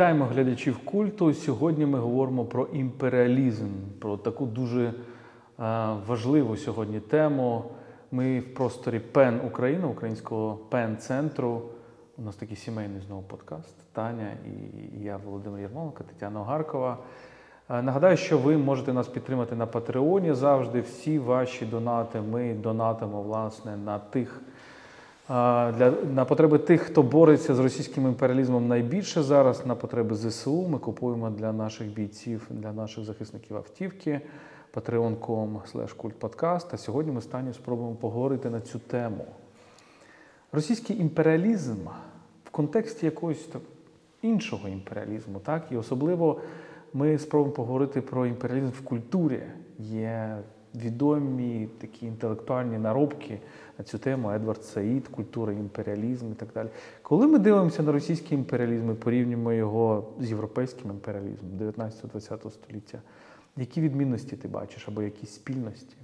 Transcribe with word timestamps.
Вітаємо 0.00 0.24
глядачів 0.24 0.78
культу. 0.78 1.34
Сьогодні 1.34 1.86
ми 1.86 1.98
говоримо 1.98 2.44
про 2.44 2.66
імперіалізм, 2.66 3.68
про 3.98 4.16
таку 4.16 4.46
дуже 4.46 4.84
е, 4.86 4.92
важливу 6.06 6.56
сьогодні 6.56 7.00
тему. 7.00 7.64
Ми 8.10 8.40
в 8.40 8.54
просторі 8.54 8.98
Пен 8.98 9.40
Україна, 9.46 9.86
українського 9.86 10.56
пен-центру. 10.56 11.62
У 12.18 12.22
нас 12.22 12.36
такий 12.36 12.56
сімейний 12.56 13.00
знову 13.00 13.22
подкаст. 13.22 13.74
Таня 13.92 14.30
і 14.46 15.04
я, 15.04 15.16
Володимир 15.16 15.60
Єрмоленко, 15.60 16.04
Тетяна 16.04 16.40
Огаркова. 16.40 16.98
Е, 17.70 17.82
Нагадаю, 17.82 18.16
що 18.16 18.38
ви 18.38 18.56
можете 18.56 18.92
нас 18.92 19.08
підтримати 19.08 19.56
на 19.56 19.66
Патреоні 19.66 20.34
завжди. 20.34 20.80
Всі 20.80 21.18
ваші 21.18 21.66
донати 21.66 22.20
ми 22.20 22.54
донатимо 22.54 23.22
власне 23.22 23.76
на 23.76 23.98
тих. 23.98 24.40
Для 25.30 25.92
на 26.14 26.24
потреби 26.24 26.58
тих, 26.58 26.80
хто 26.80 27.02
бореться 27.02 27.54
з 27.54 27.58
російським 27.58 28.06
імперіалізмом 28.06 28.68
найбільше 28.68 29.22
зараз, 29.22 29.66
на 29.66 29.74
потреби 29.74 30.16
ЗСУ. 30.16 30.68
Ми 30.68 30.78
купуємо 30.78 31.30
для 31.30 31.52
наших 31.52 31.88
бійців, 31.88 32.46
для 32.50 32.72
наших 32.72 33.04
захисників 33.04 33.56
автівки 33.56 34.20
patreon.com 34.74 35.60
kultpodcast. 35.96 36.66
А 36.72 36.76
сьогодні 36.76 37.12
ми 37.12 37.20
стані 37.20 37.52
спробуємо 37.52 37.94
поговорити 37.94 38.50
на 38.50 38.60
цю 38.60 38.78
тему. 38.78 39.24
Російський 40.52 41.00
імперіалізм 41.00 41.76
в 42.44 42.50
контексті 42.50 43.06
якогось 43.06 43.48
іншого 44.22 44.68
імперіалізму, 44.68 45.38
так? 45.38 45.66
І 45.70 45.76
особливо 45.76 46.40
ми 46.92 47.18
спробуємо 47.18 47.56
поговорити 47.56 48.00
про 48.00 48.26
імперіалізм 48.26 48.70
в 48.70 48.80
культурі. 48.80 49.42
Є 49.78 50.38
відомі 50.74 51.68
такі 51.80 52.06
інтелектуальні 52.06 52.78
наробки 52.78 53.40
на 53.78 53.84
цю 53.84 53.98
тему 53.98 54.30
Едвард 54.30 54.64
Саїд, 54.64 55.08
культура, 55.08 55.52
імперіалізм 55.52 56.32
і 56.32 56.34
так 56.34 56.48
далі. 56.54 56.68
Коли 57.02 57.26
ми 57.26 57.38
дивимося 57.38 57.82
на 57.82 57.92
російський 57.92 58.38
імперіалізм 58.38 58.90
і 58.90 58.94
порівнюємо 58.94 59.52
його 59.52 60.12
з 60.20 60.28
європейським 60.28 60.90
імперіалізмом 60.90 61.52
19-20 61.58 62.50
століття, 62.50 62.98
які 63.56 63.80
відмінності 63.80 64.36
ти 64.36 64.48
бачиш 64.48 64.88
або 64.88 65.02
якісь 65.02 65.34
спільності? 65.34 65.96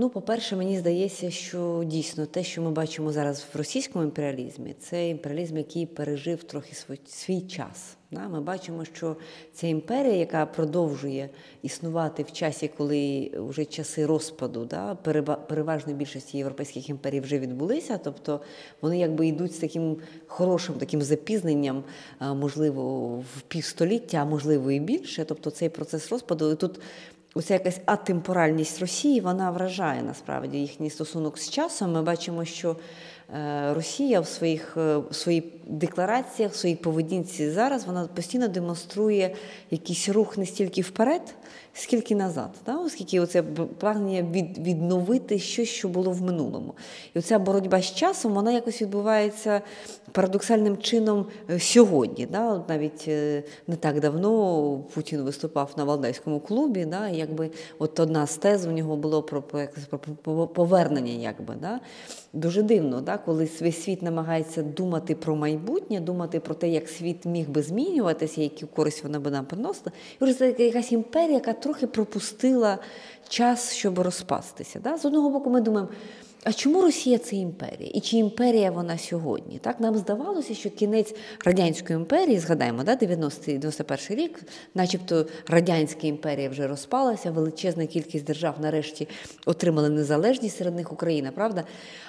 Ну, 0.00 0.10
по-перше, 0.10 0.56
мені 0.56 0.78
здається, 0.78 1.30
що 1.30 1.82
дійсно 1.86 2.26
те, 2.26 2.44
що 2.44 2.62
ми 2.62 2.70
бачимо 2.70 3.12
зараз 3.12 3.46
в 3.54 3.56
російському 3.56 4.04
імперіалізмі, 4.04 4.74
це 4.80 5.08
імперіалізм, 5.08 5.56
який 5.56 5.86
пережив 5.86 6.44
трохи 6.44 6.74
свій 7.06 7.40
час. 7.40 7.97
Ми 8.10 8.40
бачимо, 8.40 8.84
що 8.84 9.16
ця 9.52 9.66
імперія, 9.66 10.16
яка 10.16 10.46
продовжує 10.46 11.28
існувати 11.62 12.22
в 12.22 12.32
часі, 12.32 12.70
коли 12.76 13.30
вже 13.34 13.64
часи 13.64 14.06
розпаду, 14.06 14.64
да, 14.64 14.94
переважно 15.48 15.92
більшості 15.92 16.38
європейських 16.38 16.88
імперій 16.88 17.20
вже 17.20 17.38
відбулися, 17.38 17.98
тобто 18.04 18.40
вони 18.80 18.98
якби 18.98 19.26
йдуть 19.26 19.54
з 19.54 19.58
таким 19.58 19.96
хорошим 20.26 20.74
таким 20.74 21.02
запізненням, 21.02 21.84
можливо, 22.20 23.08
в 23.18 23.40
півстоліття, 23.48 24.18
а 24.18 24.24
можливо 24.24 24.70
і 24.70 24.80
більше. 24.80 25.24
Тобто 25.24 25.50
цей 25.50 25.68
процес 25.68 26.12
розпаду 26.12 26.52
і 26.52 26.56
тут. 26.56 26.80
Оця 27.38 27.54
якась 27.54 27.80
атемпоральність 27.86 28.80
Росії 28.80 29.20
вона 29.20 29.50
вражає 29.50 30.02
насправді 30.02 30.58
їхній 30.58 30.90
стосунок 30.90 31.38
з 31.38 31.50
часом. 31.50 31.92
Ми 31.92 32.02
бачимо, 32.02 32.44
що 32.44 32.76
Росія 33.74 34.20
в 34.20 34.26
своїх 34.26 34.76
в 34.76 35.04
своїх 35.10 35.44
деклараціях, 35.66 36.52
в 36.52 36.56
своїй 36.56 36.76
поведінці 36.76 37.50
зараз 37.50 37.84
вона 37.84 38.06
постійно 38.06 38.48
демонструє 38.48 39.34
якийсь 39.70 40.08
рух 40.08 40.38
не 40.38 40.46
стільки 40.46 40.82
вперед, 40.82 41.34
скільки 41.78 42.14
назад. 42.14 42.50
Да? 42.66 42.76
Оскільки 42.76 43.20
оце 43.20 43.42
прагнення 43.78 44.22
від, 44.22 44.58
відновити 44.58 45.38
щось, 45.38 45.68
що 45.68 45.88
було 45.88 46.10
в 46.10 46.22
минулому. 46.22 46.74
І 47.14 47.18
оця 47.18 47.38
боротьба 47.38 47.82
з 47.82 47.94
часом 47.94 48.32
вона 48.32 48.52
якось 48.52 48.82
відбувається 48.82 49.60
парадоксальним 50.12 50.76
чином 50.76 51.26
сьогодні. 51.58 52.26
Да? 52.26 52.64
Навіть 52.68 53.06
не 53.66 53.76
так 53.80 54.00
давно 54.00 54.78
Путін 54.94 55.22
виступав 55.22 55.70
на 55.76 55.84
Валдайському 55.84 56.40
клубі, 56.40 56.84
да? 56.84 57.08
і 57.08 57.16
якби 57.16 57.50
от 57.78 58.00
одна 58.00 58.26
з 58.26 58.36
тез 58.36 58.66
у 58.66 58.70
нього 58.70 58.96
було 58.96 59.22
про, 59.22 59.42
про 60.22 60.46
повернення. 60.46 61.12
Якби, 61.12 61.54
да? 61.60 61.80
Дуже 62.32 62.62
дивно, 62.62 63.00
да? 63.00 63.18
коли 63.18 63.48
весь 63.60 63.82
світ 63.82 64.02
намагається 64.02 64.62
думати 64.62 65.14
про 65.14 65.36
майбутнє, 65.36 66.00
думати 66.00 66.40
про 66.40 66.54
те, 66.54 66.68
як 66.68 66.88
світ 66.88 67.24
міг 67.24 67.48
би 67.48 67.62
змінюватися, 67.62 68.42
яку 68.42 68.66
користь 68.66 69.02
вона 69.02 69.20
би 69.20 69.30
нам 69.30 69.46
приносила. 69.46 69.92
І 70.20 70.32
це 70.32 70.54
якась 70.58 70.92
імперія, 70.92 71.34
яка 71.34 71.52
трохи 71.52 71.86
пропустила 71.86 72.78
час, 73.28 73.74
щоб 73.74 73.98
розпастися. 73.98 74.80
Да? 74.80 74.98
З 74.98 75.04
одного 75.04 75.30
боку, 75.30 75.50
ми 75.50 75.60
думаємо. 75.60 75.90
А 76.44 76.52
чому 76.52 76.82
Росія 76.82 77.18
це 77.18 77.36
імперія? 77.36 77.90
І 77.94 78.00
чи 78.00 78.16
імперія 78.16 78.70
вона 78.70 78.98
сьогодні? 78.98 79.58
Так 79.58 79.80
Нам 79.80 79.96
здавалося, 79.96 80.54
що 80.54 80.70
кінець 80.70 81.14
Радянської 81.44 81.96
імперії, 81.98 82.38
згадаємо, 82.38 82.84
да, 82.84 82.96
90-91 82.96 84.14
рік, 84.14 84.40
начебто 84.74 85.26
Радянська 85.46 86.06
імперія 86.06 86.48
вже 86.48 86.66
розпалася, 86.66 87.30
величезна 87.30 87.86
кількість 87.86 88.24
держав 88.24 88.54
нарешті 88.60 89.08
отримали 89.46 89.88
незалежність 89.88 90.56
серед 90.56 90.76
них 90.76 90.92
Україна, 90.92 91.32
правда? 91.32 91.64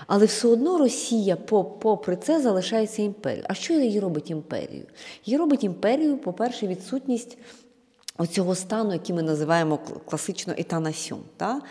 Але 0.08 0.26
все 0.26 0.48
одно 0.48 0.78
Росія, 0.78 1.36
попри 1.80 2.16
це, 2.16 2.42
залишається 2.42 3.02
імперією. 3.02 3.46
А 3.50 3.54
що 3.54 3.74
її 3.74 4.00
робить 4.00 4.30
імперією? 4.30 4.86
Її 5.26 5.38
робить 5.38 5.64
імперією, 5.64 6.18
по-перше, 6.18 6.68
відсутність. 6.68 7.38
Оцього 8.22 8.56
стану, 8.56 8.94
який 8.94 9.16
ми 9.16 9.22
називаємо 9.22 9.80
класично 10.06 10.54
етанасьон, 10.58 11.20
та? 11.38 11.62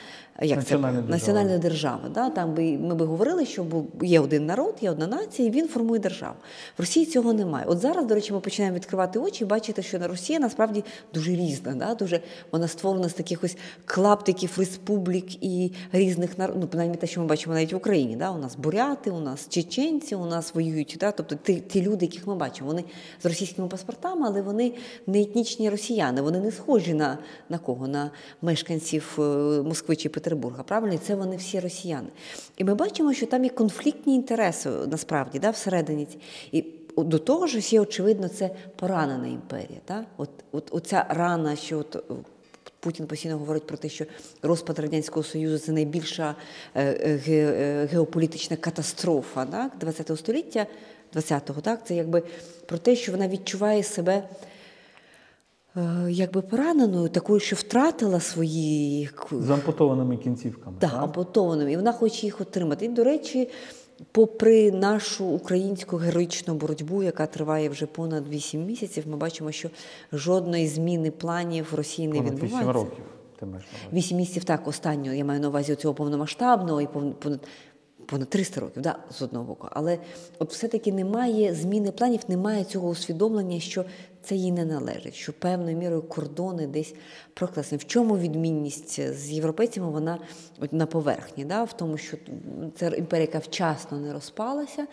Як 0.47 0.59
Національна 0.59 1.03
це 1.03 1.09
національна 1.09 1.59
держава. 1.59 2.09
Да? 2.15 2.31
Там 2.31 2.55
би 2.55 2.79
ми 2.79 2.95
би 2.95 3.07
говорили, 3.07 3.47
що 3.47 3.67
є 4.03 4.21
один 4.21 4.47
народ, 4.47 4.75
є 4.81 4.91
одна 4.91 5.07
нація, 5.07 5.49
і 5.49 5.51
він 5.51 5.69
формує 5.69 6.01
державу. 6.01 6.35
В 6.79 6.81
Росії 6.81 7.07
цього 7.07 7.33
немає. 7.33 7.67
От 7.69 7.79
зараз, 7.79 8.07
до 8.07 8.15
речі, 8.15 8.33
ми 8.33 8.41
починаємо 8.41 8.77
відкривати 8.77 9.19
очі 9.19 9.45
і 9.45 9.47
бачити, 9.47 9.83
що 9.83 9.99
на 9.99 10.09
Росія 10.09 10.39
насправді 10.39 10.85
дуже 11.15 11.31
різна. 11.31 11.75
Да? 11.75 11.95
Дуже 11.95 12.21
вона 12.53 12.69
створена 12.69 13.09
з 13.09 13.13
таких 13.13 13.45
ось 13.45 13.57
клаптиків 13.85 14.55
республік 14.59 15.45
і 15.45 15.73
різних 15.93 16.39
народів. 16.39 16.61
Ну, 16.61 16.69
принаймні 16.69 16.97
те, 16.97 17.07
що 17.07 17.21
ми 17.21 17.27
бачимо 17.27 17.55
навіть 17.55 17.73
в 17.73 17.77
Україні. 17.77 18.17
Да? 18.17 18.31
У 18.31 18.39
нас 18.39 18.57
буряти, 18.57 19.11
у 19.11 19.21
нас 19.21 19.49
чеченці, 19.49 20.15
у 20.15 20.27
нас 20.27 20.55
воюють. 20.55 20.97
Да? 21.01 21.13
Тобто 21.13 21.35
ті, 21.35 21.55
ті 21.55 21.83
люди, 21.83 22.07
яких 22.07 22.27
ми 22.27 22.35
бачимо, 22.35 22.69
вони 22.69 22.85
з 23.23 23.27
російськими 23.27 23.69
паспортами, 23.69 24.27
але 24.27 24.43
вони 24.43 24.73
не 25.07 25.21
етнічні 25.21 25.71
росіяни. 25.71 26.23
Вони 26.23 26.41
не 26.41 26.53
схожі 26.53 26.95
на, 26.95 27.19
на 27.49 27.59
кого? 27.59 27.89
На 27.89 28.11
мешканців 28.43 29.15
Москви 29.65 29.97
чи 29.97 30.09
Петербурга. 30.09 30.28
Петербурга, 30.29 30.63
правильно, 30.63 30.95
і 30.95 30.99
це 30.99 31.15
вони 31.15 31.37
всі 31.37 31.61
росіяни. 31.61 32.09
І 32.57 32.65
ми 32.65 32.75
бачимо, 32.75 33.13
що 33.13 33.27
там 33.27 33.45
є 33.45 33.51
конфліктні 33.51 34.15
інтереси 34.15 34.71
насправді 34.71 35.39
да, 35.39 35.51
всередині. 35.51 36.09
І 36.53 36.65
до 36.97 37.19
того 37.19 37.47
ж, 37.47 37.59
всі, 37.59 37.79
очевидно, 37.79 38.29
це 38.29 38.51
поранена 38.77 39.27
імперія. 39.27 39.81
Да? 39.89 40.05
От, 40.17 40.31
от, 40.53 40.69
Оця 40.71 41.07
рана, 41.09 41.57
що 41.57 41.79
от, 41.79 42.05
Путін 42.81 43.07
постійно 43.07 43.39
говорить 43.39 43.67
про 43.67 43.77
те, 43.77 43.89
що 43.89 44.05
розпад 44.43 44.79
Радянського 44.79 45.23
Союзу 45.25 45.59
це 45.59 45.73
найбільша 45.73 46.35
геополітична 47.91 48.57
катастрофа 48.57 49.45
да, 49.45 49.93
ХХ 49.93 50.19
століття, 50.19 50.67
20-го, 51.15 51.61
так, 51.61 51.87
це 51.87 51.95
якби 51.95 52.23
про 52.67 52.79
те, 52.79 52.97
що 52.97 53.13
вона 53.13 53.29
відчуває 53.29 53.83
себе 53.83 54.23
якби 56.09 56.43
пораненою, 56.43 57.09
такою, 57.09 57.41
що 57.41 57.57
втратила 57.57 58.21
свої 58.21 59.11
з 59.31 59.51
ампутованими 59.51 60.17
кінцівками. 60.17 60.77
Так, 60.81 60.91
так? 60.91 61.03
ампутованими, 61.03 61.73
і 61.73 61.77
вона 61.77 61.93
хоче 61.93 62.27
їх 62.27 62.41
отримати. 62.41 62.85
І, 62.85 62.89
до 62.89 63.05
речі, 63.05 63.49
попри 64.13 64.73
нашу 64.73 65.27
українську 65.27 65.97
героїчну 65.97 66.55
боротьбу, 66.55 67.03
яка 67.03 67.27
триває 67.27 67.69
вже 67.69 67.87
понад 67.87 68.29
8 68.29 68.65
місяців, 68.65 69.05
ми 69.07 69.17
бачимо, 69.17 69.53
що 69.53 69.71
жодної 70.13 70.69
зміни 70.69 71.11
планів 71.11 71.69
в 71.73 71.75
Росії 71.75 72.09
не 72.09 72.21
відбувається. 72.21 72.59
8 72.59 72.71
років. 72.71 73.05
Ти 73.41 73.47
маєш. 73.47 73.67
8 73.93 74.17
місяців 74.17 74.45
так 74.45 74.69
останнього. 74.69 75.17
Я 75.17 75.25
маю 75.25 75.41
на 75.41 75.49
увазі 75.49 75.75
цього 75.75 75.95
повномасштабного 75.95 76.81
і 76.81 76.87
понад. 76.87 77.41
Понад 78.07 78.29
300 78.29 78.61
років, 78.61 78.83
да, 78.83 78.97
з 79.11 79.23
одного 79.23 79.45
боку. 79.45 79.69
Але 79.71 79.99
от 80.39 80.53
все-таки 80.53 80.93
немає 80.93 81.55
зміни 81.55 81.91
планів, 81.93 82.21
немає 82.29 82.65
цього 82.65 82.89
усвідомлення, 82.89 83.61
що 83.61 83.85
це 84.29 84.35
їй 84.35 84.53
не 84.53 84.65
належить, 84.65 85.15
що 85.15 85.33
певною 85.33 85.77
мірою 85.77 86.03
кордони 86.03 86.67
десь 86.67 86.95
прокласні. 87.35 87.79
В 87.79 87.87
чому 87.87 88.19
відмінність 88.19 89.01
з 89.15 89.31
європейцями? 89.31 89.91
Вона 89.91 90.19
на 90.73 90.87
поверхні, 90.87 91.45
да? 91.45 91.65
в 91.65 91.73
тому, 91.73 91.97
що 91.97 92.17
це 92.77 92.89
імперія, 92.89 93.27
яка 93.27 93.39
вчасно 93.39 93.99
не 93.99 94.13
розпалася, 94.13 94.87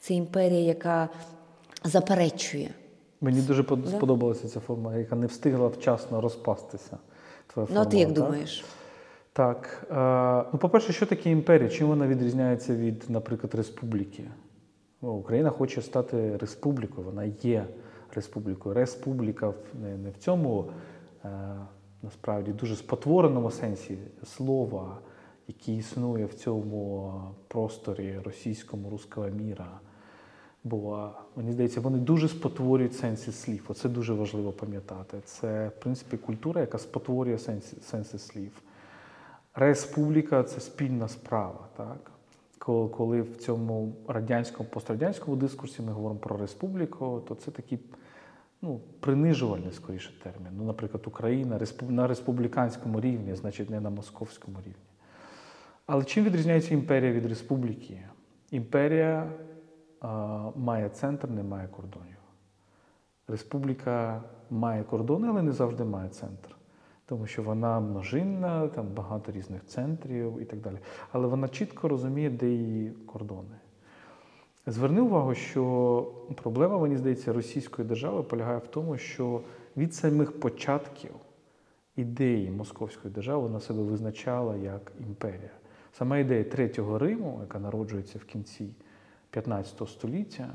це 0.00 0.14
імперія, 0.14 0.60
яка 0.60 1.08
заперечує. 1.84 2.70
Мені 3.20 3.40
дуже 3.40 3.64
сподобалася 3.88 4.48
ця 4.48 4.60
форма, 4.60 4.96
яка 4.96 5.16
не 5.16 5.26
встигла 5.26 5.68
вчасно 5.68 6.20
розпастися. 6.20 6.98
Твоя 7.46 7.68
ну, 7.70 7.80
а 7.80 7.84
ти 7.84 7.98
як 7.98 8.08
так? 8.08 8.16
думаєш? 8.16 8.64
Так. 9.32 9.86
Е, 9.90 10.50
ну, 10.52 10.58
по-перше, 10.58 10.92
що 10.92 11.06
таке 11.06 11.30
імперія? 11.30 11.68
Чим 11.68 11.88
вона 11.88 12.06
відрізняється 12.06 12.74
від, 12.74 13.04
наприклад, 13.08 13.54
республіки? 13.54 14.24
Ну, 15.02 15.12
Україна 15.12 15.50
хоче 15.50 15.82
стати 15.82 16.36
республікою, 16.36 17.06
вона 17.06 17.24
є 17.42 17.66
республікою. 18.14 18.74
Республіка 18.74 19.54
не, 19.82 19.96
не 19.96 20.10
в 20.10 20.16
цьому 20.16 20.70
е, 21.24 21.28
насправді 22.02 22.52
дуже 22.52 22.76
спотвореному 22.76 23.50
сенсі 23.50 23.98
слова, 24.24 24.98
який 25.48 25.76
існує 25.76 26.26
в 26.26 26.34
цьому 26.34 27.12
просторі 27.48 28.18
російському 28.24 28.90
руского 28.90 29.28
міра. 29.28 29.80
Бо 30.64 31.10
мені 31.36 31.52
здається, 31.52 31.80
вони 31.80 31.98
дуже 31.98 32.28
спотворюють 32.28 32.94
сенси 32.96 33.32
слів. 33.32 33.64
Оце 33.68 33.88
дуже 33.88 34.12
важливо 34.14 34.52
пам'ятати. 34.52 35.20
Це, 35.24 35.68
в 35.68 35.80
принципі, 35.80 36.16
культура, 36.16 36.60
яка 36.60 36.78
спотворює 36.78 37.38
сенси, 37.38 37.76
сенси 37.80 38.18
слів. 38.18 38.62
Республіка 39.54 40.42
це 40.42 40.60
спільна 40.60 41.08
справа. 41.08 41.68
Так? 41.76 42.10
Ко- 42.58 42.88
Коли 42.88 43.22
в 43.22 43.36
цьому 43.36 43.92
радянському, 44.08 44.68
пострадянському 44.68 45.36
дискурсі 45.36 45.82
ми 45.82 45.92
говоримо 45.92 46.20
про 46.20 46.36
республіку, 46.36 47.22
то 47.28 47.34
це 47.34 47.50
такий 47.50 47.78
ну, 48.62 48.80
принижувальний 49.00 49.72
скоріше 49.72 50.12
термін. 50.22 50.52
Ну, 50.52 50.64
наприклад, 50.64 51.02
Україна 51.06 51.60
на 51.88 52.06
республіканському 52.06 53.00
рівні, 53.00 53.34
значить, 53.34 53.70
не 53.70 53.80
на 53.80 53.90
московському 53.90 54.58
рівні. 54.58 54.74
Але 55.86 56.04
чим 56.04 56.24
відрізняється 56.24 56.74
імперія 56.74 57.12
від 57.12 57.26
республіки? 57.26 58.02
Імперія 58.50 59.32
а, 60.00 60.50
має 60.56 60.88
центр, 60.88 61.28
не 61.28 61.42
має 61.42 61.68
кордонів. 61.68 62.16
Республіка 63.28 64.22
має 64.50 64.84
кордони, 64.84 65.28
але 65.28 65.42
не 65.42 65.52
завжди 65.52 65.84
має 65.84 66.08
центр. 66.08 66.56
Тому 67.06 67.26
що 67.26 67.42
вона 67.42 67.80
множинна, 67.80 68.68
там 68.68 68.86
багато 68.86 69.32
різних 69.32 69.64
центрів 69.66 70.40
і 70.40 70.44
так 70.44 70.60
далі. 70.60 70.78
Але 71.12 71.26
вона 71.26 71.48
чітко 71.48 71.88
розуміє, 71.88 72.30
де 72.30 72.48
її 72.48 72.90
кордони. 72.90 73.56
Зверни 74.66 75.00
увагу, 75.00 75.34
що 75.34 76.12
проблема, 76.34 76.78
мені 76.78 76.96
здається, 76.96 77.32
російської 77.32 77.88
держави 77.88 78.22
полягає 78.22 78.58
в 78.58 78.66
тому, 78.66 78.98
що 78.98 79.40
від 79.76 79.94
самих 79.94 80.40
початків 80.40 81.10
ідеї 81.96 82.50
Московської 82.50 83.14
держави 83.14 83.42
вона 83.42 83.60
себе 83.60 83.82
визначала 83.82 84.56
як 84.56 84.92
імперія. 85.00 85.50
Сама 85.92 86.18
ідея 86.18 86.44
Третього 86.44 86.98
Риму, 86.98 87.38
яка 87.40 87.58
народжується 87.58 88.18
в 88.18 88.24
кінці 88.24 88.68
15 89.30 89.88
століття, 89.88 90.50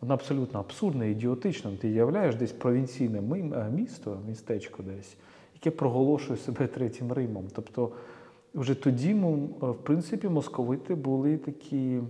вона 0.00 0.14
абсолютно 0.14 0.60
абсурдна, 0.60 1.04
ідіотична. 1.04 1.70
Ти 1.80 1.88
являєш 1.88 2.34
десь 2.34 2.52
провінційне 2.52 3.18
е, 3.18 3.70
місто, 3.70 4.18
містечко 4.28 4.82
десь, 4.82 5.16
яке 5.54 5.70
проголошує 5.70 6.38
себе 6.38 6.66
Третім 6.66 7.12
Римом. 7.12 7.44
Тобто, 7.52 7.92
вже 8.54 8.74
тоді, 8.74 9.10
е, 9.10 9.16
в 9.66 9.78
принципі, 9.82 10.28
московити 10.28 10.94
були 10.94 11.36
такі 11.36 12.00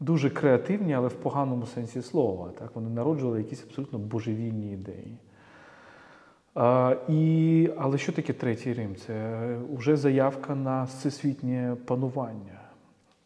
дуже 0.00 0.30
креативні, 0.30 0.94
але 0.94 1.08
в 1.08 1.14
поганому 1.14 1.66
сенсі 1.66 2.02
слова. 2.02 2.50
Так? 2.58 2.70
Вони 2.74 2.90
народжували 2.90 3.38
якісь 3.38 3.64
абсолютно 3.64 3.98
божевільні 3.98 4.72
ідеї. 4.72 5.18
А, 6.54 6.96
і, 7.08 7.70
але 7.76 7.98
що 7.98 8.12
таке 8.12 8.32
третій 8.32 8.72
Рим? 8.72 8.96
Це 8.96 9.58
вже 9.74 9.96
заявка 9.96 10.54
на 10.54 10.84
всесвітнє 10.84 11.76
панування. 11.84 12.60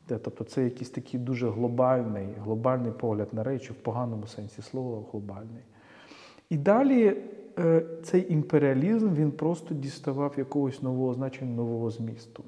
Тобто 0.06 0.44
це 0.44 0.64
якийсь 0.64 0.90
такий 0.90 1.20
дуже 1.20 1.50
глобальний, 1.50 2.28
глобальний 2.44 2.92
погляд 2.92 3.28
на 3.32 3.42
речі, 3.42 3.72
в 3.72 3.74
поганому 3.74 4.26
сенсі 4.26 4.62
слова, 4.62 5.02
глобальний. 5.12 5.62
І 6.50 6.56
далі 6.56 7.16
е, 7.58 7.82
цей 8.02 8.32
імперіалізм 8.32 9.14
він 9.14 9.30
просто 9.30 9.74
діставав 9.74 10.34
якогось 10.36 10.82
нового 10.82 11.14
значення, 11.14 11.56
нового 11.56 11.90
змісту. 11.90 12.44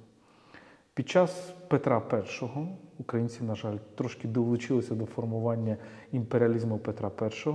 Під 0.95 1.09
час 1.09 1.55
Петра 1.69 2.03
І 2.13 2.67
українці, 2.99 3.45
на 3.45 3.55
жаль, 3.55 3.77
трошки 3.95 4.29
долучилися 4.29 4.95
до 4.95 5.07
формування 5.07 5.77
імперіалізму 6.13 6.79
Петра 6.79 7.11
І, 7.47 7.51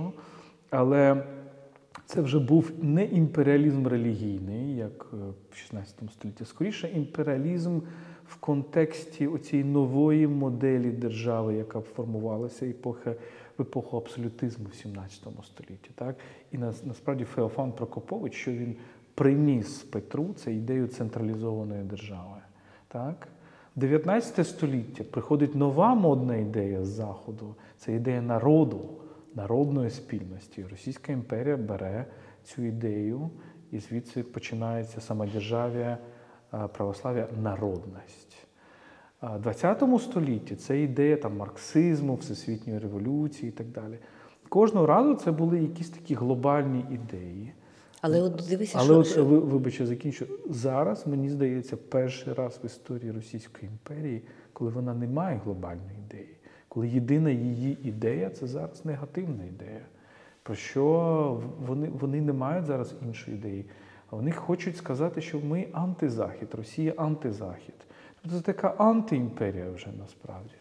але 0.70 1.24
це 2.06 2.20
вже 2.20 2.38
був 2.38 2.70
не 2.82 3.04
імперіалізм 3.04 3.86
релігійний, 3.86 4.76
як 4.76 5.06
е, 5.12 5.16
в 5.50 5.56
16 5.56 5.94
столітті, 6.12 6.44
скоріше 6.44 6.88
імперіалізм 6.88 7.80
в 8.26 8.36
контексті 8.36 9.26
оцієї 9.26 9.68
нової 9.68 10.26
моделі 10.26 10.90
держави, 10.90 11.54
яка 11.54 11.80
формувалася 11.80 12.66
епохи, 12.66 13.14
в 13.58 13.62
епоху 13.62 13.96
абсолютизму 13.96 14.66
в 14.68 14.74
17 14.74 15.24
столітті. 15.44 15.90
Так? 15.94 16.16
І 16.52 16.58
нас- 16.58 16.84
насправді 16.84 17.24
Феофан 17.24 17.72
Прокопович, 17.72 18.34
що 18.34 18.52
він 18.52 18.76
приніс 19.14 19.82
Петру, 19.82 20.34
це 20.36 20.54
ідею 20.54 20.86
централізованої 20.86 21.84
держави. 21.84 22.36
Так? 22.88 23.28
В 23.76 23.80
19 23.80 24.46
століття 24.46 25.04
приходить 25.04 25.54
нова 25.54 25.94
модна 25.94 26.36
ідея 26.36 26.84
з 26.84 26.88
Заходу, 26.88 27.54
це 27.76 27.94
ідея 27.94 28.22
народу, 28.22 28.80
народної 29.34 29.90
спільності. 29.90 30.66
Російська 30.70 31.12
імперія 31.12 31.56
бере 31.56 32.04
цю 32.44 32.62
ідею, 32.62 33.30
і 33.70 33.78
звідси 33.78 34.22
починається 34.22 35.00
самодержав'я 35.00 35.98
а, 36.50 36.68
православ'я 36.68 37.28
народність. 37.42 38.46
В 39.22 39.38
20 39.38 39.82
столітті 40.00 40.56
це 40.56 40.80
ідея 40.80 41.16
там, 41.16 41.36
марксизму, 41.36 42.14
всесвітньої 42.14 42.78
революції 42.78 43.48
і 43.48 43.52
так 43.52 43.66
далі. 43.66 43.98
Кожного 44.48 44.86
разу 44.86 45.14
це 45.14 45.32
були 45.32 45.62
якісь 45.62 45.90
такі 45.90 46.14
глобальні 46.14 46.84
ідеї. 46.90 47.52
Але 48.00 48.20
от 48.20 48.44
дивися, 48.48 48.78
Але 48.80 49.04
що, 49.04 49.22
от 49.22 49.44
вибачте, 49.44 49.86
закінчу. 49.86 50.26
Зараз, 50.50 51.06
мені 51.06 51.28
здається, 51.28 51.76
перший 51.76 52.32
раз 52.32 52.60
в 52.62 52.66
історії 52.66 53.12
Російської 53.12 53.70
імперії, 53.72 54.22
коли 54.52 54.70
вона 54.70 54.94
не 54.94 55.06
має 55.06 55.40
глобальної 55.44 55.98
ідеї, 56.06 56.36
коли 56.68 56.88
єдина 56.88 57.30
її 57.30 57.78
ідея 57.88 58.30
це 58.30 58.46
зараз 58.46 58.84
негативна 58.84 59.44
ідея. 59.44 59.86
Про 60.42 60.54
що 60.54 61.42
вони, 61.66 61.88
вони 62.00 62.20
не 62.20 62.32
мають 62.32 62.66
зараз 62.66 62.94
іншої 63.02 63.36
ідеї. 63.36 63.64
А 64.10 64.16
вони 64.16 64.32
хочуть 64.32 64.76
сказати, 64.76 65.20
що 65.20 65.40
ми 65.40 65.68
антизахід, 65.72 66.54
Росія 66.54 66.92
антизахід. 66.96 67.74
Тобто 68.22 68.38
це 68.38 68.44
така 68.44 68.68
антиімперія 68.68 69.70
вже 69.70 69.88
насправді. 69.98 70.54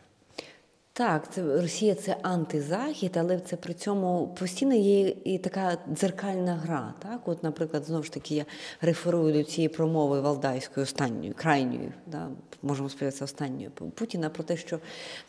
Так, 0.97 1.33
це 1.33 1.61
Росія 1.61 1.95
це 1.95 2.17
антизахід, 2.21 3.17
але 3.17 3.39
це 3.39 3.55
при 3.55 3.73
цьому 3.73 4.35
постійно 4.39 4.75
є 4.75 5.13
і 5.23 5.37
така 5.37 5.77
дзеркальна 5.93 6.55
гра. 6.55 6.93
Так, 6.99 7.27
от, 7.27 7.43
наприклад, 7.43 7.85
знову 7.85 8.03
ж 8.03 8.11
таки, 8.11 8.35
я 8.35 8.45
реферую 8.81 9.33
до 9.33 9.43
цієї 9.43 9.69
промови 9.69 10.21
Валдайської 10.21 10.83
останньої, 10.83 11.31
крайньої, 11.31 11.91
да, 12.07 12.27
можемо 12.63 12.89
сподіватися, 12.89 13.25
останньої 13.25 13.69
Путіна 13.69 14.29
про 14.29 14.43
те, 14.43 14.57
що 14.57 14.79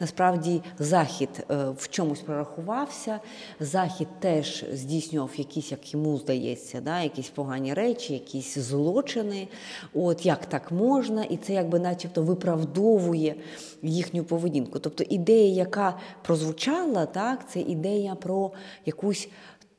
насправді 0.01 0.63
Захід 0.79 1.29
е, 1.51 1.69
в 1.77 1.89
чомусь 1.89 2.21
прорахувався, 2.21 3.21
Захід 3.61 4.09
теж 4.21 4.65
здійснював 4.73 5.31
якісь, 5.37 5.71
як 5.71 5.95
йому 5.95 6.19
здається, 6.19 6.81
да, 6.81 7.01
якісь 7.01 7.29
погані 7.29 7.75
речі, 7.75 8.13
якісь 8.13 8.59
злочини. 8.59 9.49
От 9.95 10.27
як 10.27 10.47
так 10.47 10.73
можна, 10.73 11.25
і 11.25 11.37
це 11.37 11.53
якби 11.53 11.79
начебто 11.79 12.23
виправдовує 12.23 13.35
їхню 13.83 14.25
поведінку. 14.25 14.79
Тобто 14.79 15.05
ідея, 15.09 15.58
яка 15.59 15.99
прозвучала, 16.23 17.07
так, 17.07 17.51
це 17.51 17.61
ідея 17.61 18.15
про 18.15 18.53
якусь 18.87 19.29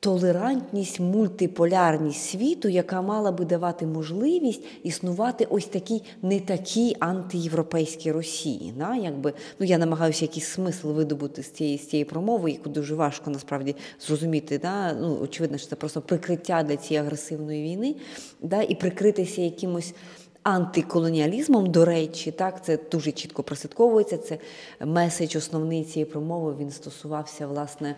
толерантність, 0.00 1.00
мультиполярність 1.00 2.30
світу, 2.30 2.68
яка 2.68 3.02
мала 3.02 3.32
би 3.32 3.44
давати 3.44 3.86
можливість 3.86 4.62
існувати 4.82 5.46
ось 5.50 5.66
такій 5.66 6.02
не 6.22 6.40
такій 6.40 6.96
антиєвропейській 7.00 8.12
Росії. 8.12 8.74
Да? 8.78 8.96
Якби, 8.96 9.32
ну, 9.58 9.66
я 9.66 9.78
намагаюся 9.78 10.24
якийсь 10.24 10.46
смисл 10.46 10.88
видобути 10.88 11.42
з 11.42 11.50
цієї, 11.50 11.78
з 11.78 11.88
цієї 11.88 12.04
промови, 12.04 12.50
яку 12.50 12.68
дуже 12.68 12.94
важко 12.94 13.30
насправді 13.30 13.76
зрозуміти. 14.06 14.58
Да? 14.58 14.92
Ну, 14.92 15.18
очевидно, 15.22 15.58
що 15.58 15.68
це 15.68 15.76
просто 15.76 16.00
прикриття 16.00 16.62
для 16.62 16.76
цієї 16.76 17.06
агресивної 17.06 17.62
війни, 17.62 17.94
да? 18.42 18.62
і 18.62 18.74
прикритися 18.74 19.42
якимось. 19.42 19.94
Антиколоніалізмом, 20.42 21.66
до 21.70 21.84
речі, 21.84 22.30
так 22.30 22.64
це 22.64 22.78
дуже 22.92 23.12
чітко 23.12 23.42
прослідковується. 23.42 24.16
Це 24.18 24.38
меседж 24.84 25.36
основний 25.36 25.84
цієї 25.84 26.10
промови. 26.10 26.54
Він 26.60 26.70
стосувався 26.70 27.46
власне 27.46 27.94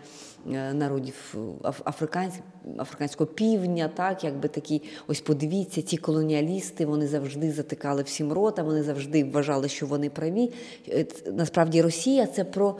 е, 0.51 0.73
народів 0.73 1.35
аф- 1.63 1.81
африкансь- 1.83 2.39
африканського 2.77 3.27
півдня. 3.27 3.89
Так, 3.95 4.23
якби 4.23 4.49
такі, 4.49 4.81
ось 5.07 5.21
подивіться, 5.21 5.81
ці 5.81 5.97
колоніалісти 5.97 6.85
вони 6.85 7.07
завжди 7.07 7.51
затикали 7.51 8.03
всім 8.03 8.33
рота, 8.33 8.63
вони 8.63 8.83
завжди 8.83 9.23
вважали, 9.23 9.69
що 9.69 9.85
вони 9.85 10.09
праві. 10.09 10.51
Е, 10.89 11.05
Насправді 11.33 11.81
Росія 11.81 12.27
це 12.27 12.43
про 12.43 12.75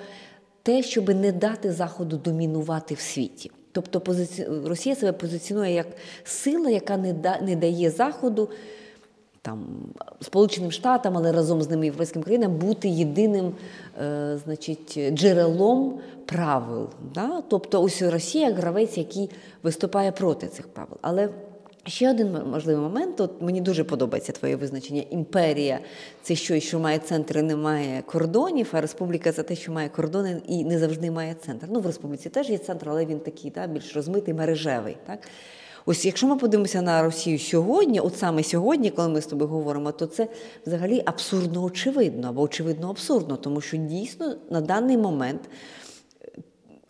те, 0.64 0.84
щоб 0.84 1.10
не 1.10 1.32
дати 1.32 1.72
Заходу 1.72 2.18
домінувати 2.18 2.96
в 2.96 3.00
світі. 3.00 3.52
Тобто. 3.72 4.02
Росія 4.66 4.96
себе 4.96 5.12
позиціонує 5.12 5.74
як 5.74 5.88
сила, 6.24 6.70
яка 6.70 6.98
не 7.42 7.56
дає 7.56 7.90
Заходу 7.90 8.50
там 9.44 9.66
Сполученим 10.22 10.72
Штатам, 10.72 11.18
але 11.18 11.32
разом 11.32 11.62
з 11.62 11.70
ними 11.70 11.86
європейським 11.86 12.24
країнам 12.24 12.56
бути 12.56 12.88
єдиним 12.90 13.54
е, 14.02 14.40
значить, 14.46 15.00
джерелом 15.12 16.00
правил. 16.26 16.90
Да? 17.14 17.44
Тобто 17.50 17.84
ось 17.84 18.02
Росія 18.02 18.54
гравець, 18.54 18.98
який 18.98 19.30
виступає 19.64 20.12
проти 20.12 20.48
цих 20.48 20.68
правил. 20.68 20.98
Але 21.02 21.30
ще 21.86 22.10
один 22.10 22.38
можливий 22.52 22.84
момент, 22.84 23.22
от 23.22 23.42
мені 23.42 23.62
дуже 23.62 23.84
подобається 23.84 24.32
твоє 24.32 24.56
визначення. 24.56 25.04
Імперія 25.10 25.80
це 26.22 26.36
щось, 26.36 26.64
що 26.64 26.80
має 26.80 27.00
центр 27.00 27.38
і 27.38 27.42
не 27.42 27.56
має 27.56 28.02
кордонів, 28.02 28.70
а 28.72 28.82
республіка 28.82 29.32
це 29.32 29.44
те, 29.44 29.56
що 29.56 29.72
має 29.72 29.90
кордони 29.90 30.42
і 30.48 30.66
не 30.66 30.80
завжди 30.80 31.12
має 31.12 31.34
центр. 31.34 31.68
Ну, 31.70 31.80
в 31.80 31.86
республіці 31.86 32.30
теж 32.30 32.50
є 32.50 32.58
центр, 32.58 32.90
але 32.90 33.06
він 33.06 33.20
такий, 33.20 33.52
да, 33.52 33.68
більш 33.68 33.96
розмитий, 33.96 34.34
мережевий. 34.34 34.98
Так? 35.08 35.20
Ось 35.86 36.06
якщо 36.06 36.28
ми 36.28 36.36
подивимося 36.36 36.82
на 36.82 37.04
Росію 37.04 37.40
сьогодні, 37.40 38.00
от 38.00 38.18
саме 38.18 38.44
сьогодні, 38.44 38.90
коли 38.90 39.10
ми 39.10 39.22
з 39.22 39.26
тобою 39.26 39.50
говоримо, 39.50 39.92
то 39.92 40.06
це 40.06 40.28
взагалі 40.66 41.04
абсурдно 41.06 41.64
очевидно 41.64 42.30
або 42.30 42.42
очевидно 42.42 42.90
абсурдно, 42.90 43.38
тому 43.38 43.62
що 43.62 43.78
дійсно 43.78 44.36
на 44.50 44.62
даний 44.62 44.98
момент 44.98 45.42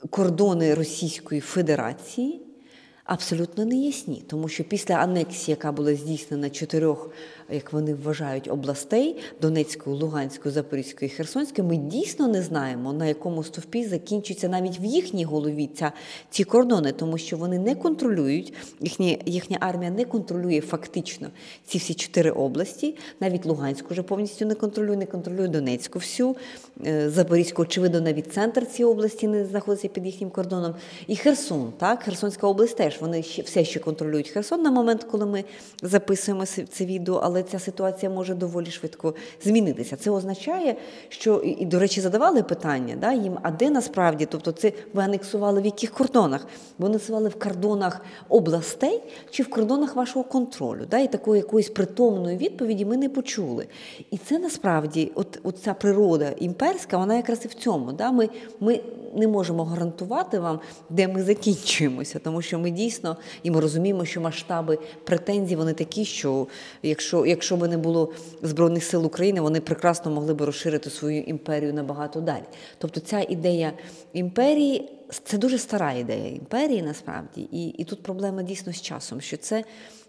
кордони 0.09 0.73
Російської 0.73 1.41
Федерації 1.41 2.41
абсолютно 3.03 3.65
не 3.65 3.75
ясні, 3.75 4.23
тому 4.27 4.47
що 4.47 4.63
після 4.63 4.95
анексії, 4.95 5.51
яка 5.51 5.71
була 5.71 5.95
здійснена 5.95 6.50
чотирьох, 6.50 7.09
як 7.50 7.73
вони 7.73 7.93
вважають, 7.93 8.47
областей 8.47 9.15
Донецької, 9.41 9.95
Луганської, 9.95 10.53
Запорізької 10.53 11.09
Херсонської, 11.09 11.67
ми 11.67 11.77
дійсно 11.77 12.27
не 12.27 12.41
знаємо, 12.41 12.93
на 12.93 13.05
якому 13.05 13.43
стовпі 13.43 13.85
закінчується 13.85 14.50
навіть 14.50 14.79
в 14.79 14.85
їхній 14.85 15.23
голові 15.23 15.69
ця, 15.75 15.91
ці 16.29 16.43
кордони, 16.43 16.91
тому 16.91 17.17
що 17.17 17.38
вони 17.38 17.59
не 17.59 17.75
контролюють, 17.75 18.53
їхні, 18.79 19.19
їхня 19.25 19.57
армія 19.59 19.91
не 19.91 20.05
контролює 20.05 20.62
фактично 20.62 21.29
ці 21.65 21.77
всі 21.77 21.93
чотири 21.93 22.31
області. 22.31 22.95
Навіть 23.19 23.45
Луганську 23.45 23.88
вже 23.89 24.03
повністю 24.03 24.45
не 24.45 24.55
контролює, 24.55 24.95
не 24.95 25.05
контролює 25.05 25.47
Донецьку 25.47 26.00
всю, 26.00 26.35
е, 26.85 27.09
Запорізьку, 27.09 27.62
очевидно, 27.62 28.01
навіть 28.01 28.33
центр 28.33 28.65
цієї 28.65 28.91
області 28.91 29.27
не 29.27 29.45
знаходиться 29.45 29.88
під 29.88 30.05
їхнім 30.05 30.29
кордоном. 30.29 30.75
І 31.07 31.15
Херсон, 31.15 31.73
так, 31.77 32.03
Херсонська 32.03 32.47
область 32.47 32.77
теж 32.77 32.97
вони 33.01 33.23
ще 33.23 33.41
все 33.41 33.65
ще 33.65 33.79
контролюють 33.79 34.29
Херсон 34.29 34.62
на 34.62 34.71
момент, 34.71 35.03
коли 35.03 35.25
ми 35.25 35.43
записуємо 35.81 36.45
це 36.45 36.85
відео, 36.85 37.15
але 37.33 37.43
ця 37.43 37.59
ситуація 37.59 38.11
може 38.11 38.35
доволі 38.35 38.71
швидко 38.71 39.13
змінитися. 39.43 39.95
Це 39.95 40.11
означає, 40.11 40.75
що 41.09 41.37
і, 41.37 41.65
до 41.65 41.79
речі, 41.79 42.01
задавали 42.01 42.43
питання 42.43 42.95
да, 43.01 43.13
їм, 43.13 43.37
а 43.41 43.51
де 43.51 43.69
насправді, 43.69 44.25
тобто 44.25 44.51
це 44.51 44.71
ви 44.93 45.03
анексували 45.03 45.61
в 45.61 45.65
яких 45.65 45.91
кордонах? 45.91 46.47
Ви 46.77 46.87
анексували 46.87 47.29
в 47.29 47.39
кордонах 47.39 48.01
областей 48.29 49.01
чи 49.29 49.43
в 49.43 49.49
кордонах 49.49 49.95
вашого 49.95 50.25
контролю? 50.25 50.85
Да? 50.89 50.99
І 50.99 51.11
такої 51.11 51.41
якоїсь 51.41 51.69
притомної 51.69 52.37
відповіді 52.37 52.85
ми 52.85 52.97
не 52.97 53.09
почули. 53.09 53.67
І 54.11 54.17
це 54.17 54.39
насправді, 54.39 55.11
от, 55.15 55.39
от 55.43 55.59
ця 55.59 55.73
природа 55.73 56.33
імперська, 56.39 56.97
вона 56.97 57.15
якраз 57.15 57.45
і 57.45 57.47
в 57.47 57.53
цьому. 57.53 57.91
Да? 57.91 58.11
Ми, 58.11 58.29
ми 58.59 58.79
не 59.15 59.27
можемо 59.27 59.63
гарантувати 59.63 60.39
вам, 60.39 60.59
де 60.89 61.07
ми 61.07 61.23
закінчуємося, 61.23 62.19
тому 62.19 62.41
що 62.41 62.59
ми 62.59 62.71
дійсно 62.71 63.17
і 63.43 63.51
ми 63.51 63.59
розуміємо, 63.59 64.05
що 64.05 64.21
масштаби 64.21 64.79
претензій 65.03 65.55
вони 65.55 65.73
такі, 65.73 66.05
що 66.05 66.47
якщо, 66.83 67.22
якщо 67.25 67.57
би 67.57 67.67
не 67.67 67.77
було 67.77 68.11
Збройних 68.41 68.83
сил 68.83 69.05
України, 69.05 69.41
вони 69.41 69.59
прекрасно 69.59 70.11
могли 70.11 70.33
би 70.33 70.45
розширити 70.45 70.89
свою 70.89 71.21
імперію 71.21 71.73
набагато 71.73 72.21
далі. 72.21 72.43
Тобто 72.77 72.99
ця 72.99 73.25
ідея 73.29 73.71
імперії 74.13 74.89
це 75.23 75.37
дуже 75.37 75.57
стара 75.57 75.91
ідея 75.91 76.27
імперії, 76.27 76.81
насправді, 76.81 77.41
і, 77.51 77.67
і 77.67 77.83
тут 77.83 78.03
проблема 78.03 78.43
дійсно 78.43 78.73
з 78.73 78.81
часом, 78.81 79.21
що 79.21 79.37
це 79.37 79.63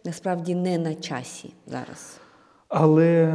насправді 0.04 0.54
не 0.54 0.78
на 0.78 0.94
часі 0.94 1.50
зараз. 1.66 2.18
Але 2.68 3.33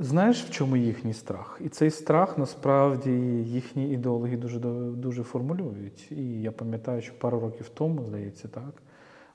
знаєш, 0.00 0.44
в 0.44 0.50
чому 0.50 0.76
їхній 0.76 1.14
страх? 1.14 1.60
І 1.64 1.68
цей 1.68 1.90
страх 1.90 2.38
насправді 2.38 3.10
їхні 3.10 3.90
ідеологи 3.90 4.36
дуже 4.36 4.58
дуже 4.58 5.22
формулюють. 5.22 6.12
І 6.12 6.42
я 6.42 6.52
пам'ятаю, 6.52 7.02
що 7.02 7.14
пару 7.18 7.40
років 7.40 7.68
тому, 7.74 8.04
здається, 8.04 8.48
так 8.48 8.82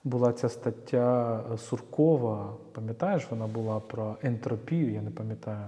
була 0.03 0.33
ця 0.33 0.49
стаття 0.49 1.43
Суркова. 1.57 2.53
Пам'ятаєш, 2.71 3.31
вона 3.31 3.47
була 3.47 3.79
про 3.79 4.15
ентропію, 4.23 4.93
я 4.93 5.01
не 5.01 5.11
пам'ятаю, 5.11 5.67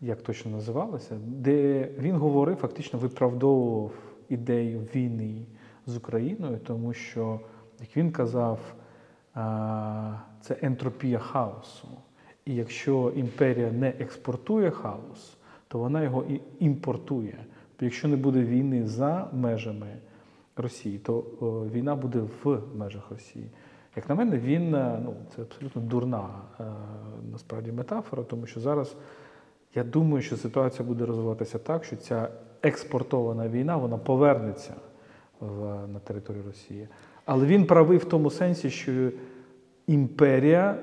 як 0.00 0.22
точно 0.22 0.50
називалася, 0.50 1.16
де 1.26 1.88
він 1.98 2.16
говорив, 2.16 2.56
фактично 2.56 2.98
виправдовував 2.98 3.92
ідею 4.28 4.80
війни 4.94 5.46
з 5.86 5.96
Україною, 5.96 6.58
тому 6.58 6.92
що, 6.92 7.40
як 7.80 7.96
він 7.96 8.12
казав, 8.12 8.58
це 10.40 10.56
ентропія 10.62 11.18
хаосу. 11.18 11.88
І 12.44 12.54
якщо 12.54 13.12
імперія 13.16 13.72
не 13.72 13.88
експортує 13.88 14.70
хаос, 14.70 15.36
то 15.68 15.78
вона 15.78 16.02
його 16.02 16.24
і 16.24 16.40
імпортує. 16.58 17.44
Якщо 17.80 18.08
не 18.08 18.16
буде 18.16 18.40
війни 18.40 18.86
за 18.86 19.28
межами 19.32 19.96
Росії, 20.58 20.98
то 20.98 21.24
о, 21.40 21.66
війна 21.74 21.96
буде 21.96 22.18
в 22.44 22.60
межах 22.76 23.10
Росії. 23.10 23.50
Як 23.96 24.08
на 24.08 24.14
мене, 24.14 24.38
він 24.38 24.70
ну, 24.70 25.14
це 25.36 25.42
абсолютно 25.42 25.82
дурна 25.82 26.28
е, 26.60 26.64
насправді 27.32 27.72
метафора, 27.72 28.22
тому 28.22 28.46
що 28.46 28.60
зараз 28.60 28.96
я 29.74 29.84
думаю, 29.84 30.22
що 30.22 30.36
ситуація 30.36 30.88
буде 30.88 31.06
розвиватися 31.06 31.58
так, 31.58 31.84
що 31.84 31.96
ця 31.96 32.28
експортована 32.62 33.48
війна 33.48 33.76
вона 33.76 33.98
повернеться 33.98 34.74
в, 35.40 35.86
на 35.88 35.98
територію 35.98 36.42
Росії. 36.46 36.88
Але 37.24 37.46
він 37.46 37.66
правий 37.66 37.98
в 37.98 38.04
тому 38.04 38.30
сенсі, 38.30 38.70
що 38.70 39.10
імперія 39.86 40.78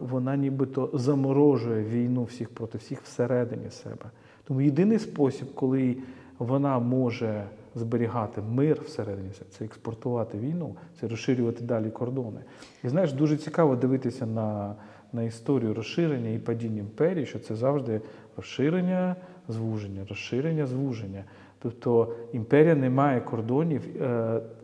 вона 0.00 0.36
нібито 0.36 0.90
заморожує 0.92 1.84
війну 1.84 2.24
всіх 2.24 2.48
проти 2.48 2.78
всіх 2.78 3.02
всередині 3.02 3.70
себе. 3.70 4.10
Тому 4.44 4.60
єдиний 4.60 4.98
спосіб, 4.98 5.54
коли 5.54 5.96
вона 6.38 6.78
може 6.78 7.44
зберігати 7.74 8.42
мир 8.42 8.80
всередині 8.82 9.30
це 9.50 9.64
експортувати 9.64 10.38
війну, 10.38 10.76
це 11.00 11.08
розширювати 11.08 11.64
далі 11.64 11.90
кордони. 11.90 12.40
І 12.84 12.88
знаєш, 12.88 13.12
дуже 13.12 13.36
цікаво 13.36 13.76
дивитися 13.76 14.26
на, 14.26 14.74
на 15.12 15.22
історію 15.22 15.74
розширення 15.74 16.30
і 16.30 16.38
падіння 16.38 16.80
імперії, 16.80 17.26
що 17.26 17.38
це 17.38 17.54
завжди 17.54 18.00
розширення, 18.36 19.16
звуження, 19.48 20.06
розширення, 20.08 20.66
звуження. 20.66 21.24
Тобто 21.58 22.14
імперія 22.32 22.74
не 22.74 22.90
має 22.90 23.20
кордонів, 23.20 23.82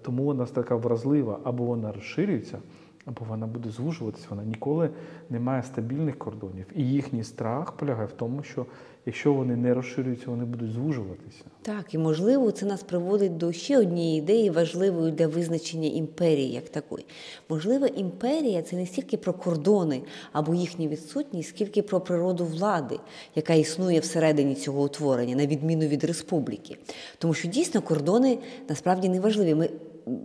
тому 0.03 0.25
вона 0.25 0.47
така 0.47 0.77
вразлива, 0.77 1.39
або 1.45 1.65
вона 1.65 1.93
розширюється 1.93 2.59
або 3.05 3.25
вона 3.29 3.47
буде 3.47 3.71
звужуватися, 3.71 4.27
вона 4.31 4.45
ніколи 4.45 4.91
не 5.31 5.41
має 5.41 5.63
стабільних 5.63 6.19
кордонів. 6.19 6.67
І 6.77 6.89
їхній 6.89 7.25
страх 7.25 7.73
полягає 7.73 8.07
в 8.07 8.13
тому, 8.13 8.43
що 8.43 8.67
якщо 9.07 9.33
вони 9.35 9.57
не 9.57 9.75
розширюються, 9.75 10.31
вони 10.31 10.45
будуть 10.45 10.73
звужуватися. 10.73 11.45
Так, 11.63 11.95
і 11.95 11.99
можливо, 11.99 12.51
це 12.51 12.67
нас 12.67 12.83
приводить 12.83 13.37
до 13.37 13.53
ще 13.53 13.79
однієї 13.79 14.19
ідеї, 14.19 14.51
важливої 14.51 15.13
для 15.13 15.27
визначення 15.27 15.89
імперії 15.89 16.53
як 16.53 16.69
такої. 16.69 17.05
Можливо, 17.49 17.87
імперія 17.87 18.63
це 18.63 18.77
не 18.77 18.87
стільки 18.87 19.17
про 19.17 19.33
кордони 19.33 20.03
або 20.33 20.55
їхню 20.55 20.89
відсутність, 20.89 21.49
скільки 21.49 21.83
про 21.83 22.01
природу 22.01 22.45
влади, 22.45 23.01
яка 23.35 23.55
існує 23.55 24.01
всередині 24.01 24.55
цього 24.55 24.83
утворення, 24.83 25.37
на 25.37 25.47
відміну 25.47 25.87
від 25.87 26.05
республіки. 26.05 26.77
Тому 27.19 27.35
що 27.35 27.49
дійсно 27.49 27.83
кордони 27.83 28.39
насправді 28.69 29.09
не 29.09 29.21
важливі. 29.21 29.55
Ми 29.55 29.71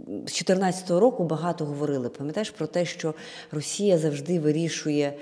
2014 0.07 0.89
року 0.89 1.23
багато 1.23 1.65
говорили, 1.65 2.09
пам'ятаєш 2.09 2.49
про 2.49 2.67
те, 2.67 2.85
що 2.85 3.13
Росія 3.51 3.97
завжди 3.97 4.39
вирішує 4.39 5.13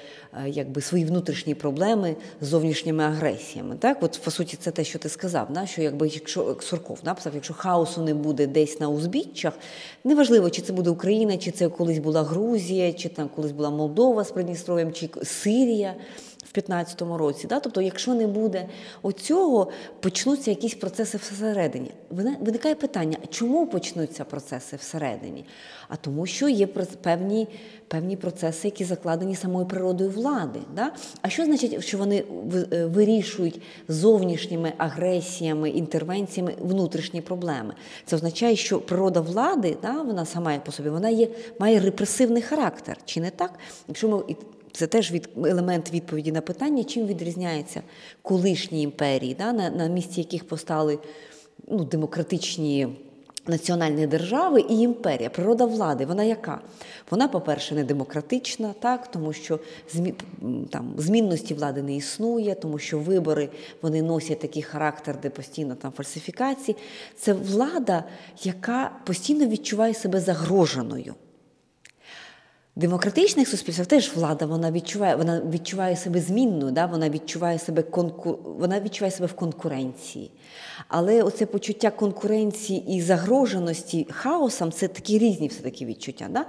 якби 0.48 0.82
свої 0.82 1.06
внутрішні 1.06 1.56
проблеми 1.56 2.16
з 2.42 2.48
зовнішніми 2.48 3.04
агресіями. 3.04 3.76
Так, 3.80 4.04
от 4.04 4.20
по 4.24 4.32
суті, 4.32 4.58
це 4.58 4.72
те, 4.72 4.84
що 4.84 5.00
ти 5.00 5.10
сказав, 5.10 5.52
на 5.52 5.66
що 5.66 5.82
якби 5.82 6.08
якщо 6.08 6.58
Сурков 6.62 7.00
написав, 7.04 7.36
якщо 7.36 7.54
хаосу 7.54 8.02
не 8.02 8.14
буде 8.14 8.48
десь 8.48 8.80
на 8.80 8.90
узбіччях, 8.90 9.54
неважливо, 10.04 10.50
чи 10.50 10.62
це 10.62 10.74
буде 10.74 10.90
Україна, 10.90 11.38
чи 11.38 11.52
це 11.52 11.70
колись 11.70 12.00
була 12.00 12.24
Грузія, 12.24 12.94
чи 12.94 13.10
там 13.10 13.30
колись 13.36 13.52
була 13.52 13.70
Молдова 13.70 14.24
з 14.24 14.32
Придністров'ям, 14.32 14.92
чи 14.92 15.10
Сирія. 15.24 15.96
В 16.54 16.58
15-му 16.58 17.18
році, 17.18 17.48
да? 17.48 17.60
тобто, 17.60 17.82
якщо 17.82 18.14
не 18.14 18.28
буде 18.28 18.70
оцього, 19.02 19.72
почнуться 20.00 20.52
якісь 20.52 20.76
процеси 20.76 21.18
всередині. 21.18 21.92
Виникає 22.40 22.76
питання, 22.76 23.18
чому 23.30 23.68
почнуться 23.68 24.24
процеси 24.24 24.76
всередині? 24.76 25.46
А 25.88 25.96
тому, 25.96 26.26
що 26.26 26.50
є 26.50 26.68
певні 27.02 27.48
певні 27.94 28.18
процеси, 28.18 28.68
які 28.68 28.84
закладені 28.84 29.36
самою 29.36 29.66
природою 29.66 30.10
влади. 30.10 30.60
Да? 30.76 30.92
А 31.22 31.30
що 31.30 31.46
значить, 31.46 31.84
що 31.84 31.98
вони 31.98 32.24
вирішують 32.72 33.62
зовнішніми 33.88 34.74
агресіями, 34.78 35.70
інтервенціями 35.70 36.54
внутрішні 36.60 37.22
проблеми? 37.22 37.74
Це 38.06 38.16
означає, 38.16 38.56
що 38.56 38.82
природа 38.82 39.20
влади, 39.20 39.78
да, 39.82 40.02
вона 40.02 40.26
сама 40.26 40.58
по 40.58 40.72
собі, 40.72 40.90
вона 40.90 41.10
є, 41.10 41.28
має 41.60 41.80
репресивний 41.80 42.42
характер. 42.42 42.98
Чи 43.06 43.22
не 43.22 43.30
так? 43.30 43.60
Якщо 43.88 44.10
ми 44.10 44.36
це 44.74 44.88
теж 44.88 45.12
від 45.12 45.30
елемент 45.38 45.94
відповіді 45.94 46.32
на 46.32 46.42
питання, 46.42 46.84
чим 46.84 47.08
відрізняється 47.08 47.82
колишні 48.22 48.82
імперії, 48.82 49.36
да, 49.40 49.54
на, 49.54 49.70
на 49.70 49.88
місці 49.88 50.20
яких 50.20 50.48
постали 50.48 51.00
ну, 51.68 51.86
демократичні 51.86 52.88
національні 53.48 54.08
держави 54.08 54.66
і 54.70 54.80
імперія, 54.80 55.30
природа 55.30 55.66
влади, 55.66 56.06
вона 56.06 56.24
яка? 56.24 56.62
Вона, 57.12 57.28
по-перше, 57.28 57.76
не 57.76 57.84
демократична, 57.84 58.74
так, 58.80 59.12
тому 59.12 59.34
що 59.34 59.60
змі, 59.92 60.14
там, 60.70 60.94
змінності 60.98 61.54
влади 61.54 61.82
не 61.82 61.96
існує, 61.96 62.56
тому 62.56 62.80
що 62.80 63.00
вибори 63.00 63.50
вони 63.82 64.02
носять 64.02 64.40
такий 64.40 64.62
характер, 64.62 65.20
де 65.22 65.30
постійно 65.30 65.76
там 65.76 65.92
фальсифікації. 65.92 66.78
Це 67.18 67.34
влада, 67.34 68.04
яка 68.44 68.92
постійно 69.06 69.48
відчуває 69.48 69.94
себе 69.94 70.20
загроженою. 70.20 71.16
Демократичних 72.76 73.48
суспільствах 73.48 73.88
теж 73.88 74.16
влада 74.16 74.46
вона 74.46 74.72
відчуває, 74.72 75.16
вона 75.16 75.42
відчуває 75.52 75.96
себе 75.96 76.20
змінною, 76.20 76.72
да? 76.72 76.86
вона 76.86 77.10
відчуває 77.10 77.60
себе 77.60 77.82
конку... 77.82 78.40
вона 78.60 78.80
відчуває 78.80 79.12
себе 79.12 79.28
в 79.28 79.34
конкуренції. 79.34 80.32
Але 80.88 81.24
оце 81.24 81.46
почуття 81.46 81.92
конкуренції 81.92 82.96
і 82.96 83.02
загроженості 83.02 84.08
хаосом 84.10 84.72
це 84.72 84.88
такі 84.88 85.18
різні 85.18 85.48
все-таки 85.48 85.86
відчуття. 85.86 86.28
Да? 86.30 86.46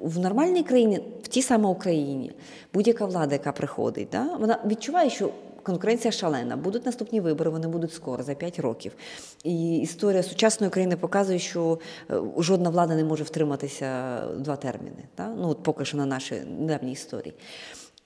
В 0.00 0.18
нормальній 0.18 0.62
країні, 0.62 1.00
в 1.22 1.28
тій 1.28 1.42
самій 1.42 1.66
Україні, 1.66 2.32
будь-яка 2.74 3.06
влада, 3.06 3.34
яка 3.34 3.52
приходить, 3.52 4.08
да? 4.12 4.36
вона 4.40 4.58
відчуває, 4.66 5.10
що 5.10 5.30
конкуренція 5.68 6.12
шалена. 6.12 6.56
Будуть 6.56 6.86
наступні 6.86 7.20
вибори, 7.20 7.50
вони 7.50 7.68
будуть 7.68 7.92
скоро, 7.92 8.22
за 8.22 8.34
5 8.34 8.58
років. 8.58 8.92
І 9.44 9.78
історія 9.78 10.22
сучасної 10.22 10.70
країни 10.70 10.96
показує, 10.96 11.38
що 11.38 11.78
е, 12.10 12.20
жодна 12.38 12.70
влада 12.70 12.96
не 12.96 13.04
може 13.04 13.24
втриматися 13.24 14.20
два 14.36 14.56
терміни. 14.56 15.04
Та? 15.14 15.34
Ну, 15.38 15.48
от 15.48 15.62
поки 15.62 15.84
що 15.84 15.96
на 15.96 16.06
нашій 16.06 16.40
недавній 16.60 16.92
історії. 16.92 17.34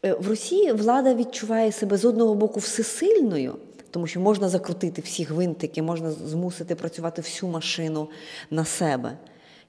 Е, 0.04 0.14
В 0.14 0.28
Росії 0.28 0.72
влада 0.72 1.14
відчуває 1.14 1.72
себе 1.72 1.96
з 1.96 2.04
одного 2.04 2.34
боку 2.34 2.60
всесильною, 2.60 3.56
тому 3.90 4.06
що 4.06 4.20
можна 4.20 4.48
закрутити 4.48 5.02
всі 5.02 5.24
гвинтики, 5.24 5.82
можна 5.82 6.10
змусити 6.10 6.74
працювати 6.74 7.22
всю 7.22 7.52
машину 7.52 8.08
на 8.50 8.64
себе. 8.64 9.18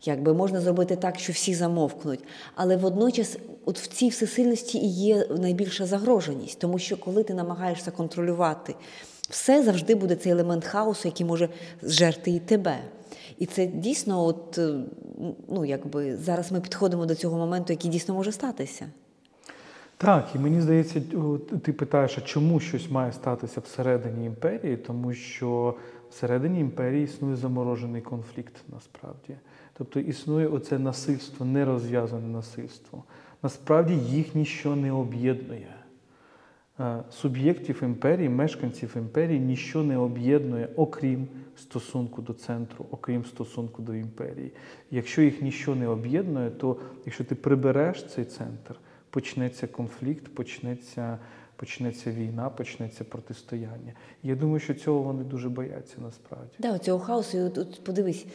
Якби 0.05 0.33
можна 0.33 0.61
зробити 0.61 0.95
так, 0.95 1.19
що 1.19 1.33
всі 1.33 1.53
замовкнуть. 1.53 2.23
Але 2.55 2.77
водночас, 2.77 3.37
от 3.65 3.79
в 3.79 3.87
цій 3.87 4.09
всесильності 4.09 4.77
і 4.77 4.87
є 4.87 5.27
найбільша 5.37 5.85
загроженість, 5.85 6.59
тому 6.59 6.79
що 6.79 6.97
коли 6.97 7.23
ти 7.23 7.33
намагаєшся 7.33 7.91
контролювати 7.91 8.75
все, 9.29 9.63
завжди 9.63 9.95
буде 9.95 10.15
цей 10.15 10.31
елемент 10.31 10.65
хаосу, 10.65 11.07
який 11.07 11.25
може 11.25 11.49
зжерти 11.81 12.31
і 12.31 12.39
тебе. 12.39 12.77
І 13.37 13.45
це 13.45 13.65
дійсно, 13.65 14.25
от 14.25 14.57
е, 14.57 14.79
ну 15.49 15.65
якби 15.65 16.17
зараз 16.17 16.51
ми 16.51 16.61
підходимо 16.61 17.05
до 17.05 17.15
цього 17.15 17.37
моменту, 17.37 17.73
який 17.73 17.91
дійсно 17.91 18.13
може 18.13 18.31
статися. 18.31 18.85
Так, 19.97 20.29
і 20.35 20.39
мені 20.39 20.61
здається, 20.61 21.01
ти 21.63 21.73
питаєш, 21.73 22.17
а 22.17 22.21
чому 22.21 22.59
щось 22.59 22.89
має 22.91 23.11
статися 23.11 23.61
всередині 23.61 24.25
імперії, 24.25 24.77
тому 24.77 25.13
що 25.13 25.75
всередині 26.11 26.59
імперії 26.59 27.03
існує 27.03 27.35
заморожений 27.35 28.01
конфлікт 28.01 28.53
насправді. 28.73 29.35
Тобто 29.73 29.99
існує 29.99 30.47
оце 30.47 30.79
насильство, 30.79 31.45
нерозв'язане 31.45 32.27
насильство. 32.27 33.03
Насправді 33.43 33.93
їх 33.93 34.35
ніщо 34.35 34.75
не 34.75 34.91
об'єднує. 34.91 35.75
Е, 36.79 37.03
Суб'єктів 37.11 37.83
імперії, 37.83 38.29
мешканців 38.29 38.93
імперії 38.97 39.39
ніщо 39.39 39.83
не 39.83 39.97
об'єднує, 39.97 40.69
окрім 40.75 41.27
стосунку 41.57 42.21
до 42.21 42.33
центру, 42.33 42.85
окрім 42.91 43.25
стосунку 43.25 43.81
до 43.81 43.95
імперії. 43.95 44.51
Якщо 44.91 45.21
їх 45.21 45.41
ніщо 45.41 45.75
не 45.75 45.87
об'єднує, 45.87 46.49
то 46.49 46.77
якщо 47.05 47.23
ти 47.23 47.35
прибереш 47.35 48.05
цей 48.05 48.25
центр, 48.25 48.75
почнеться 49.09 49.67
конфлікт, 49.67 50.35
почнеться, 50.35 51.19
почнеться 51.55 52.11
війна, 52.11 52.49
почнеться 52.49 53.03
протистояння. 53.03 53.93
Я 54.23 54.35
думаю, 54.35 54.59
що 54.59 54.73
цього 54.73 55.01
вони 55.01 55.23
дуже 55.23 55.49
бояться 55.49 55.95
насправді. 56.01 56.55
Да, 56.59 56.79
цього 56.79 56.99
хаосу, 56.99 57.37
от, 57.37 57.57
от 57.57 57.83
подивись, 57.83 58.25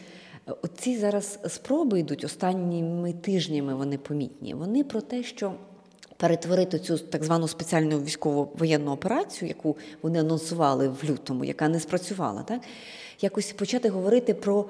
оці 0.61 0.97
зараз 0.97 1.39
спроби 1.47 1.99
йдуть 1.99 2.23
останніми 2.23 3.13
тижнями, 3.13 3.75
вони 3.75 3.97
помітні. 3.97 4.53
Вони 4.53 4.83
про 4.83 5.01
те, 5.01 5.23
що 5.23 5.53
перетворити 6.17 6.79
цю 6.79 6.97
так 6.97 7.23
звану 7.23 7.47
спеціальну 7.47 7.99
військово 7.99 8.49
воєнну 8.57 8.91
операцію, 8.91 9.49
яку 9.49 9.77
вони 10.01 10.19
анонсували 10.19 10.87
в 10.87 11.03
лютому, 11.09 11.45
яка 11.45 11.67
не 11.67 11.79
спрацювала, 11.79 12.43
так? 12.43 12.61
Якось 13.21 13.51
почати 13.51 13.89
говорити 13.89 14.33
про, 14.33 14.65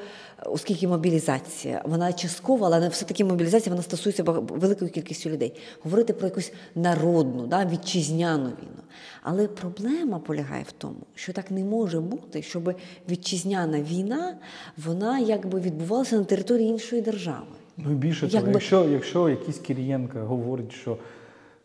оскільки 0.45 0.87
мобілізація, 0.87 1.81
вона 1.85 2.13
часткова, 2.13 2.69
але 2.73 2.89
все-таки 2.89 3.23
мобілізація 3.25 3.71
вона 3.73 3.83
стосується 3.83 4.23
великої 4.23 4.91
кількості 4.91 5.29
людей. 5.29 5.53
Говорити 5.83 6.13
про 6.13 6.27
якусь 6.27 6.51
народну, 6.75 7.47
да, 7.47 7.65
вітчизняну 7.65 8.45
війну. 8.45 8.83
Але 9.21 9.47
проблема 9.47 10.19
полягає 10.19 10.63
в 10.67 10.71
тому, 10.71 10.99
що 11.15 11.33
так 11.33 11.51
не 11.51 11.63
може 11.63 11.99
бути, 11.99 12.41
щоб 12.41 12.73
вітчизняна 13.09 13.81
війна 13.81 14.37
вона 14.85 15.19
якби 15.19 15.59
відбувалася 15.59 16.15
на 16.15 16.23
території 16.23 16.69
іншої 16.69 17.01
держави. 17.01 17.45
Ну 17.77 17.91
і 17.91 17.95
більше 17.95 18.21
того, 18.21 18.33
Якби- 18.33 18.51
якщо, 18.51 18.89
якщо 18.89 19.29
якийсь 19.29 19.57
Кирієнко 19.57 20.19
говорить, 20.19 20.71
що 20.71 20.97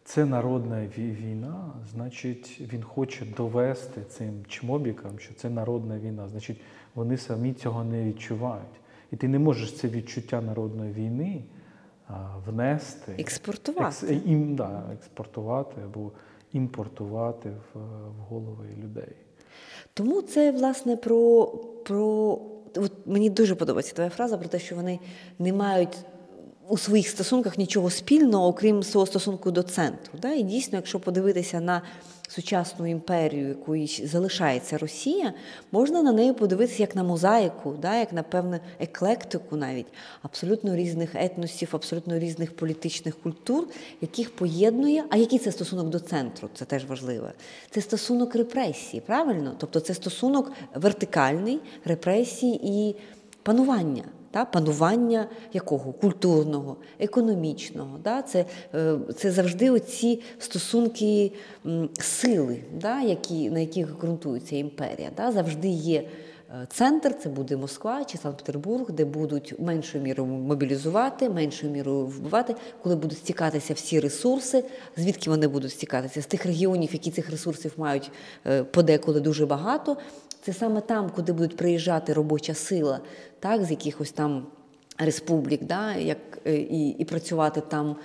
це 0.05 0.25
народна 0.25 0.87
війна, 0.99 1.73
значить 1.95 2.61
він 2.73 2.83
хоче 2.83 3.25
довести 3.37 4.01
цим 4.09 4.45
чмобікам, 4.49 5.19
що 5.19 5.35
це 5.35 5.51
народна 5.51 5.99
війна. 5.99 6.29
Значить, 6.29 6.61
вони 6.95 7.17
самі 7.17 7.53
цього 7.53 7.85
не 7.85 8.05
відчувають. 8.05 8.65
І 9.13 9.17
ти 9.17 9.29
не 9.29 9.39
можеш 9.39 9.77
це 9.77 9.89
відчуття 9.89 10.41
народної 10.41 10.93
війни 10.93 11.43
внести, 12.47 13.13
Експортувати. 13.19 13.85
екс- 14.07 14.27
ім, 14.27 14.57
да, 14.57 14.83
експортувати 14.93 15.81
або 15.85 16.11
імпортувати 16.53 17.51
в, 17.51 17.79
в 18.09 18.21
голови 18.29 18.67
людей. 18.85 19.13
Тому 19.95 20.23
це 20.23 20.53
власне 20.53 20.97
про, 20.97 21.47
про 21.85 22.39
от 22.77 22.93
мені 23.07 23.31
дуже 23.31 23.55
подобається 23.55 23.95
твоя 23.95 24.11
фраза 24.11 24.39
про 24.39 24.49
те, 24.49 24.59
що 24.59 24.77
вони 24.77 24.99
не 25.39 25.53
мають 25.53 25.99
у 26.69 26.79
своїх 26.79 27.09
стосунках 27.09 27.59
нічого 27.59 27.91
спільного, 27.91 28.47
окрім 28.47 28.83
свого 28.83 29.07
стосунку 29.07 29.51
до 29.51 29.63
центру. 29.63 30.13
Да? 30.23 30.33
І 30.33 30.43
дійсно, 30.43 30.79
якщо 30.79 31.01
подивитися 31.01 31.61
на 31.61 31.83
сучасну 32.29 32.87
імперію, 32.87 33.49
якою 33.49 33.87
залишається 33.87 34.79
Росія, 34.79 35.35
можна 35.73 36.03
на 36.03 36.13
неї 36.13 36.33
подивитися 36.33 36.83
як 36.83 36.97
на 36.97 37.03
мозаїку, 37.03 37.75
да? 37.83 37.99
як 37.99 38.13
на 38.13 38.23
певну 38.23 38.59
еклектику 38.81 39.57
навіть 39.57 39.87
абсолютно 40.23 40.77
різних 40.77 41.15
етносів, 41.15 41.69
абсолютно 41.73 42.19
різних 42.19 42.57
політичних 42.57 43.19
культур, 43.23 43.69
яких 44.01 44.37
поєднує. 44.37 45.05
А 45.11 45.17
який 45.17 45.39
це 45.39 45.53
стосунок 45.53 45.89
до 45.89 46.01
центру? 46.01 46.49
Це 46.55 46.65
теж 46.65 46.85
важливо. 46.85 47.29
Це 47.71 47.81
стосунок 47.81 48.35
репресії, 48.35 49.03
правильно? 49.07 49.55
Тобто 49.59 49.81
це 49.81 49.95
стосунок 49.95 50.53
вертикальний 50.75 51.61
репресії 51.85 52.61
і 52.65 52.97
панування. 53.43 54.05
Та, 54.35 54.45
панування 54.45 55.27
якого? 55.53 55.93
Культурного, 55.93 56.77
економічного. 56.99 57.99
Да? 58.05 58.23
Це, 58.23 58.45
е, 58.75 58.97
це 59.17 59.31
завжди 59.31 59.71
оці 59.71 60.23
стосунки 60.39 61.33
сили, 62.01 62.59
да? 62.81 63.01
які, 63.01 63.51
на 63.51 63.61
яких 63.61 63.99
ґрунтується 63.99 64.57
імперія. 64.57 65.11
Да? 65.17 65.33
Завжди 65.33 65.69
є 65.69 65.99
е, 66.51 66.67
центр, 66.69 67.19
це 67.23 67.29
буде 67.29 67.57
Москва 67.57 68.05
чи 68.05 68.19
Санкт-Петербург, 68.19 68.93
де 68.93 69.05
будуть 69.05 69.55
меншою 69.59 70.05
мірою 70.05 70.29
мобілізувати, 70.29 71.31
меншою 71.31 71.73
мірою 71.73 72.07
вбивати, 72.07 72.55
коли 72.83 72.97
будуть 72.97 73.19
стікатися 73.19 73.75
всі 73.75 74.01
ресурси, 74.01 74.65
звідки 74.97 75.31
вони 75.31 75.49
будуть 75.49 75.73
стікатися? 75.73 76.23
З 76.23 76.27
тих 76.27 76.47
регіонів, 76.47 76.93
які 76.93 77.11
цих 77.11 77.31
ресурсів 77.31 77.73
мають 77.77 78.11
е, 78.47 78.65
подеколи 78.65 79.21
дуже 79.21 79.47
багато. 79.47 79.97
Це 80.45 80.53
саме 80.53 80.81
там, 80.81 81.11
куди 81.11 81.33
будуть 81.33 81.57
приїжджати 81.57 82.13
робоча 82.13 82.55
сила, 82.55 83.01
так, 83.41 83.65
з 83.65 83.71
якихось 83.71 84.13
там 84.13 84.47
республік, 84.99 85.65
да, 85.65 85.95
як, 85.95 86.19
е, 86.47 86.57
і, 86.57 86.89
і 86.89 87.05
працювати 87.05 87.61
там 87.61 87.97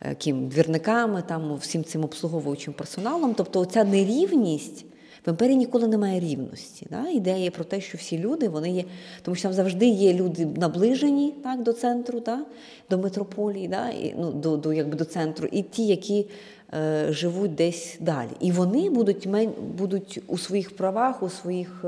е, 0.00 0.14
ким, 0.14 0.48
двірниками, 0.48 1.22
там, 1.22 1.56
всім 1.56 1.84
цим 1.84 2.04
обслуговуючим 2.04 2.74
персоналом. 2.74 3.34
Тобто 3.34 3.60
оця 3.60 3.84
нерівність. 3.84 4.84
В 5.26 5.30
імперії 5.30 5.56
ніколи 5.56 5.88
немає 5.88 6.20
рівності. 6.20 6.86
Да? 6.90 7.08
Ідея 7.08 7.50
про 7.50 7.64
те, 7.64 7.80
що 7.80 7.98
всі 7.98 8.18
люди 8.18 8.48
вони 8.48 8.70
є, 8.70 8.84
тому 9.22 9.34
що 9.34 9.42
там 9.42 9.52
завжди 9.52 9.86
є 9.86 10.14
люди 10.14 10.46
наближені 10.46 11.34
так, 11.42 11.62
до 11.62 11.72
центру, 11.72 12.20
да? 12.20 12.44
до 12.90 12.98
метрополії, 12.98 13.68
да? 13.68 13.88
і, 13.88 14.14
ну, 14.18 14.32
до, 14.32 14.56
до, 14.56 14.72
якби, 14.72 14.96
до 14.96 15.04
центру, 15.04 15.48
і 15.52 15.62
ті, 15.62 15.86
які 15.86 16.26
е, 16.74 17.06
живуть 17.12 17.54
десь 17.54 17.96
далі. 18.00 18.30
І 18.40 18.52
вони 18.52 18.90
будуть, 18.90 19.26
мен, 19.26 19.50
будуть 19.78 20.22
у 20.26 20.38
своїх 20.38 20.76
правах, 20.76 21.22
у 21.22 21.28
своїх 21.28 21.84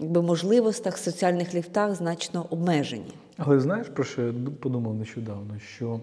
якби, 0.00 0.22
можливостях, 0.22 0.98
соціальних 0.98 1.54
ліфтах 1.54 1.94
значно 1.94 2.46
обмежені. 2.50 3.12
Але 3.36 3.60
знаєш, 3.60 3.88
про 3.88 4.04
що 4.04 4.22
я 4.22 4.32
подумав 4.60 4.94
нещодавно? 4.94 5.58
Що 5.58 6.00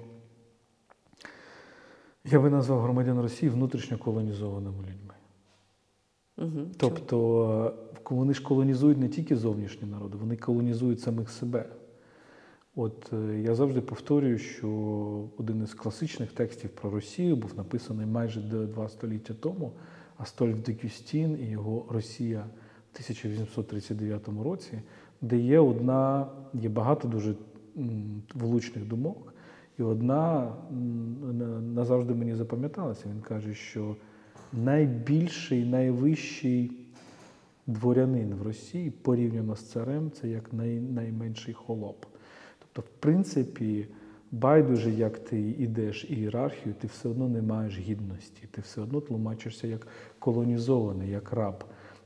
я 2.26 2.40
би 2.40 2.50
назвав 2.50 2.82
громадян 2.82 3.22
Росії 3.22 3.50
внутрішньо 3.50 3.98
колонізованими 3.98 4.78
людьми. 4.78 5.13
Угу. 6.38 6.68
Тобто 6.78 7.76
е, 7.96 8.10
вони 8.10 8.34
ж 8.34 8.44
колонізують 8.44 8.98
не 8.98 9.10
тільки 9.10 9.36
зовнішні 9.36 9.88
народи, 9.88 10.18
вони 10.18 10.38
колонізують 10.38 11.02
самих 11.02 11.30
себе. 11.30 11.66
От 12.76 13.14
е, 13.14 13.42
я 13.42 13.56
завжди 13.56 13.82
повторюю, 13.82 14.38
що 14.38 14.70
один 15.38 15.64
із 15.64 15.74
класичних 15.74 16.32
текстів 16.32 16.70
про 16.70 16.90
Росію 16.90 17.36
був 17.36 17.58
написаний 17.58 18.06
майже 18.06 18.42
два 18.42 18.90
століття 18.90 19.34
тому, 19.40 19.72
Астольф 20.18 20.58
де 20.66 20.74
Кюстін 20.74 21.40
і 21.42 21.46
його 21.46 21.86
Росія 21.90 22.40
в 22.40 22.96
1839 22.96 24.28
році, 24.44 24.82
де 25.22 25.38
є 25.38 25.60
одна, 25.60 26.28
є 26.54 26.70
багато 26.70 27.08
дуже 27.08 27.36
влучних 28.34 28.88
думок, 28.88 29.34
і 29.80 29.84
одна 29.84 30.54
назавжди 31.62 32.14
мені 32.14 32.36
запам'яталася. 32.36 33.06
Він 33.10 33.22
каже, 33.22 33.54
що 33.54 33.96
найбільший, 34.54 35.66
найвищий 35.66 36.72
дворянин 37.68 38.36
в 38.36 38.42
Росії 38.42 38.92
порівняно 38.92 39.56
з 39.56 39.62
царем 39.62 40.12
це 40.12 40.28
як 40.28 40.54
най, 40.54 40.80
найменший 40.80 41.54
холоп. 41.54 42.06
Тобто, 42.60 42.82
в 42.82 43.00
принципі, 43.00 43.88
байдуже, 44.32 44.92
як 44.92 45.20
ти 45.20 45.40
йдеш 45.40 46.06
ієрархію, 46.10 46.76
ти 46.82 46.88
все 46.88 47.10
одно 47.10 47.30
не 47.30 47.42
маєш 47.42 47.80
гідності, 47.80 48.48
ти 48.52 48.62
все 48.62 48.82
одно 48.82 49.02
тлумачишся 49.02 49.68
як 49.68 49.88
колонізований, 50.20 51.10
як 51.10 51.34
раб. 51.34 51.64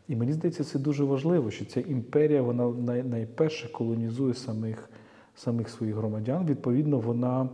І 0.08 0.16
мені 0.16 0.34
здається, 0.34 0.64
це 0.64 0.80
дуже 0.80 1.04
важливо, 1.04 1.52
що 1.52 1.66
ця 1.66 1.82
імперія 1.82 2.42
вона 2.42 2.70
най, 2.70 3.04
найперше 3.04 3.72
колонізує 3.72 4.34
самих, 4.34 4.90
самих 5.36 5.70
своїх 5.70 5.96
громадян. 5.96 6.46
Відповідно, 6.46 7.00
вона 7.00 7.50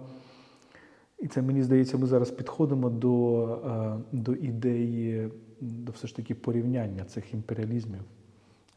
І 1.24 1.28
це 1.28 1.42
мені 1.42 1.64
здається, 1.64 1.98
ми 1.98 2.06
зараз 2.06 2.32
підходимо 2.32 2.90
до, 2.90 3.46
е, 3.66 3.96
до 4.12 4.34
ідеї, 4.34 5.30
до 5.62 5.92
все 5.92 6.08
ж 6.08 6.16
таки 6.16 6.36
порівняння 6.36 7.04
цих 7.04 7.34
імперіалізмів, 7.34 8.02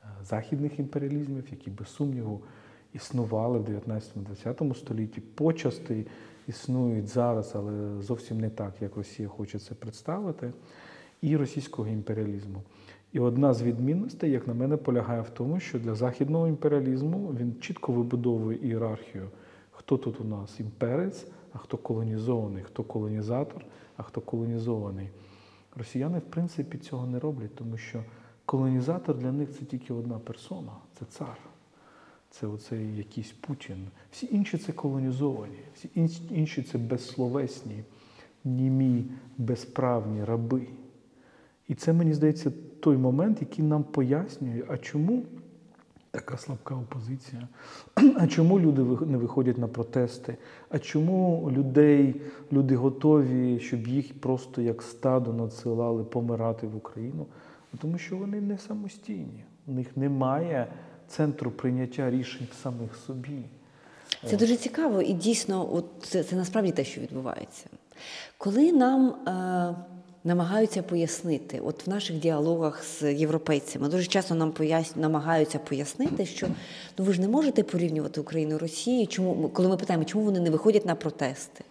е, 0.02 0.06
західних 0.24 0.78
імперіалізмів, 0.78 1.44
які 1.50 1.70
без 1.70 1.88
сумніву 1.88 2.40
існували 2.94 3.58
в 3.58 3.64
19-20 3.64 4.74
столітті, 4.74 5.20
почасти 5.20 6.06
існують 6.48 7.08
зараз, 7.08 7.52
але 7.54 8.02
зовсім 8.02 8.40
не 8.40 8.50
так, 8.50 8.72
як 8.80 8.96
Росія 8.96 9.28
хоче 9.28 9.58
це 9.58 9.74
представити, 9.74 10.52
і 11.22 11.36
російського 11.36 11.88
імперіалізму. 11.88 12.62
І 13.12 13.20
одна 13.20 13.54
з 13.54 13.62
відмінностей, 13.62 14.30
як 14.30 14.46
на 14.46 14.54
мене, 14.54 14.76
полягає 14.76 15.20
в 15.20 15.30
тому, 15.30 15.60
що 15.60 15.78
для 15.78 15.94
західного 15.94 16.48
імперіалізму 16.48 17.34
він 17.40 17.54
чітко 17.60 17.92
вибудовує 17.92 18.58
ієрархію, 18.62 19.28
хто 19.70 19.96
тут 19.96 20.20
у 20.20 20.24
нас? 20.24 20.60
Імперець, 20.60 21.26
а 21.56 21.58
хто 21.58 21.76
колонізований, 21.76 22.62
хто 22.62 22.84
колонізатор, 22.84 23.64
а 23.96 24.02
хто 24.02 24.20
колонізований. 24.20 25.08
Росіяни, 25.76 26.18
в 26.18 26.22
принципі, 26.30 26.78
цього 26.78 27.06
не 27.06 27.18
роблять, 27.18 27.54
тому 27.54 27.78
що 27.78 28.04
колонізатор 28.44 29.18
для 29.18 29.32
них 29.32 29.50
це 29.58 29.64
тільки 29.64 29.94
одна 29.94 30.18
персона 30.18 30.72
це 30.98 31.04
цар. 31.04 31.38
Це 32.30 32.46
оцей 32.46 32.96
якийсь 32.96 33.32
Путін. 33.32 33.88
Всі 34.10 34.28
інші 34.32 34.58
це 34.58 34.72
колонізовані, 34.72 35.58
всі 35.74 35.90
інші- 36.30 36.62
це 36.62 36.78
безсловесні, 36.78 37.84
німі, 38.44 39.04
безправні 39.38 40.24
раби. 40.24 40.66
І 41.68 41.74
це, 41.74 41.92
мені 41.92 42.14
здається, 42.14 42.52
той 42.80 42.96
момент, 42.96 43.40
який 43.40 43.64
нам 43.64 43.84
пояснює, 43.84 44.64
а 44.68 44.78
чому 44.78 45.22
така 46.16 46.36
слабка 46.36 46.74
опозиція, 46.74 47.48
а 48.18 48.26
чому 48.26 48.60
люди 48.60 48.82
не 49.06 49.18
виходять 49.18 49.58
на 49.58 49.68
протести, 49.68 50.36
а 50.68 50.78
чому 50.78 51.50
людей, 51.52 52.20
люди 52.52 52.76
готові, 52.76 53.60
щоб 53.60 53.86
їх 53.88 54.20
просто 54.20 54.62
як 54.62 54.82
стадо 54.82 55.32
надсилали 55.32 56.04
помирати 56.04 56.66
в 56.66 56.76
Україну? 56.76 57.26
Ну, 57.72 57.78
Тому 57.82 57.98
що 57.98 58.16
вони 58.16 58.40
не 58.40 58.58
самостійні, 58.58 59.44
у 59.66 59.72
них 59.72 59.96
немає 59.96 60.66
центру 61.08 61.50
прийняття 61.50 62.10
рішень 62.10 62.46
в 62.50 62.62
самих 62.62 62.96
собі. 62.96 63.42
Це 64.24 64.36
дуже 64.36 64.56
цікаво, 64.56 65.02
і 65.02 65.12
дійсно, 65.12 65.74
от 65.74 65.86
це, 66.02 66.24
це 66.24 66.36
насправді 66.36 66.72
те, 66.72 66.84
що 66.84 67.00
відбувається. 67.00 67.66
Коли 68.38 68.72
нам 68.72 69.08
е, 69.08 69.95
намагаються 70.26 70.82
пояснити, 70.82 71.60
от 71.60 71.86
в 71.86 71.90
наших 71.90 72.16
діалогах 72.16 72.84
з 72.84 73.12
європейцями, 73.12 73.88
дуже 73.88 74.06
часто 74.06 74.34
нам 74.34 74.52
поясню, 74.52 75.02
намагаються 75.02 75.58
пояснити, 75.58 76.26
що 76.26 76.46
ну 76.98 77.04
ви 77.04 77.12
ж 77.12 77.20
не 77.20 77.28
можете 77.28 77.62
порівнювати 77.62 78.20
Україну 78.20 78.54
і 78.54 78.58
Росію. 78.58 79.06
Чому 79.06 79.48
коли 79.48 79.68
ми 79.68 79.76
питаємо, 79.76 80.04
чому 80.04 80.24
вони 80.24 80.40
не 80.40 80.50
виходять 80.50 80.86
на 80.86 80.94
протести? 80.94 81.64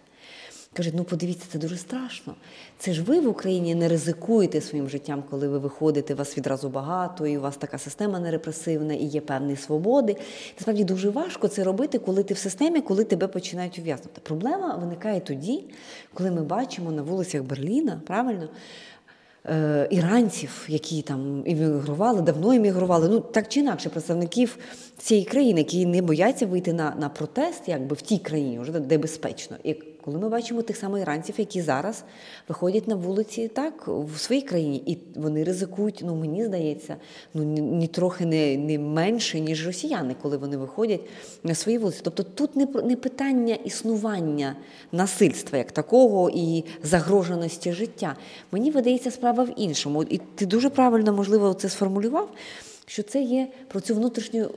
Кажуть, 0.76 0.94
ну 0.96 1.04
подивіться, 1.04 1.46
це 1.52 1.58
дуже 1.58 1.76
страшно. 1.76 2.34
Це 2.78 2.92
ж 2.92 3.02
ви 3.02 3.20
в 3.20 3.28
Україні 3.28 3.74
не 3.74 3.88
ризикуєте 3.88 4.60
своїм 4.60 4.88
життям, 4.88 5.24
коли 5.30 5.48
ви 5.48 5.58
виходите, 5.58 6.14
вас 6.14 6.38
відразу 6.38 6.68
багато, 6.68 7.26
і 7.26 7.38
у 7.38 7.40
вас 7.40 7.56
така 7.56 7.78
система 7.78 8.20
нерепресивна, 8.20 8.94
і 8.94 9.04
є 9.04 9.20
певні 9.20 9.56
свободи. 9.56 10.16
Насправді 10.56 10.84
дуже 10.84 11.10
важко 11.10 11.48
це 11.48 11.64
робити, 11.64 11.98
коли 11.98 12.22
ти 12.22 12.34
в 12.34 12.38
системі, 12.38 12.80
коли 12.80 13.04
тебе 13.04 13.26
починають 13.26 13.78
ув'язнути. 13.78 14.20
Проблема 14.22 14.76
виникає 14.76 15.20
тоді, 15.20 15.64
коли 16.14 16.30
ми 16.30 16.42
бачимо 16.42 16.92
на 16.92 17.02
вулицях 17.02 17.42
Берліна, 17.42 18.00
правильно, 18.06 18.48
е, 19.46 19.88
іранців, 19.90 20.66
які 20.68 21.02
там 21.02 21.42
іммігрували, 21.46 22.22
давно 22.22 22.54
іммігрували, 22.54 23.08
ну 23.08 23.20
так 23.20 23.48
чи 23.48 23.60
інакше, 23.60 23.88
представників 23.88 24.58
цієї 24.98 25.26
країни, 25.26 25.60
які 25.60 25.86
не 25.86 26.02
бояться 26.02 26.46
вийти 26.46 26.72
на, 26.72 26.94
на 27.00 27.08
протест, 27.08 27.62
якби 27.66 27.96
в 27.96 28.00
тій 28.00 28.18
країні, 28.18 28.58
вже 28.58 28.72
де 28.72 28.98
безпечно. 28.98 29.56
Коли 30.06 30.18
ми 30.18 30.28
бачимо 30.28 30.62
тих 30.62 30.76
самих 30.76 31.02
іранців, 31.02 31.34
які 31.38 31.62
зараз 31.62 32.04
виходять 32.48 32.88
на 32.88 32.94
вулиці 32.94 33.48
так 33.48 33.88
в 33.88 34.18
своїй 34.18 34.42
країні, 34.42 34.82
і 34.86 34.98
вони 35.20 35.44
ризикують, 35.44 36.02
ну 36.04 36.14
мені 36.14 36.44
здається, 36.44 36.96
ну 37.34 37.42
ні, 37.42 37.86
трохи 37.86 38.26
не, 38.26 38.56
не 38.56 38.78
менше, 38.78 39.40
ніж 39.40 39.66
росіяни, 39.66 40.16
коли 40.22 40.36
вони 40.36 40.56
виходять 40.56 41.00
на 41.42 41.54
свої 41.54 41.78
вулиці. 41.78 42.00
Тобто 42.02 42.22
тут 42.22 42.56
не, 42.56 42.66
не 42.84 42.96
питання 42.96 43.54
існування 43.54 44.56
насильства 44.92 45.58
як 45.58 45.72
такого 45.72 46.30
і 46.34 46.64
загроженості 46.82 47.72
життя. 47.72 48.16
Мені 48.52 48.70
видається 48.70 49.10
справа 49.10 49.44
в 49.44 49.50
іншому. 49.56 50.02
І 50.02 50.20
ти 50.34 50.46
дуже 50.46 50.70
правильно, 50.70 51.12
можливо, 51.12 51.54
це 51.54 51.68
сформулював. 51.68 52.28
Що 52.88 53.02
це 53.02 53.22
є 53.22 53.48
про 53.68 53.80
цю 53.80 53.94
внутрішню 53.94 54.50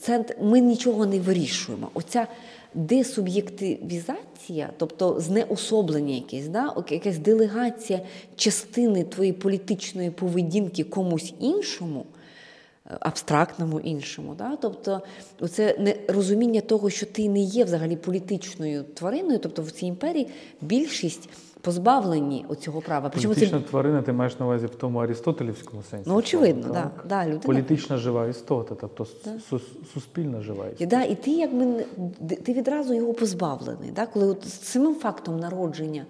центр. 0.00 0.36
Ми 0.40 0.60
нічого 0.60 1.06
не 1.06 1.20
вирішуємо. 1.20 1.90
Оця 1.94 2.26
десуб'єктивізація, 2.74 4.70
тобто 4.76 5.20
знеособлення 5.20 6.14
якесь, 6.14 6.48
да? 6.48 6.84
якась 6.90 7.18
делегація 7.18 8.00
частини 8.36 9.04
твоєї 9.04 9.32
політичної 9.32 10.10
поведінки 10.10 10.84
комусь 10.84 11.34
іншому, 11.40 12.06
е, 12.86 12.96
абстрактному 13.00 13.80
іншому. 13.80 14.34
Да? 14.38 14.56
Тобто, 14.56 15.00
це 15.50 15.94
розуміння 16.08 16.60
того, 16.60 16.90
що 16.90 17.06
ти 17.06 17.28
не 17.28 17.40
є 17.40 17.64
взагалі 17.64 17.96
політичною 17.96 18.84
твариною, 18.94 19.38
тобто 19.38 19.62
в 19.62 19.70
цій 19.70 19.86
імперії 19.86 20.28
більшість 20.60 21.28
позбавлені 21.60 22.46
оцього 22.48 22.80
права. 22.80 23.08
Причому 23.08 23.34
це 23.34 23.40
Політична 23.40 23.68
тварина, 23.70 24.02
ти 24.02 24.12
маєш 24.12 24.38
на 24.38 24.46
увазі 24.46 24.66
в 24.66 24.74
тому 24.74 24.98
аристотелівському 24.98 25.82
сенсі. 25.90 26.10
Ну, 26.10 26.16
очевидно, 26.16 26.62
слова, 26.62 26.90
да. 26.96 27.08
Да, 27.08 27.24
людина- 27.24 27.40
Політична 27.46 27.96
жива 27.96 28.26
істота, 28.26 28.74
тобто 28.80 29.06
Да. 29.24 29.30
су- 29.50 29.60
суспільна 29.94 30.40
жива 30.40 30.64
істота. 30.66 30.86
да, 30.86 31.02
і 31.02 31.14
ти 31.14 31.30
якби 31.30 31.84
ти 32.44 32.52
відразу 32.52 32.94
його 32.94 33.12
позбавлений. 33.14 33.90
Да? 33.90 34.06
Коли 34.06 34.26
от 34.26 34.44
з 34.48 34.62
самим 34.62 34.94
фактом 34.94 35.40
народження 35.40 36.04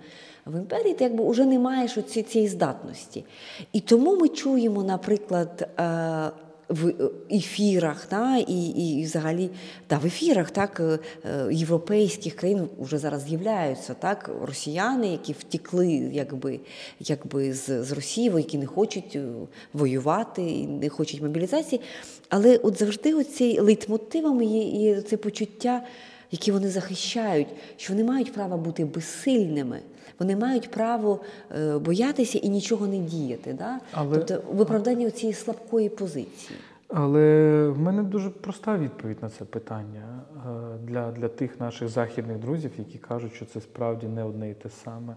в 0.46 0.56
імперії 0.58 0.94
ти 0.94 1.04
якби 1.04 1.30
вже 1.30 1.44
не 1.44 1.58
маєш 1.58 1.98
оці, 1.98 2.22
цієї 2.22 2.48
здатності. 2.48 3.24
І 3.72 3.80
тому 3.80 4.16
ми 4.16 4.28
чуємо, 4.28 4.82
наприклад, 4.82 5.68
е, 5.80 6.30
в 6.68 7.10
ефірах, 7.30 8.06
да, 8.10 8.36
і, 8.36 8.52
і, 8.52 9.00
і 9.00 9.04
взагалі 9.04 9.50
да, 9.90 9.98
в 9.98 10.06
ефірах 10.06 10.50
так, 10.50 10.80
е, 10.80 10.98
е, 11.24 11.54
європейських 11.54 12.36
країн 12.36 12.68
вже 12.78 12.98
зараз 12.98 13.22
з'являються 13.22 13.94
так, 13.94 14.30
росіяни, 14.42 15.08
які 15.08 15.32
втекли 15.32 15.86
якби, 16.12 16.60
якби 17.00 17.54
з, 17.54 17.84
з 17.84 17.92
Росії, 17.92 18.32
які 18.36 18.58
не 18.58 18.66
хочуть 18.66 19.16
е, 19.16 19.24
воювати, 19.72 20.42
і 20.42 20.66
не 20.66 20.88
хочуть 20.88 21.22
мобілізації. 21.22 21.80
Але 22.28 22.56
от 22.56 22.78
завжди 22.78 23.14
оцей 23.14 23.60
лейтмотивом 23.60 24.42
є, 24.42 24.62
є 24.62 25.02
це 25.02 25.16
почуття, 25.16 25.82
які 26.30 26.52
вони 26.52 26.70
захищають, 26.70 27.48
що 27.76 27.92
вони 27.92 28.04
мають 28.04 28.32
право 28.32 28.58
бути 28.58 28.84
безсильними. 28.84 29.80
Вони 30.18 30.36
мають 30.36 30.70
право 30.70 31.20
е, 31.56 31.78
боятися 31.78 32.38
і 32.38 32.48
нічого 32.48 32.86
не 32.86 32.98
діяти. 32.98 33.52
Да? 33.52 33.80
Але- 33.92 34.18
Тобто 34.18 34.52
виправдання 34.52 35.10
цієї 35.10 35.34
слабкої 35.34 35.88
позиції. 35.88 36.58
Але 36.88 37.68
в 37.68 37.78
мене 37.78 38.02
дуже 38.02 38.30
проста 38.30 38.78
відповідь 38.78 39.22
на 39.22 39.28
це 39.28 39.44
питання 39.44 40.22
е, 40.36 40.50
для, 40.84 41.12
для 41.12 41.28
тих 41.28 41.60
наших 41.60 41.88
західних 41.88 42.38
друзів, 42.38 42.70
які 42.78 42.98
кажуть, 42.98 43.34
що 43.34 43.46
це 43.46 43.60
справді 43.60 44.06
не 44.06 44.24
одне 44.24 44.50
і 44.50 44.54
те 44.54 44.70
саме. 44.84 45.16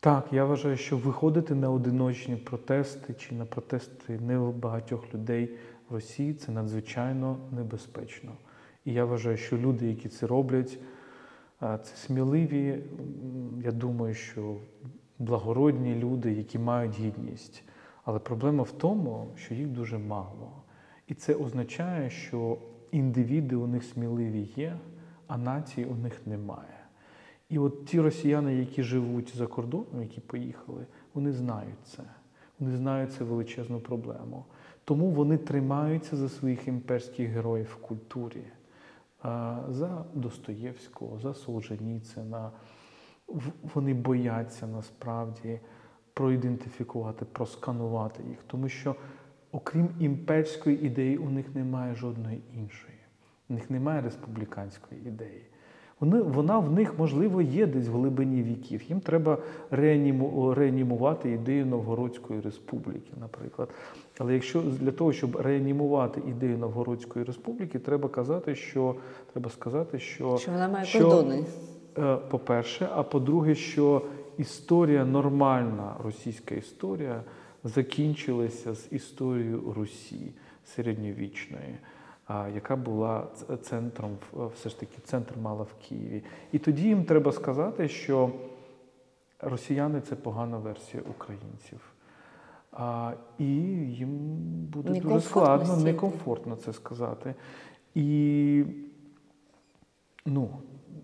Так, 0.00 0.26
я 0.32 0.44
вважаю, 0.44 0.76
що 0.76 0.96
виходити 0.96 1.54
на 1.54 1.70
одиночні 1.70 2.36
протести 2.36 3.14
чи 3.14 3.34
на 3.34 3.44
протести 3.44 4.18
не 4.20 4.38
багатьох 4.38 5.14
людей 5.14 5.50
в 5.90 5.94
Росії 5.94 6.34
це 6.34 6.52
надзвичайно 6.52 7.36
небезпечно. 7.52 8.32
І 8.84 8.92
я 8.92 9.04
вважаю, 9.04 9.36
що 9.36 9.56
люди, 9.56 9.86
які 9.86 10.08
це 10.08 10.26
роблять, 10.26 10.78
це 11.60 11.96
сміливі, 11.96 12.82
я 13.64 13.72
думаю, 13.72 14.14
що 14.14 14.56
благородні 15.18 15.94
люди, 15.94 16.32
які 16.32 16.58
мають 16.58 16.98
гідність. 16.98 17.62
Але 18.04 18.18
проблема 18.18 18.62
в 18.62 18.72
тому, 18.72 19.28
що 19.36 19.54
їх 19.54 19.68
дуже 19.68 19.98
мало. 19.98 20.52
І 21.08 21.14
це 21.14 21.34
означає, 21.34 22.10
що 22.10 22.58
індивіди 22.90 23.56
у 23.56 23.66
них 23.66 23.84
сміливі 23.84 24.48
є, 24.56 24.76
а 25.26 25.38
нації 25.38 25.86
у 25.86 25.94
них 25.94 26.26
немає. 26.26 26.80
І 27.48 27.58
от 27.58 27.86
ті 27.86 28.00
росіяни, 28.00 28.54
які 28.54 28.82
живуть 28.82 29.36
за 29.36 29.46
кордоном, 29.46 30.02
які 30.02 30.20
поїхали, 30.20 30.86
вони 31.14 31.32
знають 31.32 31.84
це. 31.84 32.02
Вони 32.58 32.76
знають 32.76 33.12
це 33.12 33.24
величезну 33.24 33.80
проблему. 33.80 34.44
Тому 34.84 35.10
вони 35.10 35.38
тримаються 35.38 36.16
за 36.16 36.28
своїх 36.28 36.68
імперських 36.68 37.28
героїв 37.28 37.66
в 37.66 37.76
культурі, 37.76 38.42
за 39.68 40.04
Достоєвського, 40.14 41.18
за 41.18 41.34
Солженіцина. 41.34 42.50
Вони 43.74 43.94
бояться 43.94 44.66
насправді 44.66 45.60
проідентифікувати, 46.14 47.24
просканувати 47.24 48.22
їх, 48.28 48.38
тому 48.46 48.68
що, 48.68 48.94
окрім 49.52 49.88
імперської 50.00 50.86
ідеї, 50.86 51.18
у 51.18 51.30
них 51.30 51.54
немає 51.54 51.94
жодної 51.94 52.40
іншої. 52.54 52.98
У 53.48 53.54
них 53.54 53.70
немає 53.70 54.00
республіканської 54.00 55.00
ідеї. 55.06 55.44
Вони, 56.00 56.22
вона 56.22 56.58
в 56.58 56.72
них, 56.72 56.98
можливо, 56.98 57.42
є 57.42 57.66
десь 57.66 57.88
в 57.88 57.92
глибині 57.92 58.42
віків. 58.42 58.82
Їм 58.82 59.00
треба 59.00 59.38
реаніму, 59.70 60.54
реанімувати 60.54 61.30
ідею 61.30 61.66
Новгородської 61.66 62.40
республіки, 62.40 63.12
наприклад. 63.20 63.68
Але 64.20 64.34
якщо 64.34 64.60
для 64.62 64.92
того, 64.92 65.12
щоб 65.12 65.36
реанімувати 65.36 66.22
ідею 66.28 66.58
Новгородської 66.58 67.24
республіки, 67.24 67.78
треба 67.78 68.08
казати, 68.08 68.54
що 68.54 68.94
треба 69.32 69.50
сказати, 69.50 69.98
що, 69.98 70.36
Що 70.36 70.50
вона 70.50 70.68
має 70.68 70.92
кордони. 70.92 71.44
е, 71.98 72.16
по-перше, 72.16 72.88
а 72.92 73.02
по-друге, 73.02 73.54
що 73.54 74.02
історія, 74.38 75.04
нормальна 75.04 75.96
російська 76.04 76.54
історія 76.54 77.22
закінчилася 77.64 78.74
з 78.74 78.88
історією 78.90 79.72
Русі 79.76 80.32
середньовічної, 80.64 81.78
яка 82.54 82.76
була 82.76 83.26
центром, 83.62 84.10
все 84.54 84.68
ж 84.68 84.80
таки, 84.80 84.98
центр 85.04 85.34
мала 85.42 85.62
в 85.62 85.88
Києві. 85.88 86.22
І 86.52 86.58
тоді 86.58 86.82
їм 86.82 87.04
треба 87.04 87.32
сказати, 87.32 87.88
що 87.88 88.30
росіяни 89.40 90.00
це 90.00 90.16
погана 90.16 90.58
версія 90.58 91.02
українців. 91.10 91.80
А, 92.72 93.12
і 93.38 93.44
їм 93.44 94.08
буде 94.72 95.00
дуже 95.00 95.20
складно, 95.20 95.76
некомфортно 95.76 96.56
це 96.56 96.72
сказати. 96.72 97.34
І 97.94 98.64
ну, 100.26 100.48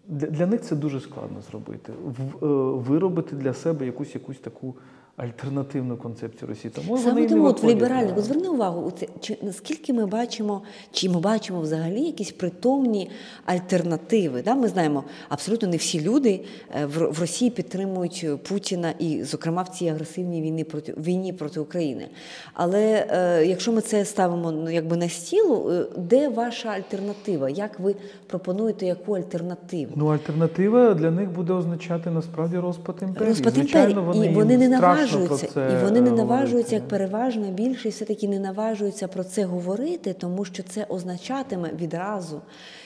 для, 0.07 0.27
для 0.27 0.47
них 0.47 0.61
це 0.61 0.77
дуже 0.77 1.01
складно 1.01 1.41
зробити. 1.41 1.93
В, 2.05 2.47
е, 2.47 2.77
виробити 2.77 3.37
для 3.37 3.53
себе 3.53 3.87
якусь 3.87 4.15
якусь 4.15 4.39
таку 4.39 4.77
альтернативну 5.17 5.97
концепцію 5.97 6.49
Росії. 6.49 6.73
Тому 6.75 6.99
Саме 6.99 7.21
не 7.21 7.29
тому 7.29 7.45
от 7.45 7.63
в 7.63 7.67
ліберальних, 7.69 8.21
зверни 8.21 8.49
увагу, 8.49 8.83
у 8.83 8.91
це, 8.91 9.07
чи 9.21 9.37
наскільки 9.43 9.93
ми 9.93 10.07
бачимо, 10.07 10.63
чи 10.93 11.09
ми 11.09 11.21
бачимо 11.21 11.61
взагалі 11.61 12.01
якісь 12.01 12.33
притомні 12.33 13.11
альтернативи. 13.45 14.43
Да? 14.43 14.55
Ми 14.55 14.69
знаємо, 14.69 15.05
абсолютно 15.29 15.69
не 15.69 15.77
всі 15.77 16.03
люди 16.03 16.45
е, 16.75 16.87
в, 16.87 17.13
в 17.13 17.21
Росії 17.21 17.51
підтримують 17.51 18.27
Путіна 18.49 18.91
і, 18.99 19.23
зокрема, 19.23 19.63
в 19.63 19.69
цій 19.69 19.89
агресивній 19.89 20.43
війні 20.43 20.65
проти 20.65 20.95
війні 20.97 21.33
проти 21.33 21.61
України. 21.61 22.09
Але 22.55 23.07
е, 23.11 23.47
якщо 23.47 23.73
ми 23.73 23.81
це 23.81 24.05
ставимо 24.05 24.53
ну, 24.53 24.71
якби 24.71 24.97
на 24.97 25.09
стіл, 25.09 25.71
е, 25.71 25.87
де 25.97 26.29
ваша 26.29 26.69
альтернатива? 26.69 27.49
Як 27.49 27.81
ви 27.81 27.95
пропонуєте 28.27 28.87
яку 28.87 29.15
альтернативу? 29.15 29.93
Ну, 29.97 30.07
альтернатива 30.07 30.95
для 30.95 31.11
них 31.11 31.31
буде 31.31 31.53
означати 31.53 32.11
насправді 32.11 32.59
розпад 32.59 32.97
імперії. 33.03 33.29
Розпад 33.29 33.55
Звичайно, 33.55 34.03
вони, 34.03 34.27
і 34.27 34.29
вони 34.29 34.59
не 34.59 34.77
страшно 34.77 35.06
наважуються, 35.13 35.47
це 35.55 35.73
і 35.73 35.85
вони 35.85 36.01
не 36.01 36.11
наважуються, 36.11 36.75
як 36.75 36.89
переважна 36.89 37.51
більшість 37.51 37.97
все-таки 37.97 38.29
не 38.29 38.39
наважуються 38.39 39.09
про 39.09 39.25
це 39.25 39.45
говорити, 39.45 40.13
тому 40.13 40.45
що 40.45 40.63
це 40.63 40.85
означатиме 40.85 41.71
відразу, 41.81 42.41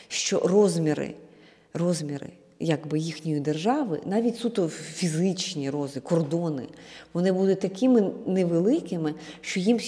що 0.09 0.38
розміри, 0.38 1.14
розміри 1.74 2.30
якби 2.61 2.98
їхньої 2.98 3.40
держави, 3.40 4.00
навіть 4.06 4.37
суто 4.37 4.68
фізичні 4.68 5.70
рози, 5.70 6.00
кордони, 6.00 6.62
вони 7.12 7.33
будуть 7.33 7.61
такими 7.61 8.11
невеликими, 8.26 9.14
що 9.40 9.61
їм 9.61 9.80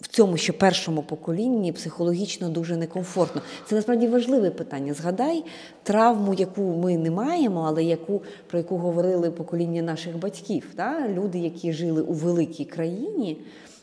в 0.00 0.06
цьому 0.06 0.36
ще 0.36 0.52
першому 0.52 1.02
поколінні 1.02 1.72
психологічно 1.72 2.48
дуже 2.48 2.76
некомфортно. 2.76 3.42
Це 3.66 3.74
насправді 3.74 4.08
важливе 4.08 4.50
питання. 4.50 4.94
Згадай 4.94 5.44
травму, 5.82 6.34
яку 6.34 6.62
ми 6.62 6.98
не 6.98 7.10
маємо, 7.10 7.64
але 7.66 7.84
яку 7.84 8.22
про 8.46 8.58
яку 8.58 8.76
говорили 8.76 9.30
покоління 9.30 9.82
наших 9.82 10.18
батьків. 10.18 10.66
Та? 10.76 11.08
Люди, 11.08 11.38
які 11.38 11.72
жили 11.72 12.02
у 12.02 12.12
великій 12.12 12.64
країні. 12.64 13.38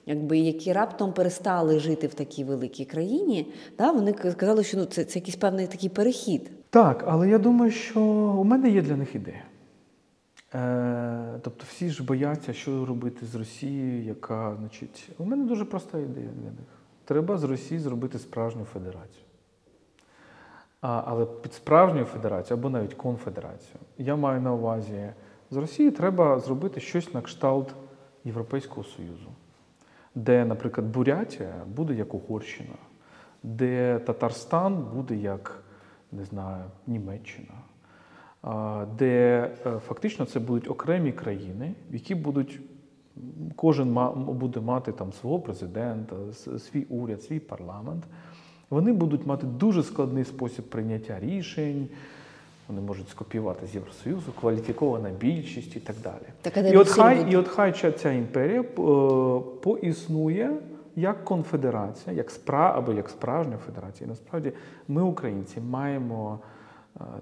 Якби 0.06 0.38
які 0.38 0.73
раптом 0.73 1.13
перестали 1.13 1.80
жити 1.80 2.08
в 2.08 2.13
такій 2.13 2.43
великій 2.43 2.86
країні, 2.86 3.47
та 3.76 3.91
вони 3.91 4.15
сказали, 4.32 4.63
що 4.63 4.78
ну 4.78 4.86
це, 4.86 5.04
це 5.04 5.19
якийсь 5.19 5.36
певний 5.36 5.67
такий 5.67 5.89
перехід. 5.89 6.52
Так, 6.69 7.04
але 7.08 7.30
я 7.30 7.38
думаю, 7.38 7.71
що 7.71 8.02
у 8.39 8.43
мене 8.43 8.69
є 8.69 8.82
для 8.82 8.95
них 8.95 9.15
ідея. 9.15 9.43
Е, 10.55 11.39
тобто 11.41 11.65
всі 11.69 11.89
ж 11.89 12.03
бояться, 12.03 12.53
що 12.53 12.85
робити 12.85 13.25
з 13.25 13.35
Росією, 13.35 14.03
яка, 14.03 14.55
значить, 14.59 15.09
у 15.17 15.25
мене 15.25 15.45
дуже 15.45 15.65
проста 15.65 15.99
ідея 15.99 16.29
для 16.35 16.49
них. 16.49 16.69
Треба 17.05 17.37
з 17.37 17.43
Росії 17.43 17.79
зробити 17.79 18.19
справжню 18.19 18.65
федерацію. 18.65 19.25
А, 20.81 21.03
але 21.05 21.25
під 21.25 21.53
справжню 21.53 22.05
федерацію 22.05 22.57
або 22.57 22.69
навіть 22.69 22.93
конфедерацію. 22.93 23.75
Я 23.97 24.15
маю 24.15 24.41
на 24.41 24.53
увазі, 24.53 25.09
з 25.51 25.57
Росії 25.57 25.91
треба 25.91 26.39
зробити 26.39 26.79
щось 26.79 27.13
на 27.13 27.21
кшталт 27.21 27.75
Європейського 28.23 28.83
Союзу, 28.83 29.29
де, 30.15 30.45
наприклад, 30.45 30.87
Бурятія 30.87 31.53
буде 31.67 31.93
як 31.93 32.13
Угорщина, 32.13 32.75
де 33.43 33.99
Татарстан 33.99 34.83
буде 34.93 35.15
як, 35.15 35.63
не 36.11 36.23
знаю, 36.23 36.63
Німеччина, 36.87 37.53
де 38.97 39.49
е, 39.65 39.79
фактично 39.88 40.25
це 40.25 40.39
будуть 40.39 40.69
окремі 40.71 41.12
країни, 41.12 41.71
які 41.91 42.15
будуть. 42.15 42.60
Кожен 43.56 43.97
буде 44.15 44.60
мати 44.60 44.91
там 44.91 45.13
свого 45.13 45.39
президента, 45.39 46.15
свій 46.60 46.84
уряд, 46.89 47.23
свій 47.23 47.39
парламент. 47.39 48.03
Вони 48.69 48.93
будуть 48.93 49.27
мати 49.27 49.47
дуже 49.47 49.84
складний 49.84 50.23
спосіб 50.23 50.69
прийняття 50.69 51.19
рішень. 51.19 51.88
Вони 52.67 52.82
можуть 52.82 53.10
скопіювати 53.10 53.67
з 53.67 53.75
Євросоюзу, 53.75 54.32
кваліфікована 54.39 55.10
більшість 55.10 55.75
і 55.75 55.79
так 55.79 55.95
далі. 56.03 56.25
Так, 56.41 56.73
і, 56.73 56.77
от 56.77 56.89
хай, 56.89 57.17
буде? 57.17 57.32
і 57.32 57.36
от 57.36 57.47
хай 57.47 57.71
ця- 57.71 58.12
імперія 58.12 58.62
е, 58.62 58.65
поіснує 59.62 60.58
як 60.95 61.25
конфедерація, 61.25 62.15
як 62.15 62.32
спра 62.32 62.73
або 62.75 62.93
як 62.93 63.10
справжня 63.10 63.58
федерація. 63.58 64.08
І 64.08 64.10
насправді 64.10 64.51
ми, 64.88 65.01
українці, 65.01 65.62
маємо 65.62 66.39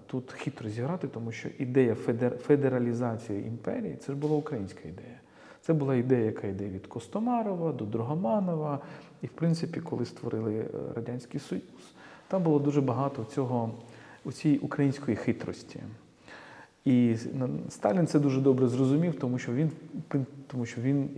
тут 0.07 0.31
хитро 0.31 0.69
зіграти, 0.69 1.07
тому 1.07 1.31
що 1.31 1.49
ідея 1.60 1.93
федер- 1.93 2.38
федералізації 2.38 3.47
імперії 3.47 3.97
це 4.05 4.12
ж 4.12 4.17
була 4.17 4.36
українська 4.36 4.79
ідея. 4.86 5.19
Це 5.62 5.73
була 5.73 5.95
ідея, 5.95 6.25
яка 6.25 6.47
йде 6.47 6.67
від 6.69 6.88
Костомарова 6.88 7.71
до 7.71 7.86
Дрогоманова. 7.86 8.79
І, 9.21 9.27
в 9.27 9.29
принципі, 9.29 9.79
коли 9.79 10.05
створили 10.05 10.53
е, 10.53 10.65
Радянський 10.95 11.39
Союз, 11.39 11.63
там 12.27 12.43
було 12.43 12.60
дуже 12.60 12.81
багато 12.81 13.23
цього, 13.23 13.71
у 14.25 14.31
цій 14.31 14.57
української 14.57 15.17
хитрості. 15.17 15.79
І 16.86 17.15
Сталін 17.69 18.07
це 18.07 18.19
дуже 18.19 18.41
добре 18.41 18.67
зрозумів, 18.67 19.19
тому 19.19 19.39
що 19.39 19.53
він, 19.53 19.71
тому 20.47 20.65
що 20.65 20.81
він 20.81 21.10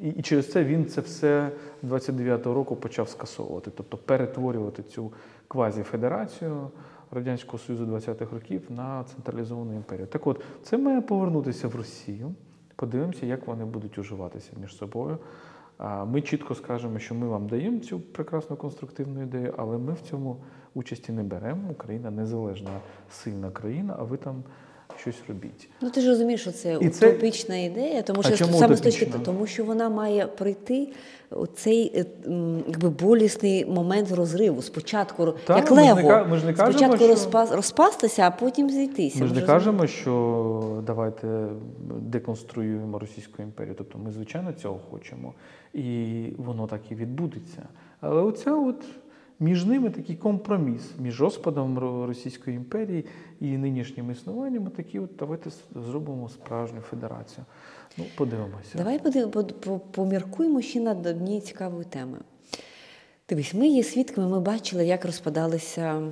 і, 0.00 0.08
і 0.08 0.22
через 0.22 0.52
це 0.52 0.64
він 0.64 0.86
це 0.86 1.00
все 1.00 1.50
29-го 1.84 2.54
року 2.54 2.76
почав 2.76 3.08
скасовувати, 3.08 3.70
тобто 3.76 3.96
перетворювати 3.96 4.82
цю 4.82 5.12
квазіфедерацію 5.48 6.70
Радянського 7.10 7.58
Союзу 7.58 7.86
20-х 7.86 8.32
років 8.32 8.62
на 8.68 9.04
централізовану 9.04 9.74
імперію. 9.74 10.06
Так 10.06 10.26
от, 10.26 10.44
це 10.62 10.78
має 10.78 11.00
повернутися 11.00 11.68
в 11.68 11.74
Росію. 11.74 12.34
Подивимося, 12.76 13.26
як 13.26 13.46
вони 13.46 13.64
будуть 13.64 13.98
уживатися 13.98 14.52
між 14.60 14.76
собою. 14.76 15.18
Ми 16.06 16.22
чітко 16.22 16.54
скажемо, 16.54 16.98
що 16.98 17.14
ми 17.14 17.28
вам 17.28 17.48
даємо 17.48 17.78
цю 17.78 18.00
прекрасну 18.00 18.56
конструктивну 18.56 19.22
ідею, 19.22 19.54
але 19.56 19.78
ми 19.78 19.92
в 19.92 20.00
цьому 20.00 20.36
участі 20.74 21.12
не 21.12 21.22
беремо. 21.22 21.70
Україна 21.70 22.10
незалежна, 22.10 22.70
сильна 23.10 23.50
країна, 23.50 23.96
а 23.98 24.02
ви 24.02 24.16
там 24.16 24.42
щось 25.00 25.16
робіть. 25.28 25.68
Ну 25.80 25.90
ти 25.90 26.00
ж 26.00 26.08
розумієш, 26.08 26.40
що 26.40 26.52
це 26.52 26.78
І 26.80 26.88
це- 26.88 27.08
утопічна 27.08 27.56
ідея, 27.56 28.02
тому 28.02 28.22
що 28.22 28.36
чому 28.36 28.58
саме 28.58 28.76
з 28.76 28.80
точки 28.80 29.12
тому, 29.24 29.46
що 29.46 29.64
вона 29.64 29.88
має 29.88 30.26
прийти 30.26 30.88
у 31.30 31.46
цей 31.46 31.92
е, 32.00 32.04
якби 32.68 32.88
болісний 32.90 33.64
момент 33.66 34.12
розриву. 34.12 34.62
Спочатку 34.62 35.22
ро- 35.24 35.34
Так, 35.46 35.56
як 35.56 35.70
ми 35.70 35.82
ж 35.84 35.94
не 35.94 36.24
ми 36.24 36.36
ж 36.36 36.46
не 36.46 36.52
кажемо, 36.52 36.72
спочатку 36.72 36.96
що- 36.96 37.06
розпас, 37.08 37.52
розпастися, 37.52 38.22
а 38.22 38.30
потім 38.30 38.70
зійтися. 38.70 39.18
Ми 39.20 39.26
ж 39.26 39.34
не 39.34 39.42
кажемо, 39.42 39.86
що 39.86 40.82
давайте 40.86 41.46
деконструюємо 42.00 42.98
Російську 42.98 43.42
імперію. 43.42 43.74
Тобто 43.78 43.98
ми, 43.98 44.12
звичайно, 44.12 44.52
цього 44.52 44.80
хочемо. 44.90 45.34
І 45.74 46.22
воно 46.38 46.66
так 46.66 46.80
і 46.90 46.94
відбудеться. 46.94 47.62
Але 48.00 48.22
оця 48.22 48.54
от 48.54 48.84
між 49.40 49.64
ними 49.64 49.90
такий 49.90 50.16
компроміс 50.16 50.82
між 50.98 51.20
розпадом 51.20 51.78
Російської 52.06 52.56
імперії 52.56 53.04
і 53.40 53.46
нинішнім 53.46 54.10
існуванням. 54.10 54.66
Такі 54.66 54.98
от 54.98 55.10
давайте 55.18 55.50
зробимо 55.74 56.28
справжню 56.28 56.80
федерацію. 56.80 57.44
Ну, 57.98 58.04
подивимося. 58.16 58.78
Давай 58.78 59.00
поміркуємо 59.90 60.62
ще 60.62 60.80
над 60.80 61.06
однією 61.06 61.40
цікавою 61.40 61.84
темою. 61.84 62.22
Дивись, 63.28 63.54
ми 63.54 63.68
є 63.68 63.82
свідками, 63.82 64.28
ми 64.28 64.40
бачили, 64.40 64.86
як 64.86 65.04
розпадалися 65.04 66.02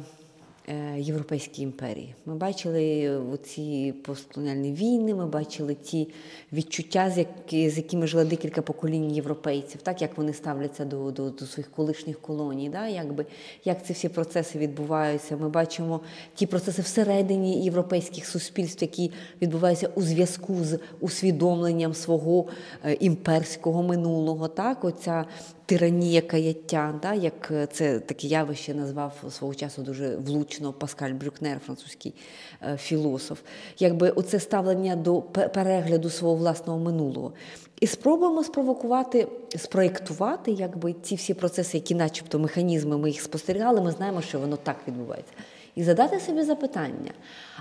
е, 0.69 1.01
європейські 1.01 1.63
імперії. 1.63 2.15
Ми 2.27 2.35
бачили 2.35 3.19
ці 3.45 3.95
постколоніальні 4.05 4.73
війни, 4.73 5.15
ми 5.15 5.27
бачили 5.27 5.75
ті 5.75 6.09
відчуття, 6.53 7.11
з, 7.11 7.19
які, 7.19 7.71
з 7.71 7.77
якими 7.77 8.07
жили 8.07 8.25
декілька 8.25 8.63
поколінь 8.63 9.11
європейців, 9.11 9.83
так 9.83 10.03
як 10.03 10.17
вони 10.17 10.33
ставляться 10.33 10.85
до, 10.85 11.11
до, 11.11 11.31
до 11.31 11.47
своїх 11.47 11.71
колишніх 11.71 12.21
колоній, 12.21 12.69
да? 12.69 12.89
Якби, 12.89 13.27
як 13.65 13.87
ці 13.87 13.93
всі 13.93 14.09
процеси 14.09 14.59
відбуваються. 14.59 15.37
Ми 15.37 15.49
бачимо 15.49 16.01
ті 16.35 16.47
процеси 16.47 16.83
всередині 16.83 17.65
європейських 17.65 18.27
суспільств, 18.27 18.83
які 18.83 19.11
відбуваються 19.43 19.89
у 19.95 20.03
зв'язку 20.03 20.65
з 20.65 20.79
усвідомленням 21.01 21.95
свого 21.95 22.47
е, 22.85 22.93
імперського 22.93 23.83
минулого. 23.83 24.49
Так, 24.49 24.85
оця 24.85 25.25
тиранія 25.69 26.21
каяття, 26.21 26.95
да, 27.03 27.15
як 27.15 27.51
е, 27.51 27.67
це 27.67 28.01
таке 28.01 28.27
явище 28.27 28.75
назвав 28.75 29.25
свого 29.31 29.55
часу 29.55 29.83
дуже 29.83 30.17
влучно 30.17 30.73
Паскаль 30.73 31.13
Брюкнер, 31.13 31.59
французький 31.59 32.15
е, 32.63 32.77
філософ. 32.77 33.41
Якби 33.79 34.11
оце 34.11 34.41
ставлення 34.41 34.97
до 34.97 35.23
перегляду 35.23 36.11
свого 36.11 36.35
власного 36.35 36.79
минулого. 36.79 37.33
І 37.81 37.87
спробуємо 37.87 38.45
спровокувати, 38.45 39.29
спроєктувати 39.57 40.51
якби 40.51 40.95
ці 41.03 41.15
всі 41.15 41.35
процеси, 41.35 41.77
які, 41.77 41.95
начебто, 41.95 42.39
механізми, 42.39 42.99
ми 42.99 43.11
їх 43.11 43.21
спостерігали, 43.21 43.81
ми 43.81 43.91
знаємо, 43.91 44.23
що 44.23 44.41
воно 44.41 44.57
так 44.57 44.77
відбувається. 44.89 45.33
і 45.75 45.85
задати 45.85 46.21
собі 46.21 46.43
запитання: 46.43 47.13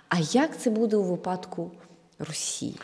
а 0.09 0.15
як 0.19 0.57
це 0.57 0.69
буде 0.69 0.97
у 0.97 1.03
випадку 1.03 1.71
Росії? 2.19 2.75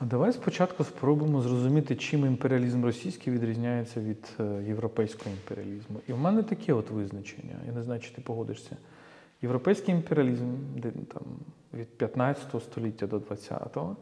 А 0.00 0.04
давай 0.04 0.32
спочатку 0.32 0.84
спробуємо 0.84 1.40
зрозуміти, 1.40 1.96
чим 1.96 2.26
імперіалізм 2.26 2.84
російський 2.84 3.32
відрізняється 3.32 4.00
від 4.00 4.36
е, 4.40 4.64
європейського 4.66 5.30
імперіалізму. 5.30 6.00
І 6.08 6.12
в 6.12 6.18
мене 6.18 6.42
таке 6.42 6.72
от 6.72 6.90
визначення. 6.90 7.54
Я 7.66 7.72
не 7.72 7.82
знаю, 7.82 8.00
чи 8.00 8.10
ти 8.10 8.20
погодишся. 8.20 8.76
Європейський 9.42 9.94
імперіалізм, 9.94 10.46
де 10.76 10.90
там 10.90 11.22
від 11.74 11.98
15 11.98 12.62
століття 12.62 13.06
до 13.06 13.18
20-го, 13.18 13.96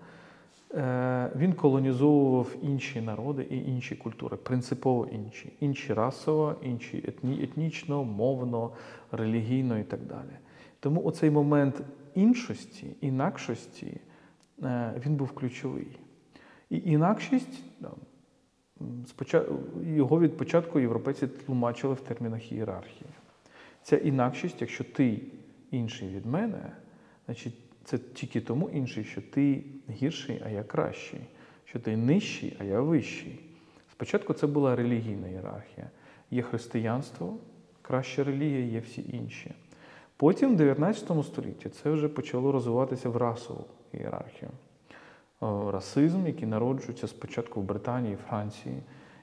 е, 0.74 1.30
він 1.36 1.52
колонізовував 1.52 2.48
інші 2.62 3.00
народи 3.00 3.46
і 3.50 3.56
інші 3.56 3.96
культури, 3.96 4.36
принципово 4.36 5.06
інші, 5.12 5.52
інші 5.60 5.94
расово, 5.94 6.54
інші 6.62 7.04
етні, 7.08 7.42
етнічно, 7.42 8.04
мовно, 8.04 8.70
релігійно 9.12 9.78
і 9.78 9.84
так 9.84 10.00
далі. 10.00 10.36
Тому 10.80 11.04
оцей 11.04 11.30
момент 11.30 11.82
іншості, 12.14 12.86
інакшості, 13.00 14.00
він 15.06 15.16
був 15.16 15.32
ключовий. 15.32 15.98
І 16.70 16.82
інакшість 16.84 17.62
його 19.82 20.20
від 20.20 20.36
початку 20.36 20.80
європейці 20.80 21.26
тлумачили 21.26 21.94
в 21.94 22.00
термінах 22.00 22.52
ієрархії. 22.52 23.10
Ця 23.82 23.96
інакшість, 23.96 24.60
якщо 24.60 24.84
ти 24.84 25.20
інший 25.70 26.08
від 26.08 26.26
мене, 26.26 26.72
значить 27.26 27.54
це 27.84 27.98
тільки 27.98 28.40
тому 28.40 28.68
інший, 28.68 29.04
що 29.04 29.22
ти 29.22 29.64
гірший, 29.90 30.42
а 30.44 30.48
я 30.48 30.62
кращий, 30.62 31.20
що 31.64 31.80
ти 31.80 31.96
нижчий, 31.96 32.56
а 32.60 32.64
я 32.64 32.80
вищий. 32.80 33.40
Спочатку 33.92 34.34
це 34.34 34.46
була 34.46 34.76
релігійна 34.76 35.28
ієрархія. 35.28 35.90
Є 36.30 36.42
християнство, 36.42 37.38
краща 37.82 38.24
релігія, 38.24 38.66
є 38.66 38.80
всі 38.80 39.04
інші. 39.12 39.54
Потім, 40.16 40.52
в 40.52 40.56
19 40.56 41.24
столітті, 41.24 41.68
це 41.68 41.90
вже 41.90 42.08
почало 42.08 42.52
розвиватися 42.52 43.08
в 43.08 43.16
расову 43.16 43.64
ієрархію. 43.92 44.50
Расизм, 45.70 46.26
який 46.26 46.48
народжується 46.48 47.08
спочатку 47.08 47.60
в 47.60 47.64
Британії, 47.64 48.16
Франції, 48.28 48.82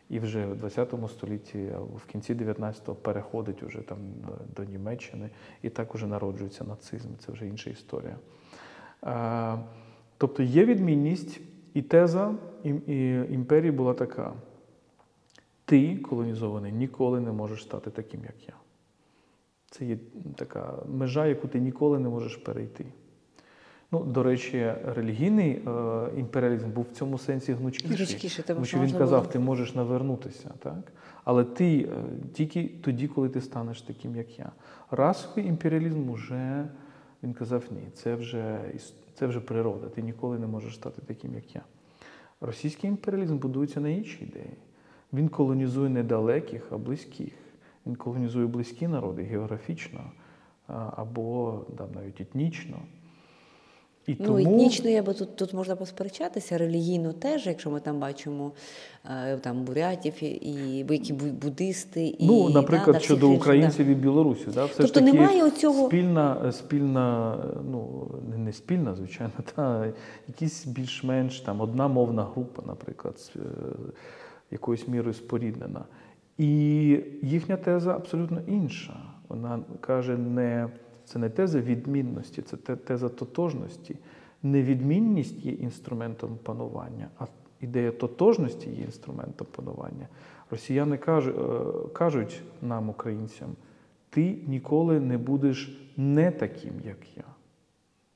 і 0.10 0.20
вже 0.20 0.46
в 0.46 0.56
20 0.56 0.94
столітті, 1.10 1.72
а 1.76 1.80
в 1.80 2.06
кінці 2.06 2.36
19-го 2.36 2.96
переходить 2.96 3.64
уже 3.64 3.82
там 3.82 3.98
до, 4.56 4.64
Німеччини, 4.64 5.30
і 5.62 5.70
так 5.70 5.96
уже 5.96 6.08
народжується 6.08 6.64
нацизм. 6.64 7.08
Це 7.20 7.32
вже 7.32 7.48
інша 7.48 7.70
історія. 7.70 8.16
Е, 9.04 9.60
тобто 10.18 10.44
є 10.44 10.66
відмінність, 10.66 11.42
і 11.74 11.82
теза 11.82 12.36
імперії 13.30 13.72
була 13.72 13.94
така: 13.94 14.34
ти, 15.66 15.98
колонізований, 15.98 16.72
ніколи 16.72 17.20
не 17.20 17.32
можеш 17.32 17.64
стати 17.64 17.90
таким, 17.90 18.22
як 18.24 18.48
я. 18.48 18.54
Це 19.70 19.86
є 19.86 19.98
така 20.36 20.84
межа, 20.88 21.26
яку 21.26 21.48
ти 21.48 21.60
ніколи 21.60 22.00
не 22.00 22.10
можеш 22.10 22.38
перейти. 22.38 22.86
Ну, 23.94 24.04
до 24.04 24.24
речі, 24.24 24.74
релігійний 24.86 25.52
е, 25.52 25.62
імперіалізм 26.18 26.72
був 26.72 26.86
в 26.92 26.96
цьому 26.96 27.18
сенсі 27.18 27.54
гнучкіший. 27.54 27.96
Гнучкіше, 27.98 28.44
тому 28.44 28.66
що 28.66 28.80
він 28.80 28.92
казав, 28.92 29.22
було- 29.22 29.32
ти 29.32 29.40
можеш 29.40 29.76
навернутися, 29.76 30.52
так? 30.60 30.92
Але 31.24 31.44
ти 31.44 31.78
е, 31.80 31.88
тільки 32.34 32.72
тоді, 32.82 33.08
коли 33.08 33.30
ти 33.30 33.42
станеш 33.42 33.82
таким, 33.82 34.16
як 34.16 34.40
я. 34.40 34.52
Расовий 34.92 35.48
імперіалізм 35.48 36.10
уже 36.10 36.68
він 37.24 37.34
казав, 37.34 37.64
ні, 37.72 37.82
це 37.94 38.16
вже, 38.16 38.60
це 39.14 39.28
вже 39.28 39.40
природа, 39.40 39.90
ти 39.90 40.02
ніколи 40.02 40.40
не 40.40 40.48
можеш 40.48 40.76
стати 40.76 41.02
таким, 41.02 41.36
як 41.36 41.56
я. 41.56 41.62
Російський 42.42 42.90
імперіалізм 42.90 43.38
будується 43.38 43.80
на 43.82 43.90
іншій 43.90 44.24
ідеї. 44.24 44.58
Він 45.14 45.30
колонізує 45.30 45.90
не 45.90 46.04
далеких, 46.04 46.68
а 46.72 46.78
близьких. 46.78 47.34
Він 47.86 47.96
колонізує 47.96 48.48
близькі 48.48 48.88
народи 48.88 49.24
географічно 49.24 50.12
або 50.96 51.62
там, 51.78 51.88
навіть 51.96 52.22
етнічно. 52.22 52.78
І 54.08 54.16
Ну, 54.20 54.38
етнічно 54.38 54.90
я 54.90 55.04
би 55.04 55.14
тут, 55.14 55.36
тут 55.36 55.54
можна 55.54 55.76
посперечатися, 55.76 56.58
релігійно 56.58 57.14
теж, 57.14 57.48
якщо 57.48 57.72
ми 57.72 57.80
там 57.80 58.00
бачимо 58.00 58.52
е, 59.06 59.38
там 59.38 59.64
бурятів 59.64 60.14
і, 60.24 60.26
і 60.28 60.86
які 60.90 61.14
буддисти, 61.14 62.04
і 62.08 62.28
Ну, 62.28 62.50
наприклад, 62.50 62.94
да, 62.94 63.00
щодо 63.00 63.30
українців 63.30 63.86
і 63.88 63.96
білорусів, 63.96 64.54
да, 64.54 64.66
все 64.66 64.78
Тобто 64.78 64.88
ж 64.88 64.94
таки 64.94 65.06
немає 65.14 65.44
оцього- 65.44 65.88
спільна, 65.88 66.52
спільна, 66.52 67.38
ну 67.72 68.08
не- 68.38 68.54
спільна, 68.54 68.96
звичайно, 68.96 69.34
та 69.56 69.88
якісь 70.28 70.66
більш-менш 70.66 71.40
там 71.40 71.62
одна 71.62 71.88
мовна 71.88 72.24
група, 72.24 72.64
наприклад, 72.68 73.32
е, 73.36 73.40
якоюсь 74.52 74.88
мірою 74.88 75.14
споріднена. 75.14 75.86
І 76.38 76.48
їхня 77.22 77.58
теза 77.58 77.96
абсолютно 77.96 78.42
інша. 78.48 78.94
Вона 79.30 79.60
каже, 79.82 80.18
не 80.18 80.70
це 81.06 81.20
не 81.20 81.30
теза 81.30 81.62
відмінності, 81.62 82.42
це 82.42 82.58
теза 82.58 83.10
тотожності. 83.10 83.98
Невідмінність 84.44 85.46
є 85.46 85.52
інструментом 85.52 86.38
панування, 86.44 87.08
а 87.20 87.26
ідея 87.62 87.92
тотожності 87.92 88.70
є 88.70 88.84
інструментом 88.84 89.48
панування. 89.52 90.08
Росіяни 90.52 90.98
кажуть, 90.98 91.36
кажуть 91.94 92.42
нам, 92.62 92.90
українцям, 92.90 93.50
ти 94.10 94.38
ніколи 94.48 95.00
не 95.00 95.18
будеш 95.18 95.80
не 95.98 96.32
таким, 96.32 96.74
як 96.86 97.18
я. 97.18 97.24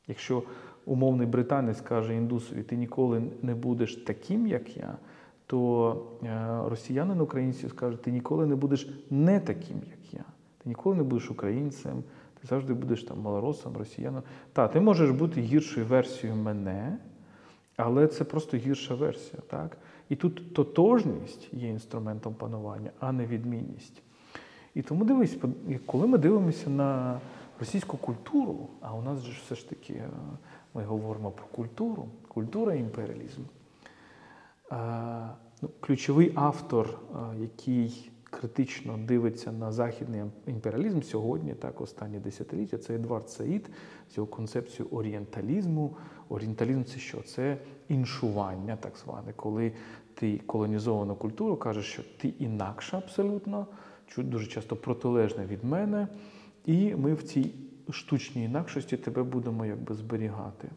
Якщо 0.08 0.44
умовний 0.86 1.28
британець 1.28 1.82
каже 1.82 2.16
індусові, 2.16 2.64
ти 2.64 2.76
ніколи 2.76 3.24
не 3.42 3.56
будеш 3.56 3.96
таким, 3.96 4.48
як 4.48 4.78
я, 4.78 4.98
то 5.46 6.06
е, 6.24 6.60
росіянин 6.66 7.22
українцю 7.22 7.70
скаже, 7.70 7.98
ти 7.98 8.12
ніколи 8.12 8.46
не 8.46 8.56
будеш 8.56 8.90
не 9.10 9.40
таким, 9.40 9.78
як 9.78 10.14
я. 10.14 10.24
Ти 10.58 10.70
ніколи 10.70 10.96
не 10.96 11.04
будеш 11.04 11.32
українцем, 11.32 12.04
ти 12.42 12.48
завжди 12.48 12.74
будеш 12.74 13.04
там 13.04 13.20
малоросом, 13.20 13.78
росіяном. 13.78 14.24
Так, 14.54 14.72
ти 14.72 14.80
можеш 14.80 15.10
бути 15.10 15.42
гіршою 15.42 15.86
версією 15.86 16.40
мене, 16.40 16.98
але 17.76 18.08
це 18.08 18.24
просто 18.24 18.58
гірша 18.58 18.96
версія. 18.96 19.42
Так? 19.50 19.78
І 20.10 20.16
тут 20.16 20.54
тотожність 20.54 21.54
є 21.54 21.70
інструментом 21.70 22.34
панування, 22.34 22.92
а 23.00 23.12
не 23.12 23.26
відмінність. 23.26 24.02
І 24.76 24.82
тому 24.82 25.06
дивись, 25.06 25.38
коли 25.86 26.08
ми 26.08 26.18
дивимося 26.18 26.70
на 26.70 27.20
російську 27.60 27.98
культуру, 27.98 28.70
а 28.82 28.94
у 28.94 29.02
нас 29.02 29.20
же 29.20 29.32
все 29.46 29.56
ж 29.56 29.70
таки 29.70 29.94
е, 29.94 30.10
ми 30.74 30.84
говоримо 30.84 31.32
про 31.32 31.46
культуру, 31.46 32.08
культура 32.28 32.74
і 32.74 32.80
імперіалізм. 32.80 33.42
Е, 34.72 35.30
Ну, 35.62 35.70
ключовий 35.80 36.32
автор, 36.36 36.90
е, 36.90 37.18
який 37.42 38.12
критично 38.30 38.98
дивиться 38.98 39.52
на 39.52 39.72
західний 39.72 40.22
імперіалізм 40.48 41.02
сьогодні, 41.02 41.54
так, 41.54 41.82
останні 41.82 42.20
десятиліття, 42.20 42.78
це 42.78 42.96
Едвард 42.96 43.30
Саїд 43.30 43.70
з 44.12 44.18
його 44.18 44.28
концепцією 44.28 44.96
орієнталізму. 44.96 45.96
Орієнталізм 46.30 46.84
це 46.84 47.00
що? 47.00 47.22
Це 47.22 47.58
іншування, 47.88 48.76
так 48.76 48.98
зване, 48.98 49.34
коли 49.36 49.72
ти 50.14 50.38
колонізовану 50.38 51.16
культуру 51.16 51.58
кажеш, 51.58 51.86
що 51.86 52.04
ти 52.18 52.28
інакша 52.28 52.98
абсолютно, 52.98 53.68
дуже 54.18 54.48
часто 54.48 54.76
протилежна 54.76 55.46
від 55.46 55.64
мене, 55.64 56.08
і 56.66 56.96
ми 56.96 57.14
в 57.14 57.24
цій 57.24 57.52
штучній 57.90 58.44
інакшості 58.44 58.98
тебе 58.98 59.24
будемо 59.24 59.66
якби 59.66 59.96
зберігати. 59.96 60.70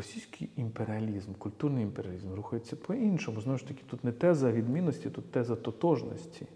Російський 0.00 0.48
імперіалізм, 0.56 1.32
культурний 1.32 1.82
імперіалізм 1.82 2.34
рухається 2.34 2.76
по-іншому. 2.76 3.40
Знову 3.40 3.58
ж 3.58 3.68
таки, 3.68 3.82
тут 3.86 4.04
не 4.04 4.12
теза 4.12 4.52
відмінності, 4.52 5.10
тут 5.10 5.30
теза 5.30 5.56
тотожності. 5.56 6.46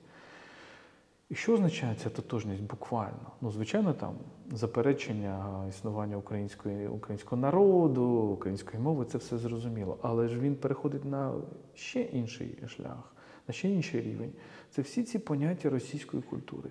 І 1.28 1.35
що 1.35 1.52
означає 1.52 1.94
ця 1.94 2.11
тотожність 2.11 2.62
буквально? 2.62 3.33
Ну, 3.40 3.50
звичайно, 3.50 3.92
там 3.92 4.14
заперечення 4.52 5.66
існування 5.68 6.16
української, 6.16 6.88
українського 6.88 7.42
народу, 7.42 8.04
української 8.09 8.83
мови, 8.83 9.04
це 9.04 9.18
все 9.18 9.38
зрозуміло. 9.38 9.98
Але 10.02 10.28
ж 10.28 10.38
він 10.38 10.57
переходить 10.57 11.04
на 11.04 11.35
ще 11.74 12.02
інший 12.02 12.59
шлях, 12.68 13.14
на 13.48 13.54
ще 13.54 13.70
інший 13.70 14.00
рівень. 14.00 14.33
Це 14.70 14.83
всі 14.83 15.02
ці 15.02 15.18
поняття 15.18 15.70
російської 15.70 16.22
культури. 16.22 16.70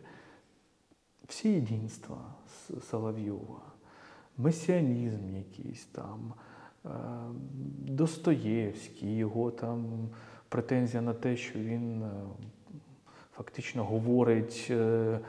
Всі 1.27 1.49
єдинства 1.49 2.17
Соловйова, 2.89 3.61
месіанізм 4.37 5.35
якийсь 5.35 5.85
там, 5.85 6.33
Достоєвський, 7.87 9.17
його 9.17 9.51
там 9.51 10.09
претензія 10.49 11.01
на 11.01 11.13
те, 11.13 11.37
що 11.37 11.59
він 11.59 12.03
е, 12.03 12.11
фактично 13.35 13.83
говорить 13.85 14.67
е, 14.69 15.19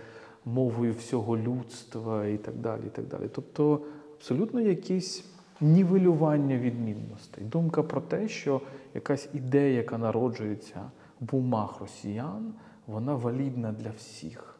мовою 0.45 0.93
всього 0.93 1.39
людства 1.39 2.27
і 2.27 2.37
так 2.37 2.55
далі. 2.55 2.81
І 2.87 2.91
так 2.91 3.07
далі. 3.07 3.29
Тобто 3.33 3.81
абсолютно 4.17 4.61
якісь 4.61 5.25
нівелювання 5.61 6.59
відмінностей. 6.59 7.45
Думка 7.45 7.83
про 7.83 8.01
те, 8.01 8.29
що 8.29 8.61
якась 8.95 9.29
ідея, 9.35 9.77
яка 9.77 9.99
народжується 9.99 10.91
в 11.21 11.37
умах 11.37 11.81
росіян, 11.81 12.55
вона 12.87 13.15
валідна 13.15 13.73
для 13.73 13.91
всіх. 13.91 14.59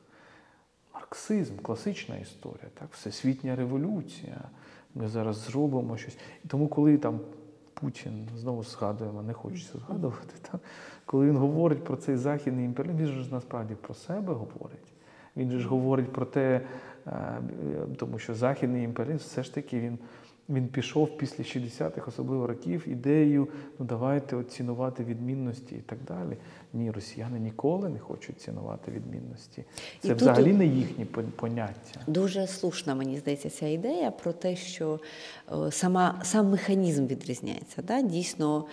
Марксизм, 0.95 1.57
класична 1.57 2.17
історія, 2.17 2.69
так, 2.75 2.89
всесвітня 2.93 3.57
революція. 3.57 4.41
Ми 4.95 5.09
зараз 5.09 5.37
зробимо 5.37 5.97
щось. 5.97 6.19
І 6.45 6.49
тому, 6.49 6.69
коли 6.69 6.99
там 6.99 7.21
Путін 7.75 8.29
знову 8.37 8.63
згадуємо, 8.63 9.23
не 9.23 9.33
хочеться 9.33 9.79
згадувати, 9.79 10.35
так, 10.51 10.61
коли 11.07 11.27
він 11.27 11.37
говорить 11.37 11.85
про 11.85 11.97
цей 11.97 12.17
західний 12.17 12.65
імперіалізм, 12.65 13.13
він 13.13 13.25
ж 13.25 13.33
насправді 13.33 13.75
про 13.75 13.95
себе 13.95 14.33
говорить. 14.33 14.93
Він 15.37 15.51
ж 15.51 15.69
говорить 15.69 16.13
про 16.13 16.27
те, 16.27 16.61
е, 17.07 17.41
тому 17.97 18.19
що 18.19 18.35
західний 18.35 18.85
імперіалізм 18.85 19.25
все 19.25 19.43
ж 19.43 19.55
таки 19.55 19.81
він, 19.81 19.99
він 20.49 20.69
пішов 20.69 21.19
після 21.19 21.45
60-х, 21.45 22.09
особливо 22.09 22.47
років, 22.47 22.85
ідеєю, 22.87 23.49
ну 23.79 23.87
давайте 23.87 24.37
от 24.37 24.53
цінувати 24.53 25.05
відмінності 25.05 25.75
і 25.75 25.81
так 25.81 25.99
далі. 26.09 26.37
Ні, 26.73 26.91
росіяни 26.91 27.39
ніколи 27.39 27.89
не 27.89 27.99
хочуть 27.99 28.41
цінувати 28.41 28.91
відмінності. 28.91 29.65
Це 30.01 30.09
і 30.09 30.15
взагалі 30.15 30.53
не 30.53 30.67
їхні 30.67 31.05
поняття. 31.37 32.01
Дуже 32.07 32.47
слушна, 32.47 32.95
мені 32.95 33.19
здається, 33.19 33.51
ця 33.51 33.67
ідея 33.67 34.11
про 34.11 34.33
те, 34.33 34.57
що 34.57 35.01
е, 35.53 35.71
сама, 35.71 36.21
сам 36.25 36.51
механізм 36.51 37.07
відрізняється. 37.07 37.83
Да? 37.83 38.03
Дійсно, 38.03 38.65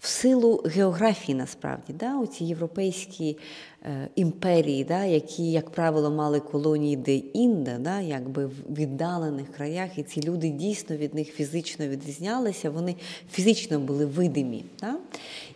в 0.00 0.06
силу 0.08 0.62
географії 0.64 1.38
насправді, 1.38 1.92
да? 1.92 2.18
оці 2.18 2.44
європейські 2.44 3.38
е, 3.84 4.08
імперії, 4.14 4.84
да? 4.84 5.04
які, 5.04 5.52
як 5.52 5.70
правило, 5.70 6.10
мали 6.10 6.40
колонії 6.40 6.96
де 6.96 7.14
інде, 7.16 7.78
да? 7.78 8.00
якби 8.00 8.46
в 8.46 8.52
віддалених 8.70 9.52
краях, 9.52 9.98
і 9.98 10.02
ці 10.02 10.22
люди 10.22 10.48
дійсно 10.48 10.96
від 10.96 11.14
них 11.14 11.32
фізично 11.32 11.86
відрізнялися, 11.86 12.70
вони 12.70 12.96
фізично 13.30 13.80
були 13.80 14.06
видимі. 14.06 14.64
Да? 14.80 14.94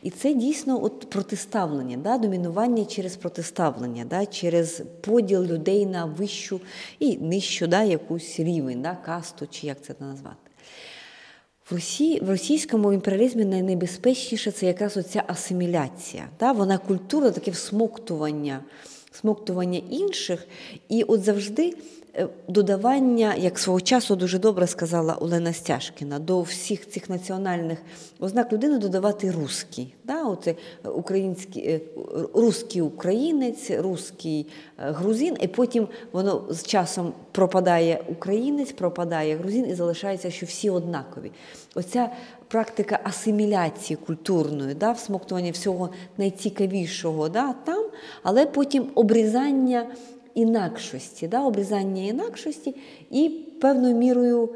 І 0.03 0.11
це 0.11 0.35
дійсно 0.35 0.85
от 0.85 1.11
протиставлення, 1.11 1.97
да? 1.97 2.19
домінування 2.19 2.85
через 2.85 3.17
протиставлення, 3.17 4.05
да? 4.05 4.27
через 4.27 4.83
поділ 5.01 5.43
людей 5.43 5.87
на 5.87 6.05
вищу 6.05 6.61
і 6.99 7.17
нижчу 7.17 7.67
да? 7.67 7.83
якусь 7.83 8.41
рівень, 8.41 8.83
да? 8.83 8.97
касту, 9.05 9.47
чи 9.51 9.67
як 9.67 9.83
це 9.83 9.95
назвати. 10.01 10.50
В 11.71 11.75
Росії, 11.75 12.21
в 12.21 12.31
російському 12.31 12.93
імперіалізмі 12.93 13.45
найнебезпечніше 13.45 14.51
це 14.51 14.67
якраз 14.67 14.97
оця 14.97 15.25
асиміляція. 15.27 16.29
Та? 16.37 16.53
Вона 16.53 16.79
культура, 16.79 17.31
таке 17.31 17.51
всмоктування, 17.51 18.61
всмоктування 19.11 19.81
інших. 19.91 20.47
І 20.89 21.03
от 21.03 21.25
завжди 21.25 21.75
додавання, 22.49 23.35
як 23.35 23.59
свого 23.59 23.81
часу 23.81 24.17
дуже 24.17 24.39
добре 24.39 24.67
сказала 24.67 25.15
Олена 25.15 25.53
Стяжкіна, 25.53 26.19
до 26.19 26.43
всіх 26.43 26.89
цих 26.89 27.11
національних 27.11 27.79
ознак 28.21 28.53
людини 28.53 28.79
додавати 28.79 29.31
русський. 29.31 29.95
Да? 30.05 30.25
Оце 30.25 30.55
український, 30.85 31.69
е, 31.69 31.81
русський 32.35 32.83
українець, 32.83 33.71
русський 33.71 34.47
е, 34.79 34.91
грузин, 34.91 35.37
і 35.41 35.49
потім 35.49 35.89
воно 36.13 36.45
з 36.51 36.65
часом 36.65 37.13
пропадає 37.33 38.05
українець, 38.09 38.73
пропадає 38.73 39.37
грузин 39.37 39.67
і 39.71 39.75
залишається, 39.75 40.31
що 40.31 40.47
всі 40.47 40.71
однакові. 40.71 41.31
Оця 41.75 42.11
практика 42.49 43.01
асиміляції 43.05 43.97
культурної, 44.07 44.75
да, 44.75 44.93
всмоктування 44.93 45.51
всього 45.51 45.91
найцікавішого 46.19 47.29
да, 47.29 47.53
там, 47.65 47.85
але 48.23 48.47
потім 48.47 48.87
обрізання 48.95 49.87
інакшості, 50.35 51.29
да, 51.29 51.45
обрізання 51.45 52.03
інакшості 52.03 52.75
і 53.11 53.29
певною 53.61 53.97
мірою 53.97 54.49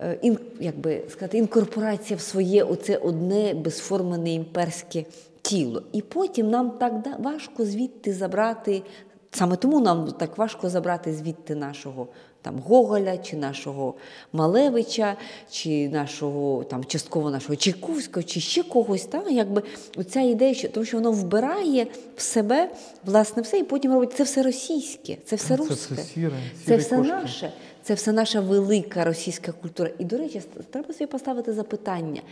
е, 0.00 0.18
ін, 0.22 0.38
як 0.60 0.74
сказати, 1.08 1.38
інкорпорація 1.38 2.16
в 2.16 2.20
своє 2.20 2.64
оце 2.64 2.96
одне 2.96 3.54
безформене 3.54 4.32
імперське 4.34 5.04
тіло. 5.42 5.82
І 5.92 6.02
потім 6.02 6.50
нам 6.50 6.70
так 6.70 7.02
да- 7.02 7.16
важко 7.18 7.64
звідти 7.64 8.12
забрати. 8.12 8.82
Саме 9.30 9.56
тому 9.56 9.80
нам 9.80 10.12
так 10.18 10.38
важко 10.38 10.68
забрати 10.68 11.14
звідти 11.14 11.54
нашого 11.54 12.08
там 12.42 12.58
Гоголя, 12.58 13.18
чи 13.18 13.36
нашого 13.36 13.94
Малевича, 14.32 15.16
чи 15.50 15.88
нашого 15.88 16.64
там 16.64 16.84
частково 16.84 17.30
нашого 17.30 17.56
Чайковського, 17.56 18.22
чи 18.24 18.40
ще 18.40 18.62
когось. 18.62 19.04
Та? 19.04 19.22
Якби 19.30 19.62
оця 19.96 20.20
ідея, 20.20 20.54
що 20.54 20.68
тому 20.68 20.86
що 20.86 20.96
воно 20.96 21.12
вбирає 21.12 21.86
в 22.16 22.22
себе 22.22 22.70
власне 23.04 23.42
все, 23.42 23.58
і 23.58 23.62
потім 23.62 23.92
робить 23.92 24.12
це 24.12 24.22
все 24.24 24.42
російське, 24.42 25.16
це 25.24 25.36
все 25.36 25.56
Це 25.56 25.64
це, 25.64 25.94
все 25.94 25.96
сіре, 26.04 26.32
Це 26.66 26.76
все 26.76 26.96
кошки. 26.96 27.12
наше. 27.12 27.52
Це 27.84 27.94
все 27.94 28.12
наша 28.12 28.40
велика 28.40 29.04
російська 29.04 29.52
культура. 29.52 29.90
І, 29.98 30.04
до 30.04 30.18
речі, 30.18 30.42
треба 30.70 30.94
собі 30.94 31.06
поставити 31.06 31.52
запитання: 31.52 32.22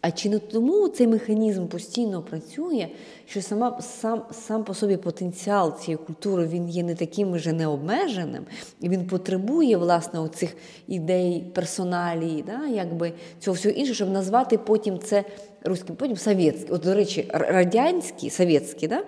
а 0.00 0.10
чи 0.10 0.28
не 0.28 0.38
тому 0.38 0.88
цей 0.88 1.06
механізм 1.06 1.66
постійно 1.66 2.22
працює, 2.22 2.88
що 3.26 3.42
сама, 3.42 3.80
сам, 3.80 4.22
сам 4.32 4.64
по 4.64 4.74
собі 4.74 4.96
потенціал 4.96 5.78
цієї 5.78 5.96
культури 5.96 6.46
він 6.46 6.68
є 6.68 6.82
не 6.82 6.94
таким 6.94 7.32
вже 7.32 7.52
необмеженим, 7.52 8.44
і 8.80 8.88
він 8.88 9.06
потребує 9.06 9.76
власне 9.76 10.20
оцих 10.20 10.56
ідей, 10.88 11.44
персоналії, 11.54 12.44
да, 12.46 12.66
якби 12.66 13.12
цього 13.40 13.54
всього 13.54 13.74
іншого, 13.74 13.94
щоб 13.94 14.10
назвати 14.10 14.58
потім 14.58 14.98
це 14.98 15.24
руським, 15.64 15.96
потім 15.96 16.16
совєтським. 16.16 16.74
От, 16.74 16.82
до 16.82 16.94
речі, 16.94 17.30
р- 17.34 17.46
радянський, 17.50 18.30
совєтський, 18.30 18.88
да, 18.88 19.02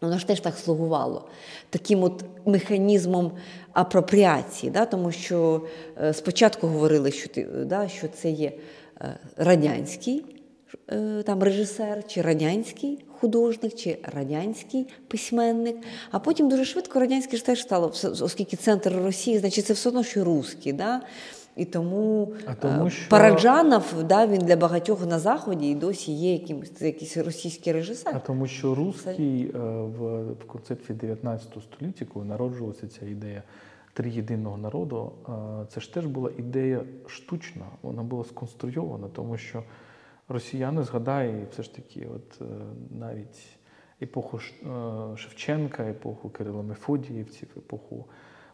Воно 0.00 0.18
ж 0.18 0.26
теж 0.26 0.40
так 0.40 0.54
слугувало 0.54 1.24
таким 1.70 2.02
от 2.02 2.24
механізмом 2.44 3.32
апропріації, 3.74 4.72
да? 4.72 4.86
тому 4.86 5.12
що 5.12 5.62
е, 6.02 6.14
спочатку 6.14 6.66
говорили, 6.66 7.10
що, 7.10 7.28
ти, 7.28 7.44
да, 7.44 7.88
що 7.88 8.08
це 8.08 8.30
є 8.30 8.52
е, 9.00 9.18
радянський 9.36 10.24
е, 10.92 11.22
там, 11.22 11.42
режисер, 11.42 12.06
чи 12.06 12.22
радянський 12.22 13.04
художник, 13.20 13.74
чи 13.74 13.98
радянський 14.14 14.86
письменник. 15.08 15.76
А 16.10 16.18
потім 16.18 16.48
дуже 16.48 16.64
швидко 16.64 17.00
радянське 17.00 17.36
ж 17.36 17.46
теж 17.46 17.62
стало, 17.62 17.92
оскільки 18.04 18.56
центр 18.56 18.92
Росії, 19.04 19.38
значить, 19.38 19.66
це 19.66 19.72
все 19.72 19.88
одно, 19.88 20.04
що 20.04 20.24
русський. 20.24 20.72
Да? 20.72 21.00
І 21.56 21.64
тому, 21.64 22.32
тому 22.60 22.90
що- 22.90 23.10
Параджанов, 23.10 24.04
да, 24.04 24.26
він 24.26 24.38
для 24.38 24.56
багатьох 24.56 25.06
на 25.06 25.18
Заході 25.18 25.68
і 25.68 25.74
досі 25.74 26.12
є 26.12 26.32
якимось 26.32 26.70
це 26.70 26.86
якийсь 26.86 27.16
російський 27.16 27.72
режисер. 27.72 28.12
А 28.16 28.18
тому, 28.18 28.46
що 28.46 28.74
русський 28.74 29.50
в, 29.54 30.32
в 30.32 30.44
концепції 30.46 30.98
19 30.98 31.48
століття, 31.62 32.06
коли 32.12 32.24
народжувалася 32.24 32.88
ця 32.88 33.06
ідея 33.06 33.42
триєдиного 33.94 34.56
народу, 34.56 35.12
це 35.68 35.80
ж 35.80 35.94
теж 35.94 36.06
була 36.06 36.30
ідея 36.38 36.84
штучна, 37.06 37.66
вона 37.82 38.02
була 38.02 38.24
сконструйована, 38.24 39.08
тому 39.08 39.36
що 39.36 39.62
росіяни 40.28 40.82
згадає 40.82 41.46
все 41.50 41.62
ж 41.62 41.74
таки, 41.74 42.08
от 42.14 42.40
е, 42.40 42.44
навіть 42.90 43.56
епоху 44.02 44.38
е, 44.38 45.16
Шевченка, 45.16 45.82
епоху 45.82 46.30
Кирила 46.30 46.62
Мефодіївців, 46.62 47.48
епоху 47.56 48.04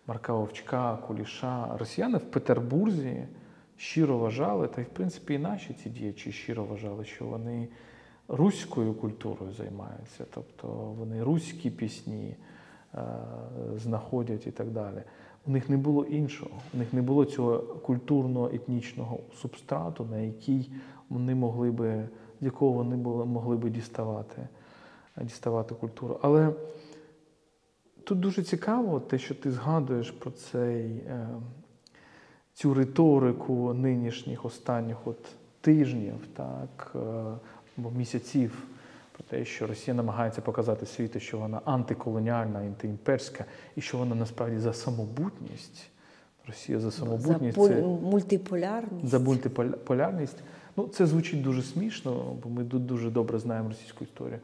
Марка 0.07 0.33
Вовчка, 0.33 0.97
Куліша. 0.97 1.77
Росіяни 1.79 2.19
в 2.19 2.31
Петербурзі 2.31 3.27
щиро 3.77 4.19
вважали, 4.19 4.69
та 4.69 4.81
й 4.81 4.85
в 4.85 4.89
принципі 4.89 5.35
і 5.35 5.39
наші 5.39 5.75
ці 5.75 5.91
діячі 5.91 6.33
щиро 6.33 6.65
вважали, 6.65 7.05
що 7.05 7.25
вони 7.25 7.69
руською 8.29 8.95
культурою 8.95 9.53
займаються, 9.53 10.25
тобто 10.35 10.69
вони 10.69 11.23
руські 11.23 11.71
пісні 11.71 12.37
е, 12.95 13.03
знаходять 13.77 14.47
і 14.47 14.51
так 14.51 14.71
далі. 14.71 15.03
У 15.47 15.51
них 15.51 15.69
не 15.69 15.77
було 15.77 16.05
іншого, 16.05 16.51
у 16.75 16.79
них 16.79 16.93
не 16.93 17.03
було 17.03 17.25
цього 17.25 17.59
культурного 17.59 18.51
етнічного 18.55 19.19
субстрату, 19.35 20.05
на 20.05 20.19
який 20.19 20.73
вони 21.09 21.35
могли 21.35 21.71
би, 21.71 22.09
з 22.41 22.45
якого 22.45 22.73
вони 22.73 22.97
були, 22.97 23.25
могли 23.25 23.57
би 23.57 23.71
діставати, 23.71 24.49
діставати 25.23 25.75
культуру. 25.75 26.19
Але 26.23 26.53
тут 28.05 28.21
дуже 28.21 28.43
цікаво 28.43 29.01
те, 29.01 29.19
що 29.19 29.35
ти 29.35 29.51
згадуєш 29.51 30.11
про 30.11 30.31
цей, 30.31 30.87
е, 30.91 31.29
цю 32.55 32.75
риторику 32.75 33.75
нинішніх 33.75 34.45
останніх 34.45 35.07
от 35.07 35.35
тижнів, 35.61 36.27
так, 36.37 36.93
е, 36.95 36.99
або 37.79 37.91
місяців, 37.91 38.67
про 39.21 39.39
те, 39.39 39.45
що 39.45 39.67
Росія 39.67 39.95
намагається 39.95 40.41
показати 40.41 40.87
світу, 40.87 41.21
що 41.21 41.39
вона 41.39 41.61
антиколоніальна, 41.65 42.59
антиімперська, 42.59 43.45
і 43.77 43.81
що 43.81 43.99
вона 43.99 44.15
насправді 44.15 44.59
за 44.59 44.73
самобутність. 44.73 45.91
Росія 46.47 46.81
за 46.81 46.91
самобутність. 46.91 47.59
За 47.59 47.69
це... 47.69 47.83
мультиполярність. 47.83 49.09
За 49.09 49.19
мультиполярність. 49.19 50.37
Ну, 50.77 50.89
це 50.89 51.07
звучить 51.07 51.43
дуже 51.43 51.63
смішно, 51.63 52.37
бо 52.43 52.51
ми 52.51 52.65
тут 52.65 52.87
дуже 52.87 53.11
добре 53.11 53.39
знаємо 53.39 53.69
російську 53.69 54.05
історію. 54.05 54.39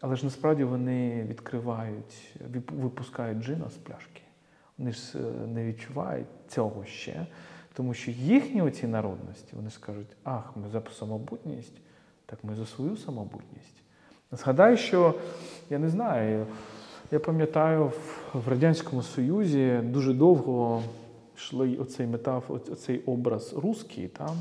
Але 0.00 0.16
ж 0.16 0.24
насправді 0.24 0.64
вони 0.64 1.24
відкривають, 1.24 2.36
випускають 2.70 3.44
джина 3.44 3.70
з 3.70 3.74
пляшки. 3.74 4.22
Вони 4.78 4.92
ж 4.92 5.18
е, 5.18 5.46
не 5.46 5.64
відчувають 5.64 6.26
цього 6.48 6.84
ще, 6.84 7.26
тому 7.72 7.94
що 7.94 8.10
їхні 8.10 8.62
оці 8.62 8.86
народності, 8.86 9.56
вони 9.56 9.70
скажуть, 9.70 10.16
ах, 10.24 10.56
ми 10.56 10.68
за 10.68 10.82
самобутність, 10.98 11.80
так 12.26 12.44
ми 12.44 12.54
за 12.54 12.66
свою 12.66 12.96
самобутність. 12.96 13.83
Згадай, 14.38 14.76
що 14.76 15.14
я 15.70 15.78
не 15.78 15.88
знаю, 15.88 16.46
я 17.10 17.20
пам'ятаю, 17.20 17.92
в- 18.34 18.48
Радянському 18.48 19.02
Союзі 19.02 19.80
дуже 19.84 20.12
довго 20.12 20.82
йшли 21.36 21.76
оцей 21.76 22.06
метаф, 22.06 22.50
оцей 22.50 23.00
образ 23.06 23.52
русський, 23.62 24.08
там, 24.08 24.36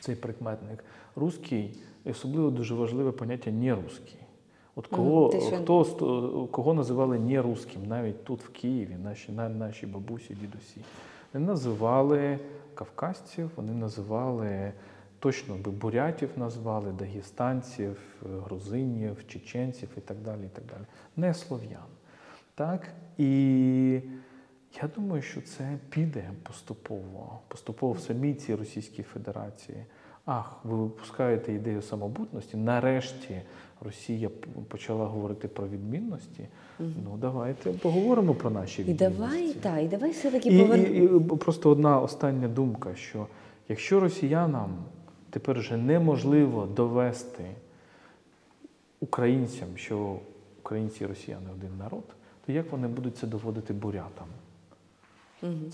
цей 0.00 0.14
прикметник. 0.14 0.84
Русський, 1.16 1.74
і 2.04 2.10
особливо 2.10 2.50
дуже 2.50 2.74
важливе 2.74 3.12
поняття 3.12 3.50
нерусський. 3.50 4.16
От 4.76 4.86
кого, 4.86 5.30
що- 5.40 5.56
хто, 5.84 6.48
кого 6.50 6.74
називали 6.74 7.18
нерусським, 7.18 7.86
навіть 7.86 8.24
тут 8.24 8.42
в 8.42 8.48
Києві, 8.48 8.96
наші, 9.04 9.32
на- 9.32 9.48
наші 9.48 9.86
бабусі, 9.86 10.34
дідусі. 10.40 10.80
Вони 11.34 11.46
називали 11.46 12.38
кавказців, 12.74 13.50
вони 13.56 13.72
називали 13.72 14.72
точно 15.20 15.54
би 15.54 15.70
бурятів 15.70 16.30
назвали, 16.36 16.92
дагестанців, 16.92 17.96
грузинів, 18.44 19.26
чеченців 19.26 19.88
і 19.96 20.00
так 20.00 20.16
далі. 20.18 20.40
і 20.44 20.56
так 20.56 20.64
далі. 20.64 20.82
Не 21.16 21.34
слов'ян. 21.34 21.90
Так? 22.54 22.88
І 23.18 24.00
я 24.82 24.88
думаю, 24.96 25.22
що 25.22 25.40
це 25.40 25.78
піде 25.90 26.30
поступово, 26.42 27.40
поступово 27.48 27.92
в 27.92 28.00
самій 28.00 28.34
цій 28.34 28.54
Російській 28.54 29.02
Федерації. 29.02 29.84
Ах, 30.24 30.60
ви 30.64 30.76
випускаєте 30.76 31.52
ідею 31.52 31.82
самобутності. 31.82 32.56
Нарешті 32.56 33.42
Росія 33.80 34.30
почала 34.68 35.06
говорити 35.06 35.48
про 35.48 35.68
відмінності. 35.68 36.48
Ну, 36.78 37.16
давайте 37.18 37.70
поговоримо 37.70 38.34
про 38.34 38.50
наші 38.50 38.82
І 38.82 38.94
давай, 38.94 39.52
так, 39.52 39.82
і 39.82 39.88
давай 39.88 40.10
все-таки 40.10 40.48
І, 40.48 40.56
і, 40.56 41.04
і 41.04 41.08
просто 41.20 41.70
одна 41.70 42.00
остання 42.00 42.48
думка, 42.48 42.94
що 42.94 43.26
якщо 43.68 44.00
росіянам 44.00 44.78
тепер 45.30 45.58
вже 45.58 45.76
неможливо 45.76 46.66
довести 46.66 47.44
українцям, 49.00 49.68
що 49.76 50.18
українці 50.62 51.04
і 51.04 51.06
росіяни 51.06 51.50
один 51.52 51.78
народ, 51.78 52.04
то 52.46 52.52
як 52.52 52.72
вони 52.72 52.88
будуть 52.88 53.16
це 53.16 53.26
доводити 53.26 53.72
бурятам? 53.72 54.26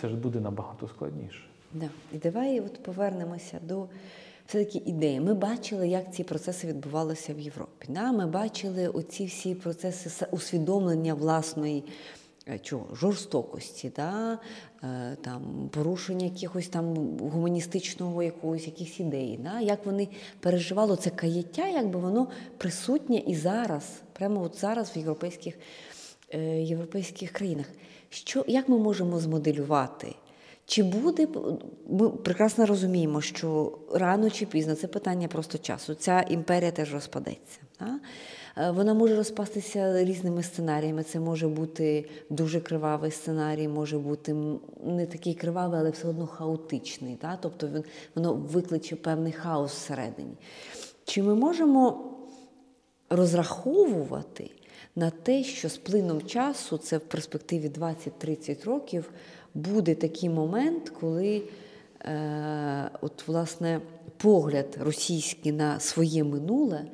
Це 0.00 0.08
ж 0.08 0.14
буде 0.14 0.40
набагато 0.40 0.88
складніше. 0.88 1.44
Да. 1.72 1.88
І 2.12 2.18
давай 2.18 2.60
от 2.60 2.82
повернемося 2.82 3.58
до 3.62 3.86
все-таки 4.46 4.78
ідеї. 4.78 5.20
Ми 5.20 5.34
бачили, 5.34 5.88
як 5.88 6.14
ці 6.14 6.24
процеси 6.24 6.66
відбувалися 6.66 7.34
в 7.34 7.38
Європі. 7.38 7.86
Да? 7.88 8.12
Ми 8.12 8.26
бачили 8.26 8.88
оці 8.88 9.26
всі 9.26 9.54
процеси 9.54 10.26
усвідомлення 10.30 11.14
власної 11.14 11.84
чого, 12.62 12.94
жорстокості, 12.94 13.92
да? 13.96 14.38
е, 14.82 15.16
там, 15.20 15.70
порушення 15.72 16.24
якихось 16.24 16.68
там 16.68 16.94
гуманістичного 17.18 18.22
якогось, 18.22 18.66
якихось 18.66 19.00
ідей. 19.00 19.40
Да? 19.42 19.60
Як 19.60 19.86
вони 19.86 20.08
переживали 20.40 20.96
це 20.96 21.10
каяття, 21.10 21.68
якби 21.68 22.00
воно 22.00 22.28
присутнє 22.58 23.16
і 23.16 23.34
зараз, 23.34 23.84
прямо 24.12 24.42
от 24.42 24.60
зараз 24.60 24.96
в 24.96 24.98
європейських, 24.98 25.54
е, 26.34 26.62
європейських 26.62 27.30
країнах. 27.30 27.66
Що, 28.10 28.44
як 28.48 28.68
ми 28.68 28.78
можемо 28.78 29.18
змоделювати? 29.18 30.14
Чи 30.66 30.82
буде 30.82 31.28
ми 31.90 32.10
прекрасно 32.10 32.66
розуміємо, 32.66 33.20
що 33.20 33.78
рано 33.92 34.30
чи 34.30 34.46
пізно 34.46 34.74
це 34.74 34.86
питання 34.86 35.28
просто 35.28 35.58
часу. 35.58 35.94
Ця 35.94 36.20
імперія 36.20 36.70
теж 36.70 36.94
розпадеться. 36.94 37.58
Да? 37.80 37.98
Е, 38.58 38.70
Вона 38.70 38.94
може 38.94 39.16
розпастися 39.16 40.04
різними 40.04 40.42
сценаріями. 40.42 41.02
Це 41.02 41.20
може 41.20 41.48
бути 41.48 42.08
дуже 42.30 42.60
кривавий 42.60 43.10
сценарій, 43.10 43.68
може 43.68 43.98
бути 43.98 44.36
не 44.84 45.06
такий 45.06 45.34
кривавий, 45.34 45.80
але 45.80 45.90
все 45.90 46.08
одно 46.08 46.26
хаотичний. 46.26 47.18
Да? 47.22 47.38
Тобто 47.42 47.68
він, 47.68 47.84
воно 48.14 48.34
викличе 48.34 48.96
певний 48.96 49.32
хаос 49.32 49.72
всередині. 49.72 50.34
Чи 51.04 51.22
ми 51.22 51.34
можемо 51.34 52.12
розраховувати 53.10 54.50
на 54.96 55.10
те, 55.10 55.44
що 55.44 55.68
з 55.68 55.76
плином 55.76 56.22
часу, 56.22 56.78
це 56.78 56.98
в 56.98 57.00
перспективі 57.00 57.68
20-30 57.68 58.64
років, 58.64 59.10
буде 59.54 59.94
такий 59.94 60.28
момент, 60.28 60.90
коли 60.90 61.42
е, 62.00 62.90
от, 63.00 63.28
власне, 63.28 63.80
погляд 64.16 64.78
російський 64.80 65.52
на 65.52 65.80
своє 65.80 66.24
минуле 66.24 66.84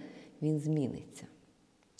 він 0.43 0.61
зміниться. 0.61 1.27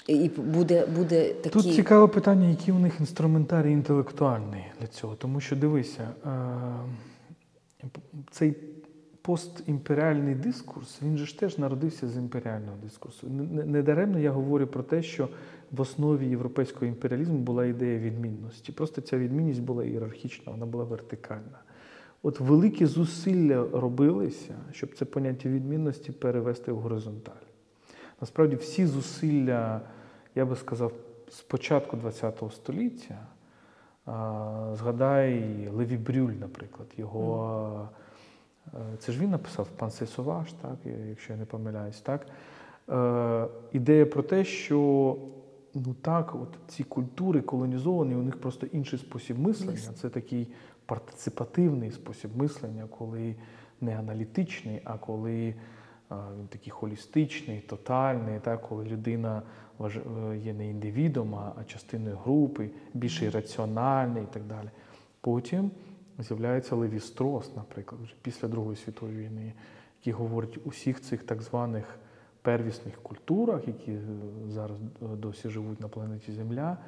І 0.07 0.29
буде, 0.29 0.87
буде 0.87 1.35
такий. 1.35 1.63
Тут 1.63 1.75
цікаве 1.75 2.07
питання, 2.07 2.49
який 2.49 2.75
у 2.75 2.79
них 2.79 3.01
інструментарій 3.01 3.73
інтелектуальний 3.73 4.65
для 4.81 4.87
цього. 4.87 5.15
Тому 5.15 5.41
що 5.41 5.57
дивися, 5.57 6.09
е, 6.27 7.89
цей 8.31 8.55
постімперіальний 9.23 10.35
дискурс, 10.35 11.03
він 11.03 11.17
же 11.17 11.27
ж 11.27 11.39
теж 11.39 11.59
народився 11.59 12.09
з 12.09 12.17
імперіального 12.17 12.77
дискурсу. 12.83 13.29
Недаремно 13.67 14.19
я 14.19 14.31
говорю 14.31 14.67
про 14.67 14.83
те, 14.83 15.03
що 15.03 15.29
в 15.71 15.81
основі 15.81 16.27
європейського 16.27 16.87
імперіалізму 16.87 17.39
була 17.39 17.67
ідея 17.67 17.99
відмінності. 17.99 18.73
Просто 18.73 19.01
ця 19.01 19.19
відмінність 19.19 19.63
була 19.63 19.85
ієрархічна, 19.85 20.53
вона 20.53 20.67
була 20.67 20.85
вертикальна. 20.85 21.59
От 22.23 22.41
великі 22.41 22.87
зусилля 22.87 23.67
робилися, 23.73 24.55
щоб 24.73 24.95
це 24.95 25.05
поняття 25.05 25.49
відмінності 25.49 26.13
перевести 26.13 26.73
в 26.73 26.79
горизонталь. 26.79 27.52
Насправді 28.23 28.57
всі 28.57 28.87
зусилля, 28.87 29.81
я 30.35 30.45
би 30.45 30.57
сказав, 30.57 30.93
з 31.29 31.41
початку 31.41 31.97
ХХ 31.97 32.53
століття, 32.53 33.18
згадай 34.77 35.68
Леві 35.68 35.97
Брюль, 35.97 36.33
наприклад, 36.33 36.89
його. 36.97 37.89
е, 38.66 38.79
Це 38.99 39.12
ж 39.12 39.20
він 39.20 39.31
написав 39.31 39.68
Пансе 39.68 40.07
Соваш, 40.07 40.53
так, 40.53 40.77
якщо 41.09 41.33
я 41.33 41.39
не 41.39 41.45
помиляюсь, 41.45 42.01
так. 42.01 42.27
Е, 42.89 43.47
Ідея 43.73 44.07
про 44.07 44.23
те, 44.23 44.45
що 44.45 45.16
ну 45.75 45.95
так, 46.03 46.35
от 46.35 46.49
ці 46.68 46.85
культури 46.85 47.41
колонізовані, 47.41 48.14
у 48.14 48.23
них 48.23 48.41
просто 48.41 48.66
інший 48.66 48.99
спосіб 48.99 49.39
мислення. 49.39 49.93
Це 49.95 50.09
такий 50.09 50.49
партиципативний 50.87 51.91
спосіб 51.91 52.37
мислення, 52.37 52.85
коли 52.99 53.35
не 53.81 53.99
аналітичний, 53.99 54.81
а 54.85 54.99
коли 54.99 55.55
він 56.39 56.47
такий 56.47 56.71
холістичний, 56.71 57.61
тотальний, 57.61 58.41
так, 58.41 58.63
коли 58.69 58.85
людина 58.85 59.43
е, 59.81 60.39
є 60.45 60.53
не 60.53 60.71
індивідом, 60.71 61.35
а 61.35 61.65
частиною 61.67 62.17
групи, 62.17 62.71
більш 62.95 63.23
раціональний 63.23 64.23
і 64.23 64.27
так 64.27 64.43
далі. 64.43 64.69
Потім 65.21 65.71
з'являється 66.19 66.77
Леві 66.77 67.01
Строс, 67.01 67.57
наприклад, 67.57 68.01
вже 68.03 68.15
після 68.23 68.49
Другої 68.49 68.77
світової 68.77 69.19
війни, 69.19 69.53
який 70.01 70.13
говорить 70.13 70.59
усіх 70.65 71.01
цих 71.01 71.23
так 71.23 71.43
званих 71.43 71.99
первісних 72.43 73.03
культурах, 73.03 73.67
які 73.67 73.93
е, 73.93 74.01
зараз 74.49 74.79
е, 74.81 75.07
досі 75.17 75.49
живуть 75.49 75.81
на 75.81 75.89
планеті 75.89 76.33
Земля. 76.33 76.79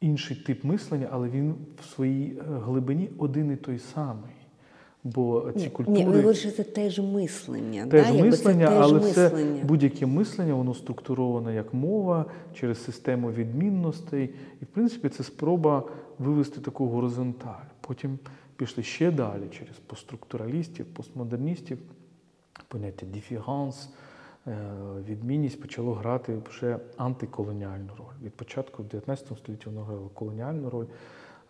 Інший 0.00 0.36
тип 0.36 0.64
мислення, 0.64 1.08
але 1.12 1.28
він 1.28 1.54
в 1.80 1.84
своїй 1.84 2.38
глибині 2.46 3.10
один 3.18 3.52
і 3.52 3.56
той 3.56 3.78
самий. 3.78 4.33
Бо 5.04 5.52
ці 5.56 5.70
культури 5.70 5.98
ні, 5.98 6.04
ви 6.04 6.16
говорите, 6.16 6.50
це 6.50 6.62
теж 6.62 6.98
мислення. 6.98 7.86
теж 7.86 8.06
да? 8.06 8.24
Мислення, 8.24 8.66
це 8.66 8.78
але 8.78 9.00
це 9.00 9.30
будь-яке 9.62 10.06
мислення, 10.06 10.54
воно 10.54 10.74
структуроване 10.74 11.54
як 11.54 11.74
мова 11.74 12.24
через 12.54 12.84
систему 12.84 13.32
відмінностей. 13.32 14.34
І, 14.62 14.64
в 14.64 14.68
принципі, 14.68 15.08
це 15.08 15.24
спроба 15.24 15.82
вивести 16.18 16.60
таку 16.60 16.86
горизонталь. 16.86 17.64
Потім 17.80 18.18
пішли 18.56 18.82
ще 18.82 19.10
далі 19.10 19.42
через 19.50 19.76
постструктуралістів, 19.86 20.86
постмодерністів. 20.86 21.78
Поняття 22.68 23.06
діфіганс, 23.06 23.90
е, 24.46 24.58
відмінність 25.08 25.60
почало 25.60 25.92
грати 25.94 26.38
вже 26.50 26.78
антиколоніальну 26.96 27.90
роль. 27.98 28.26
Від 28.26 28.32
початку 28.32 28.82
в 28.82 28.86
19 28.86 29.38
столітті 29.38 29.66
воно 29.66 29.84
грало 29.84 30.10
колоніальну 30.14 30.70
роль, 30.70 30.86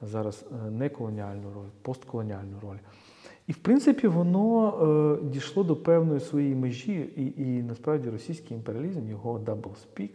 а 0.02 0.06
зараз 0.06 0.44
е, 0.66 0.70
не 0.70 0.88
колоніальну 0.88 1.52
роль, 1.54 1.68
постколоніальну 1.82 2.60
роль. 2.62 2.76
І 3.46 3.52
в 3.52 3.56
принципі 3.56 4.08
воно 4.08 4.68
е, 5.22 5.24
дійшло 5.24 5.64
до 5.64 5.76
певної 5.76 6.20
своєї 6.20 6.54
межі, 6.54 7.10
і, 7.16 7.42
і 7.42 7.62
насправді 7.62 8.10
російський 8.10 8.56
імперіалізм, 8.56 9.08
його 9.08 9.38
double-speak, 9.38 10.10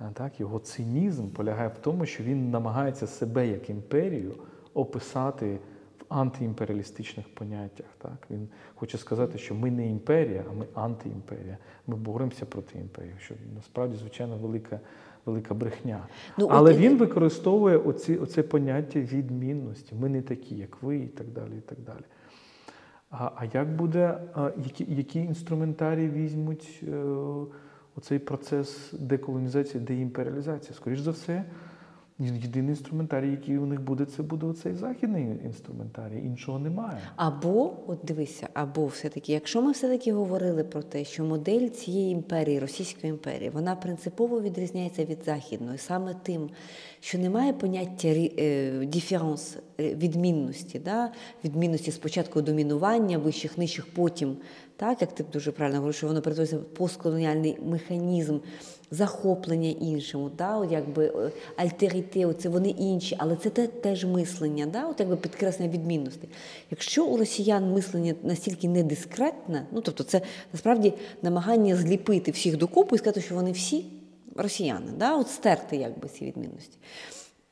е, 0.00 0.10
так, 0.14 0.40
його 0.40 0.58
цинізм 0.58 1.28
полягає 1.28 1.68
в 1.68 1.78
тому, 1.78 2.06
що 2.06 2.24
він 2.24 2.50
намагається 2.50 3.06
себе 3.06 3.48
як 3.48 3.70
імперію 3.70 4.34
описати 4.74 5.58
в 6.00 6.04
антиімперіалістичних 6.08 7.34
поняттях. 7.34 7.86
Так? 7.98 8.26
Він 8.30 8.48
хоче 8.74 8.98
сказати, 8.98 9.38
що 9.38 9.54
ми 9.54 9.70
не 9.70 9.90
імперія, 9.90 10.44
а 10.50 10.52
ми 10.52 10.66
антиімперія. 10.74 11.58
Ми 11.86 11.96
боремося 11.96 12.46
проти 12.46 12.78
імперії, 12.78 13.14
що 13.18 13.34
насправді, 13.54 13.96
звичайно, 13.96 14.36
велика, 14.36 14.80
велика 15.26 15.54
брехня. 15.54 16.06
Ну, 16.38 16.48
Але 16.50 16.70
от- 16.70 16.78
він 16.78 16.98
використовує 16.98 17.78
оці, 17.78 18.16
оце 18.16 18.42
поняття 18.42 19.00
відмінності. 19.00 19.94
Ми 19.94 20.08
не 20.08 20.22
такі, 20.22 20.54
як 20.54 20.82
ви, 20.82 20.96
і 20.96 21.06
так 21.06 21.26
далі. 21.28 21.52
І 21.58 21.60
так 21.60 21.78
далі. 21.86 22.04
А, 23.18 23.30
а 23.36 23.44
як 23.54 23.76
буде, 23.76 24.18
які, 24.64 24.86
які 24.88 25.18
інструментарії 25.18 26.08
візьмуть 26.08 26.82
е, 26.88 27.04
оцей 27.96 28.18
процес 28.18 28.92
деколонізації, 28.92 29.84
деімперіалізації? 29.84 30.74
Скоріш 30.74 30.98
за 30.98 31.10
все, 31.10 31.44
єдиний 32.18 32.70
інструментарій, 32.70 33.30
який 33.30 33.58
у 33.58 33.66
них 33.66 33.80
буде, 33.80 34.04
це 34.04 34.22
буде 34.22 34.46
оцей 34.46 34.74
західний 34.74 35.26
інструментарій. 35.44 36.18
Іншого 36.18 36.58
немає. 36.58 36.98
Або, 37.16 37.72
от 37.86 37.98
дивися, 38.02 38.48
або 38.54 38.86
все-таки, 38.86 39.32
якщо 39.32 39.62
ми 39.62 39.72
все-таки 39.72 40.12
говорили 40.12 40.64
про 40.64 40.82
те, 40.82 41.04
що 41.04 41.24
модель 41.24 41.68
цієї 41.68 42.12
імперії, 42.12 42.58
Російської 42.58 43.10
імперії, 43.10 43.50
вона 43.50 43.76
принципово 43.76 44.40
відрізняється 44.40 45.04
від 45.04 45.24
західної, 45.24 45.78
саме 45.78 46.14
тим, 46.22 46.50
що 47.00 47.18
немає 47.18 47.52
поняття 47.52 48.08
е, 48.08 48.86
діферанс, 48.86 49.56
е, 49.56 49.73
відмінності, 49.78 50.78
да? 50.78 51.12
відмінності 51.44 51.92
спочатку 51.92 52.42
домінування, 52.42 53.18
вищих, 53.18 53.58
нижчих, 53.58 53.86
потім, 53.94 54.36
так, 54.76 55.00
як 55.00 55.14
ти 55.14 55.24
дуже 55.32 55.52
правильно 55.52 55.78
говориш, 55.78 55.96
що 55.96 56.06
воно 56.06 56.22
перетворюється 56.22 56.56
в 56.56 56.64
постколоніальний 56.64 57.58
механізм 57.66 58.38
захоплення 58.90 59.70
іншим, 59.70 60.30
да? 60.38 60.56
от 60.56 60.72
якби 60.72 61.06
е, 61.06 61.30
альтеріте, 61.56 62.34
це 62.34 62.48
вони 62.48 62.68
інші, 62.68 63.16
але 63.18 63.36
це 63.36 63.50
те, 63.50 63.66
теж 63.66 64.04
мислення, 64.04 64.66
да? 64.66 64.86
от 64.86 65.00
якби 65.00 65.16
підкреслення 65.16 65.72
відмінності. 65.72 66.28
Якщо 66.70 67.06
у 67.06 67.16
росіян 67.16 67.72
мислення 67.72 68.14
настільки 68.22 68.68
недискретне, 68.68 69.66
ну 69.72 69.80
тобто 69.80 70.04
це 70.04 70.20
насправді 70.52 70.92
намагання 71.22 71.76
зліпити 71.76 72.30
всіх 72.30 72.56
докупи 72.56 72.96
і 72.96 72.98
сказати, 72.98 73.20
що 73.20 73.34
вони 73.34 73.52
всі 73.52 73.84
росіяни, 74.36 74.92
да? 74.98 75.16
от 75.16 75.28
стерти 75.28 75.76
якби 75.76 76.08
ці 76.08 76.24
відмінності, 76.24 76.78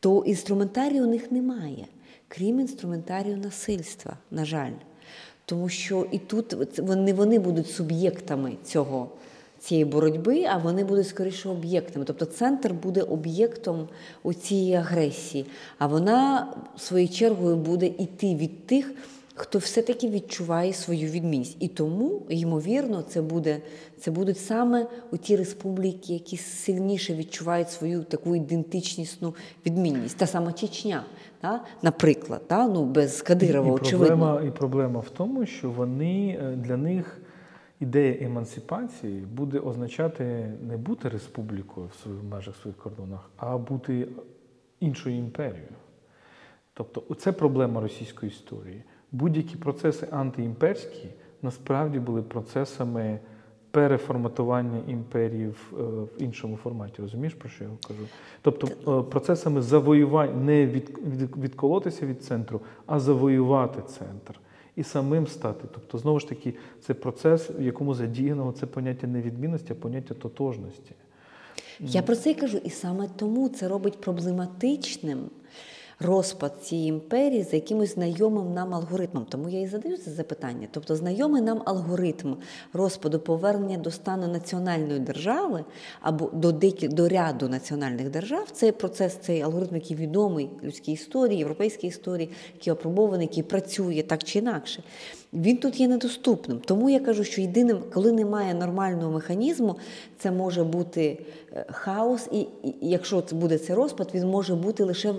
то 0.00 0.24
інструментарію 0.26 1.04
у 1.04 1.06
них 1.06 1.32
немає, 1.32 1.86
крім 2.34 2.60
інструментарію 2.60 3.36
насильства, 3.36 4.16
на 4.30 4.44
жаль. 4.44 4.72
Тому 5.44 5.68
що 5.68 6.06
і 6.12 6.18
тут 6.18 6.78
вони, 6.78 7.12
вони 7.12 7.38
будуть 7.38 7.70
суб'єктами 7.70 8.52
цього, 8.64 9.08
цієї 9.58 9.84
боротьби, 9.84 10.44
а 10.44 10.56
вони 10.56 10.84
будуть 10.84 11.08
скоріше 11.08 11.48
об'єктами. 11.48 12.04
Тобто 12.04 12.24
центр 12.24 12.72
буде 12.72 13.02
об'єктом 13.02 13.88
у 14.22 14.32
цієї 14.32 14.74
агресії, 14.74 15.46
а 15.78 15.86
вона 15.86 16.48
своєю 16.78 17.08
чергою 17.08 17.56
буде 17.56 17.86
йти 17.86 18.34
від 18.34 18.66
тих, 18.66 18.94
хто 19.34 19.58
все-таки 19.58 20.08
відчуває 20.08 20.72
свою 20.72 21.10
відмінність. 21.10 21.56
І 21.60 21.68
тому, 21.68 22.22
ймовірно, 22.28 23.02
це 23.08 23.22
буде 23.22 23.60
це 24.00 24.10
будуть 24.10 24.38
саме 24.38 24.86
у 25.12 25.16
ті 25.16 25.36
республіки, 25.36 26.12
які 26.12 26.36
сильніше 26.36 27.14
відчувають 27.14 27.70
свою 27.70 28.04
таку 28.04 28.36
ідентичнісну 28.36 29.34
відмінність. 29.66 30.16
Та 30.16 30.26
сама 30.26 30.52
Чечня, 30.52 31.04
та, 31.42 31.64
наприклад, 31.82 32.48
та, 32.48 32.68
ну, 32.68 32.84
без 32.84 33.22
Кадирова, 33.22 33.68
і, 33.68 33.70
очевидно. 33.70 34.06
проблема, 34.06 34.42
і 34.42 34.50
проблема 34.50 35.00
в 35.00 35.08
тому, 35.10 35.46
що 35.46 35.70
вони 35.70 36.38
е, 36.42 36.56
для 36.56 36.76
них 36.76 37.20
ідея 37.80 38.26
емансипації 38.26 39.20
буде 39.20 39.58
означати 39.58 40.52
не 40.68 40.76
бути 40.76 41.08
республікою 41.08 41.86
в 41.86 42.02
своїх 42.02 42.22
межах 42.30 42.56
своїх 42.56 42.76
кордонах, 42.76 43.30
а 43.36 43.58
бути 43.58 44.08
іншою 44.80 45.16
імперією. 45.16 45.74
Тобто, 46.74 47.14
це 47.14 47.32
проблема 47.32 47.80
російської 47.80 48.32
історії. 48.32 48.82
Будь-які 49.12 49.56
процеси 49.56 50.08
антиімперські 50.10 51.08
насправді 51.42 51.98
були 51.98 52.22
процесами 52.22 53.18
переформатування 53.72 54.80
імперії 54.88 55.48
в, 55.48 55.74
е, 55.78 55.82
в 55.82 56.22
іншому 56.22 56.56
форматі. 56.56 57.02
Розумієш, 57.02 57.34
про 57.34 57.48
що 57.48 57.64
я 57.64 57.70
кажу? 57.88 58.00
Тобто 58.42 58.66
е, 59.00 59.02
процесами 59.10 59.62
завоювання 59.62 60.34
не 60.34 60.66
від, 60.66 60.98
від, 61.06 61.36
відколотися 61.36 62.06
від 62.06 62.24
центру, 62.24 62.60
а 62.86 63.00
завоювати 63.00 63.82
центр 63.82 64.40
і 64.76 64.82
самим 64.82 65.26
стати. 65.26 65.68
Тобто, 65.74 65.98
знову 65.98 66.20
ж 66.20 66.28
таки, 66.28 66.54
це 66.80 66.94
процес, 66.94 67.50
в 67.58 67.62
якому 67.62 67.94
задіяно 67.94 68.52
це 68.52 68.66
поняття 68.66 69.06
не 69.06 69.22
відмінності, 69.22 69.72
а 69.72 69.74
поняття 69.74 70.14
тотожності. 70.14 70.92
Я 71.80 72.02
про 72.02 72.16
це 72.16 72.30
й 72.30 72.34
кажу, 72.34 72.58
і 72.64 72.70
саме 72.70 73.08
тому 73.16 73.48
це 73.48 73.68
робить 73.68 74.00
проблематичним 74.00 75.18
розпад 76.02 76.52
цієї 76.62 76.88
імперії 76.88 77.42
за 77.42 77.56
якимось 77.56 77.94
знайомим 77.94 78.54
нам 78.54 78.74
алгоритмом. 78.74 79.26
Тому 79.28 79.48
я 79.48 79.60
і 79.60 79.66
задаю 79.66 79.96
це 79.96 80.10
запитання. 80.10 80.68
Тобто, 80.70 80.96
знайомий 80.96 81.42
нам 81.42 81.62
алгоритм 81.64 82.34
розпаду 82.72 83.18
повернення 83.18 83.78
до 83.78 83.90
стану 83.90 84.28
національної 84.28 85.00
держави 85.00 85.64
або 86.00 86.30
до 86.32 86.52
деякі, 86.52 86.88
до 86.88 87.08
ряду 87.08 87.48
національних 87.48 88.10
держав. 88.10 88.50
Це 88.52 88.72
процес, 88.72 89.14
цей 89.14 89.42
алгоритм, 89.42 89.74
який 89.74 89.96
відомий 89.96 90.50
людській 90.62 90.92
історії, 90.92 91.38
європейській 91.38 91.86
історії, 91.86 92.30
який 92.54 92.72
опробований, 92.72 93.26
який 93.26 93.42
працює 93.42 94.02
так 94.02 94.24
чи 94.24 94.38
інакше. 94.38 94.82
Він 95.32 95.56
тут 95.56 95.80
є 95.80 95.88
недоступним. 95.88 96.60
Тому 96.64 96.90
я 96.90 97.00
кажу, 97.00 97.24
що 97.24 97.40
єдиним, 97.40 97.78
коли 97.92 98.12
немає 98.12 98.54
нормального 98.54 99.12
механізму, 99.12 99.76
це 100.18 100.30
може 100.30 100.64
бути 100.64 101.26
е, 101.52 101.66
хаос, 101.70 102.28
і, 102.32 102.46
якщо 102.80 103.20
це 103.20 103.36
буде 103.36 103.58
цей 103.58 103.76
розпад, 103.76 104.10
він 104.14 104.28
може 104.28 104.54
бути 104.54 104.84
лише 104.84 105.14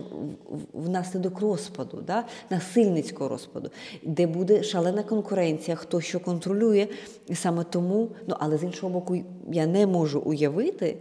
внаслідок 0.73 1.39
розпаду, 1.39 2.03
да? 2.07 2.23
насильницького 2.49 3.29
розпаду, 3.29 3.69
де 4.03 4.27
буде 4.27 4.63
шалена 4.63 5.03
конкуренція, 5.03 5.77
хто 5.77 6.01
що 6.01 6.19
контролює. 6.19 6.87
Саме 7.33 7.63
тому, 7.63 8.09
ну 8.27 8.35
але 8.39 8.57
з 8.57 8.63
іншого 8.63 8.93
боку, 8.93 9.17
я 9.51 9.65
не 9.65 9.87
можу 9.87 10.19
уявити 10.19 10.97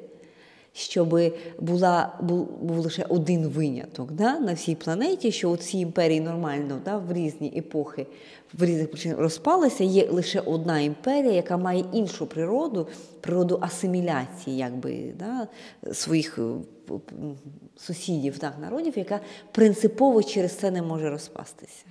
щоб 0.72 1.20
була, 1.60 2.18
був, 2.20 2.48
був 2.62 2.78
лише 2.78 3.04
один 3.08 3.48
виняток 3.48 4.12
да, 4.12 4.38
на 4.38 4.54
всій 4.54 4.74
планеті, 4.74 5.32
що 5.32 5.50
у 5.50 5.56
цій 5.56 5.78
імперії 5.78 6.20
нормально 6.20 6.78
да, 6.84 6.98
в 6.98 7.12
різні 7.12 7.52
епохи, 7.56 8.06
в 8.54 8.64
різних 8.64 8.90
причинах 8.90 9.18
розпалися. 9.18 9.84
Є 9.84 10.08
лише 10.10 10.40
одна 10.40 10.80
імперія, 10.80 11.32
яка 11.32 11.56
має 11.56 11.84
іншу 11.92 12.26
природу, 12.26 12.88
природу 13.20 13.58
асиміляції 13.60 14.56
якби, 14.56 15.12
да, 15.18 15.48
своїх 15.92 16.38
е, 16.38 16.42
сусідів, 17.76 18.38
так, 18.38 18.54
народів, 18.60 18.98
яка 18.98 19.20
принципово 19.52 20.22
через 20.22 20.56
це 20.56 20.70
не 20.70 20.82
може 20.82 21.10
розпастися. 21.10 21.84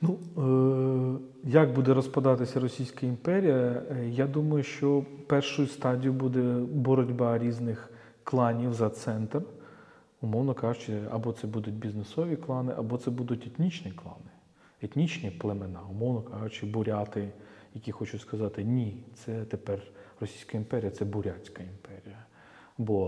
Ну, 0.00 0.18
е, 0.38 1.50
як 1.50 1.74
буде 1.74 1.94
розпадатися 1.94 2.60
Російська 2.60 3.06
імперія? 3.06 3.82
Е, 3.90 4.08
Я 4.10 4.26
думаю, 4.26 4.62
що 4.62 5.04
першою 5.26 5.68
стадією 5.68 6.12
буде 6.12 6.40
боротьба 6.72 7.38
різних 7.38 7.90
кланів 8.24 8.74
за 8.74 8.90
центр. 8.90 9.42
Умовно 10.20 10.54
кажучи, 10.54 10.98
або 11.10 11.32
це 11.32 11.46
будуть 11.46 11.74
бізнесові 11.74 12.36
клани, 12.36 12.72
або 12.76 12.98
це 12.98 13.10
будуть 13.10 13.46
етнічні 13.46 13.92
клани, 13.92 14.30
етнічні 14.82 15.30
племена, 15.30 15.80
умовно 15.90 16.22
кажучи, 16.22 16.66
буряти, 16.66 17.28
які 17.74 17.92
хочуть 17.92 18.20
сказати, 18.20 18.64
ні, 18.64 18.96
це 19.14 19.44
тепер 19.44 19.78
Російська 20.20 20.56
імперія, 20.58 20.90
це 20.90 21.04
бурятська 21.04 21.62
імперія. 21.62 22.18
Бо 22.78 23.06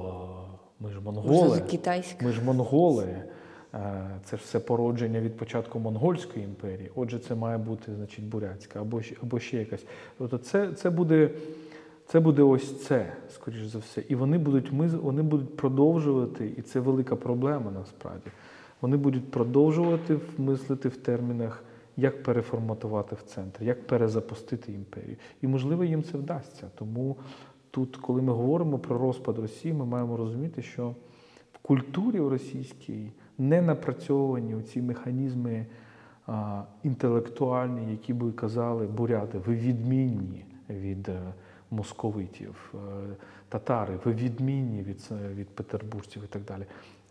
е, 0.81 0.85
ми 0.85 0.91
ж 0.93 1.01
монголи. 1.01 1.61
Ми 2.23 2.33
ж 2.33 2.45
монголи. 2.45 3.23
Е, 3.75 4.11
Це 4.25 4.37
ж 4.37 4.43
все 4.43 4.61
породження 4.61 5.21
від 5.21 5.37
початку 5.37 5.79
монгольської 5.81 6.45
імперії. 6.45 6.91
Отже, 6.95 7.19
це 7.19 7.35
має 7.35 7.59
бути 7.59 7.95
значить, 7.95 8.25
бурятська 8.25 8.81
або, 8.81 9.03
ще- 9.03 9.17
або 9.23 9.39
ще 9.39 9.57
якась. 9.59 9.85
Тобто 10.19 10.39
це, 10.39 10.73
це, 10.73 10.91
буде, 10.91 11.31
це 12.07 12.21
буде 12.21 12.43
ось 12.43 12.85
це, 12.85 13.13
скоріш 13.31 13.67
за 13.67 13.79
все. 13.79 14.03
І 14.09 14.15
вони 14.15 14.39
будуть, 14.39 14.73
ми, 14.73 14.87
вони 14.87 15.23
будуть 15.23 15.57
продовжувати, 15.57 16.53
і 16.57 16.63
це 16.63 16.81
велика 16.81 17.17
проблема 17.17 17.71
насправді. 17.71 18.31
Вони 18.81 18.97
будуть 18.97 19.31
продовжувати 19.31 20.19
мислити 20.39 20.89
в 20.89 20.97
термінах, 20.97 21.65
як 21.97 22.23
переформатувати 22.23 23.17
в 23.17 23.23
центр, 23.23 23.65
як 23.65 23.87
перезапустити 23.87 24.73
імперію. 24.73 25.17
І 25.43 25.47
можливо 25.47 25.85
їм 25.85 26.03
це 26.03 26.19
вдасться. 26.19 26.67
Тому 26.75 27.17
тут, 27.71 27.97
коли 27.97 28.23
ми 28.23 28.33
говоримо 28.33 28.79
про 28.79 28.99
розпад 28.99 29.39
Росії, 29.39 29.75
ми 29.75 29.85
маємо 29.85 30.17
розуміти, 30.17 30.63
що 30.63 30.95
в 31.53 31.59
культурі 31.63 32.21
російській 32.21 33.13
не 33.39 33.63
напрацьовані 33.63 34.63
ці 34.63 34.83
механізми 34.83 35.67
а, 36.27 36.63
інтелектуальні, 36.83 37.91
які 37.91 38.13
би 38.13 38.33
казали 38.33 38.87
буряти, 38.87 39.39
ви 39.39 39.55
відмінні 39.55 40.45
від 40.71 41.09
е, 41.09 41.21
московитів, 41.71 42.75
е, 42.75 42.79
татари, 43.49 43.99
ви 44.05 44.13
відмінні 44.13 44.83
від, 44.83 45.09
е, 45.11 45.35
від 45.35 45.49
петербуржців 45.49 46.23
і 46.25 46.27
так 46.27 46.45
далі. 46.45 46.63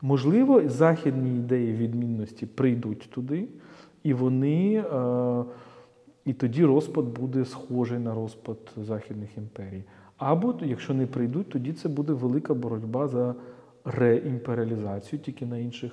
Можливо, 0.02 0.70
західні 0.70 1.30
ідеї 1.30 1.74
відмінності 1.74 2.46
прийдуть 2.46 3.10
туди, 3.10 3.48
і 4.04 4.14
вони. 4.14 4.84
е, 4.94 5.44
і 6.26 6.34
тоді 6.34 6.66
розпад 6.66 7.06
буде 7.06 7.46
схожий 7.46 8.00
на 8.00 8.14
розпад 8.14 8.58
західних 8.78 9.38
імперій. 9.38 9.84
Або, 10.18 10.56
якщо 10.62 10.94
не 10.94 11.08
прийдуть, 11.08 11.50
тоді 11.50 11.74
це 11.74 11.90
буде 11.90 12.14
велика 12.14 12.54
боротьба 12.54 13.08
за 13.08 13.36
реімперіалізацію, 13.86 15.20
тільки 15.20 15.46
на 15.46 15.58
інших, 15.58 15.92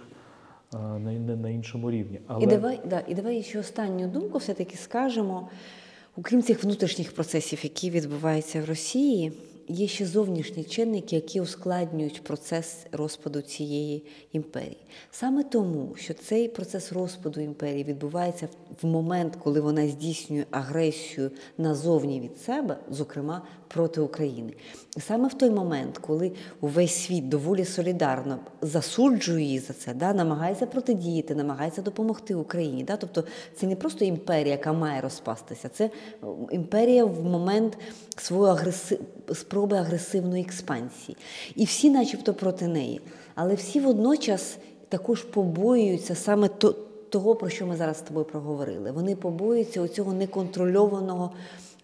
на, 0.72 0.98
на, 0.98 1.36
на 1.36 1.48
іншому 1.48 1.90
рівні. 1.90 2.20
Але 2.26 2.42
І 2.42 2.46
давай, 2.46 2.80
да, 2.90 3.02
і 3.08 3.14
давай 3.14 3.42
ще 3.42 3.60
останню 3.60 4.08
думку 4.08 4.38
все-таки 4.38 4.76
скажемо. 4.76 5.48
Окрім 6.16 6.42
цих 6.42 6.64
внутрішніх 6.64 7.12
процесів, 7.14 7.58
які 7.62 7.90
відбуваються 7.90 8.62
в 8.62 8.64
Росії, 8.64 9.32
є 9.68 9.88
ще 9.88 10.06
зовнішні 10.06 10.64
чинники, 10.64 11.16
які 11.16 11.40
ускладнюють 11.40 12.24
процес 12.24 12.76
розпаду 12.92 13.40
цієї 13.40 14.04
імперії. 14.32 14.76
Саме 15.10 15.44
тому, 15.44 15.94
що 15.96 16.14
цей 16.14 16.48
процес 16.48 16.92
розпаду 16.92 17.40
імперії 17.40 17.84
відбувається 17.84 18.48
в- 18.82 18.86
момент, 18.86 19.36
коли 19.36 19.60
вона 19.60 19.88
здійснює 19.88 20.44
агресію 20.50 21.30
назовні 21.58 22.20
від 22.20 22.38
себе, 22.38 22.78
зокрема 22.90 23.42
проти 23.72 24.00
України. 24.00 24.52
І 24.96 25.00
саме 25.00 25.28
в 25.28 25.34
той 25.34 25.50
момент, 25.50 25.98
коли 25.98 26.32
увесь 26.60 26.94
світ 27.04 27.28
доволі 27.28 27.64
солідарно 27.64 28.38
засуджує 28.62 29.44
її 29.44 29.58
за 29.58 29.72
це, 29.72 29.94
да, 29.94 30.12
намагається 30.12 30.66
протидіяти, 30.66 31.34
намагається 31.34 31.82
допомогти 31.82 32.34
Україні. 32.34 32.84
Да? 32.84 32.96
Тобто 32.96 33.24
це 33.56 33.66
не 33.66 33.76
просто 33.76 34.04
імперія, 34.04 34.52
яка 34.52 34.72
має 34.72 35.00
розпастися, 35.00 35.68
це 35.68 35.84
е, 35.84 35.90
імперія 36.50 37.04
в 37.04 37.24
момент 37.24 37.78
своєї 38.16 38.52
агреси... 38.52 38.98
спроби 39.34 39.76
агресивної 39.76 40.42
експансії. 40.42 41.16
І 41.56 41.64
всі, 41.64 41.90
начебто, 41.90 42.34
проти 42.34 42.68
неї. 42.68 43.00
Але 43.34 43.54
всі 43.54 43.80
водночас 43.80 44.56
також 44.88 45.22
побоюються 45.22 46.14
саме 46.14 46.48
то, 46.48 46.74
того, 47.08 47.34
про 47.34 47.48
що 47.48 47.66
ми 47.66 47.76
зараз 47.76 47.98
з 47.98 48.00
тобою 48.02 48.26
проговорили. 48.26 48.90
Вони 48.90 49.16
побоюються 49.16 49.80
оцього 49.80 50.12
неконтрольованого 50.12 51.32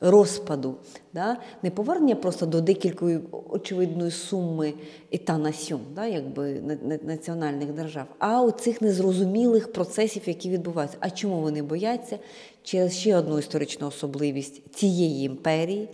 розпаду, 0.01 0.75
да? 1.15 1.37
не 1.63 1.71
повернення 1.71 2.15
просто 2.15 2.47
до 2.47 2.61
декілької 2.61 3.21
очевидної 3.51 4.11
суми 4.11 4.75
етанасьон, 5.13 5.81
да? 5.95 6.07
якби 6.07 6.61
на- 6.61 6.79
на- 6.83 6.99
національних 7.03 7.73
держав, 7.73 8.07
а 8.19 8.43
оцих 8.43 8.83
незрозумілих 8.83 9.73
процесів, 9.73 10.23
які 10.27 10.51
відбуваються. 10.51 10.97
А 11.01 11.11
чому 11.11 11.41
вони 11.41 11.63
бояться? 11.63 12.19
Через 12.63 12.97
ще 12.97 13.17
одну 13.17 13.39
історичну 13.39 13.87
особливість 13.87 14.75
цієї 14.75 15.25
імперії. 15.25 15.89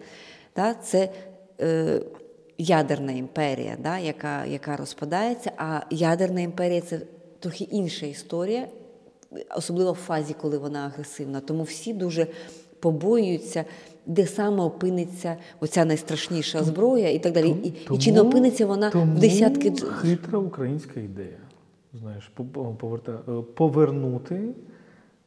Да? 0.57 0.75
Це 0.75 1.09
е, 1.61 2.01
ядерна 2.59 3.13
імперія, 3.13 3.77
да, 3.83 3.99
яка, 3.99 4.45
яка 4.45 4.77
розпадається, 4.77 5.53
а 5.57 5.81
ядерна 5.91 6.41
імперія 6.41 6.81
це 6.81 7.01
трохи 7.41 7.65
інша 7.65 8.07
історія, 8.07 8.69
особливо 9.57 9.93
в 9.93 9.97
фазі, 9.97 10.35
коли 10.41 10.59
вона 10.59 10.79
агресивна. 10.87 11.41
Тому 11.41 11.63
всі 11.63 11.93
дуже 11.93 12.27
побоюються, 12.81 13.65
де 14.07 14.27
саме 14.27 14.63
опиниться 14.63 15.37
оця 15.61 15.85
найстрашніша 15.85 16.63
зброя 16.63 17.11
і 17.11 17.19
так 17.19 17.33
далі. 17.33 17.49
І, 17.51 17.95
і 17.95 17.99
чи 17.99 18.13
не 18.13 18.21
опиниться 18.21 18.67
вона 18.67 18.91
тому 18.91 19.17
в 19.17 19.19
десятки 19.19 19.71
хитра 19.71 20.39
українська 20.39 21.01
ідея. 21.01 21.39
Знаєш, 21.93 22.31
поверта, 22.79 23.13
е, 23.29 23.43
повернути 23.43 24.55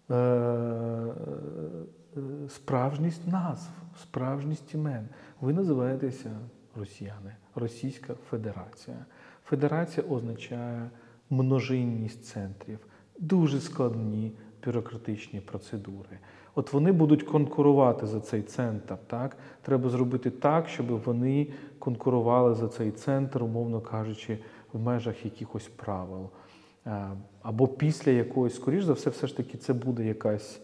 е, 0.09 0.15
е, 0.15 1.13
справжність 2.49 3.27
назв, 3.27 3.69
справжність 4.01 4.73
імен. 4.73 5.07
Ви 5.41 5.53
називаєтеся 5.53 6.31
росіяни, 6.75 7.35
Російська 7.55 8.15
Федерація. 8.29 9.05
Федерація 9.45 10.07
означає 10.09 10.89
множинність 11.29 12.25
центрів, 12.25 12.79
дуже 13.19 13.59
складні 13.59 14.31
бюрократичні 14.65 15.39
процедури. 15.39 16.19
От 16.57 16.73
вони 16.73 16.91
будуть 16.91 17.23
конкурувати 17.23 18.07
за 18.07 18.19
цей 18.19 18.41
центр. 18.41 18.95
Так? 19.07 19.37
Треба 19.61 19.89
зробити 19.89 20.29
так, 20.29 20.67
щоб 20.67 20.87
вони 20.87 21.47
конкурували 21.79 22.55
за 22.55 22.67
цей 22.67 22.91
центр, 22.91 23.43
умовно 23.43 23.81
кажучи, 23.81 24.37
в 24.73 24.81
межах 24.81 25.25
якихось 25.25 25.67
правил. 25.67 26.29
Е, 26.87 27.07
Або 27.41 27.67
після 27.67 28.11
якоїсь, 28.11 28.55
скоріш 28.55 28.83
за 28.83 28.93
все, 28.93 29.09
все 29.09 29.27
ж 29.27 29.37
таки 29.37 29.57
це 29.57 29.73
буде 29.73 30.05
якась 30.05 30.59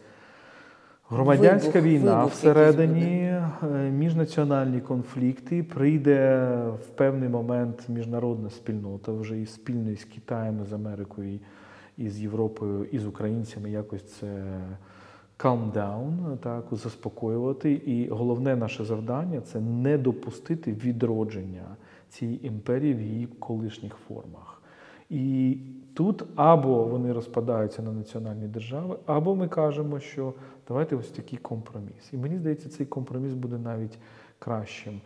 громадянська 1.10 1.82
Вибух, 1.82 1.92
війна 1.92 2.18
вибух 2.18 2.32
всередині, 2.32 3.40
е, 3.64 3.92
міжнаціональні 3.92 4.82
конфлікти. 4.82 5.64
Прийде 5.64 6.48
в 6.84 6.88
певний 6.88 7.30
момент 7.30 7.90
міжнародна 7.90 8.50
спільнота, 8.50 9.12
вже 9.12 9.42
і 9.42 9.46
спільно 9.46 9.92
із 9.92 10.04
Китаєм, 10.04 10.62
і 10.64 10.66
з 10.66 10.74
Америкою, 10.74 11.40
і 11.98 12.10
з 12.10 12.20
Європою, 12.20 12.84
і 12.92 13.00
з 13.00 13.06
українцями 13.06 13.72
якось 13.72 14.04
це 14.04 14.28
calm 15.38 15.72
down, 15.72 16.38
так, 16.38 16.66
заспокоювати. 16.72 17.72
І 17.72 18.10
головне 18.10 18.56
наше 18.56 18.86
завдання 18.86 19.42
це 19.42 19.60
не 19.60 19.98
допустити 19.98 20.74
відродження 20.74 21.76
цієї 22.10 22.48
імперії 22.48 22.94
в 22.94 23.02
її 23.02 23.26
колишніх 23.26 23.96
формах. 24.08 24.62
І 25.10 25.58
тут 25.94 26.24
або 26.36 26.84
вони 26.84 27.14
розпадаються 27.14 27.82
на 27.82 27.92
національні 27.92 28.48
держави, 28.48 28.96
або 29.06 29.36
ми 29.36 29.48
кажемо, 29.48 30.00
що 30.00 30.34
давайте 30.68 30.96
ось 30.96 31.10
такий 31.10 31.40
компроміс. 31.40 32.14
І 32.14 32.18
мені 32.18 32.38
здається, 32.38 32.70
цей 32.70 32.86
компроміс 32.86 33.34
буде 33.34 33.58
навіть 33.58 33.98
кращим, 34.40 35.02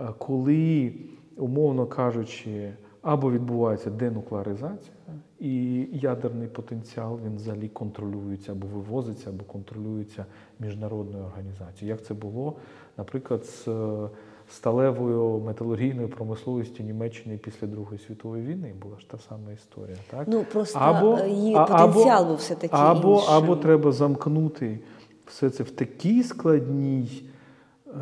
Е, 0.00 0.08
коли, 0.18 0.92
умовно 1.36 1.86
кажучи, 1.86 2.72
або 3.02 3.30
відбувається 3.30 3.90
денуклеаризація, 3.90 4.94
і 5.42 5.88
ядерний 5.92 6.48
потенціал 6.48 7.18
він 7.24 7.36
взагалі 7.36 7.68
контролюється 7.68 8.52
або 8.52 8.66
вивозиться, 8.66 9.30
або 9.30 9.44
контролюється 9.44 10.26
міжнародною 10.60 11.24
організацією. 11.24 11.96
Як 11.96 12.04
це 12.06 12.14
було, 12.14 12.56
наприклад, 12.98 13.44
з 13.44 13.68
е, 13.68 14.08
сталевою 14.50 15.42
металургійною 15.46 16.08
промисловістю 16.08 16.82
Німеччини 16.82 17.36
після 17.38 17.66
Другої 17.66 17.98
світової 17.98 18.42
війни 18.46 18.74
була 18.82 18.98
ж 18.98 19.10
та 19.10 19.18
сама 19.18 19.52
історія. 19.52 19.96
Так? 20.10 20.28
Ну, 20.28 20.44
просто 20.52 20.78
Або- 20.78 21.18
е, 21.18 21.28
її 21.30 21.54
потенціал 21.54 22.20
або- 22.22 22.28
був 22.28 22.36
все-таки 22.36 22.76
або, 22.76 23.14
іншим. 23.14 23.34
або 23.34 23.56
треба 23.56 23.92
замкнути 23.92 24.78
все 25.26 25.50
це 25.50 25.62
в 25.62 25.70
такій 25.70 26.22
складній 26.22 27.24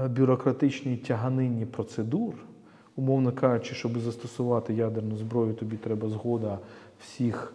е, 0.05 0.09
бюрократичній 0.09 0.97
тяганині 0.97 1.66
процедур, 1.66 2.34
умовно 2.97 3.32
кажучи, 3.32 3.74
щоб 3.74 3.99
застосувати 3.99 4.74
ядерну 4.74 5.16
зброю, 5.16 5.55
тобі 5.55 5.76
треба 5.76 6.09
згода 6.09 6.59
всіх. 7.01 7.53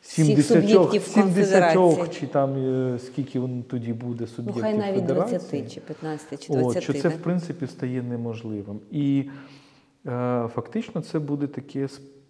Всіх 0.00 0.42
70, 0.42 1.02
70 1.04 2.20
чи 2.20 2.26
там 2.26 2.56
е, 2.56 2.98
скільки 2.98 3.40
воно 3.40 3.62
тоді 3.62 3.92
буде 3.92 4.20
Ну, 4.20 4.26
суб'єктів 4.26 4.62
хай 4.62 4.78
навіть 4.78 5.00
федерації. 5.00 5.62
20, 5.62 5.74
чи 5.74 5.80
15, 5.80 6.46
чи 6.46 6.52
От, 6.52 6.58
20. 6.58 6.82
що 6.82 6.92
це, 6.92 7.08
в 7.08 7.22
принципі, 7.22 7.66
стає 7.66 8.02
неможливим. 8.02 8.80
І 8.90 9.30
е, 10.06 10.48
фактично 10.54 11.00
це 11.00 11.18
буде 11.18 11.46
таке 11.46 11.88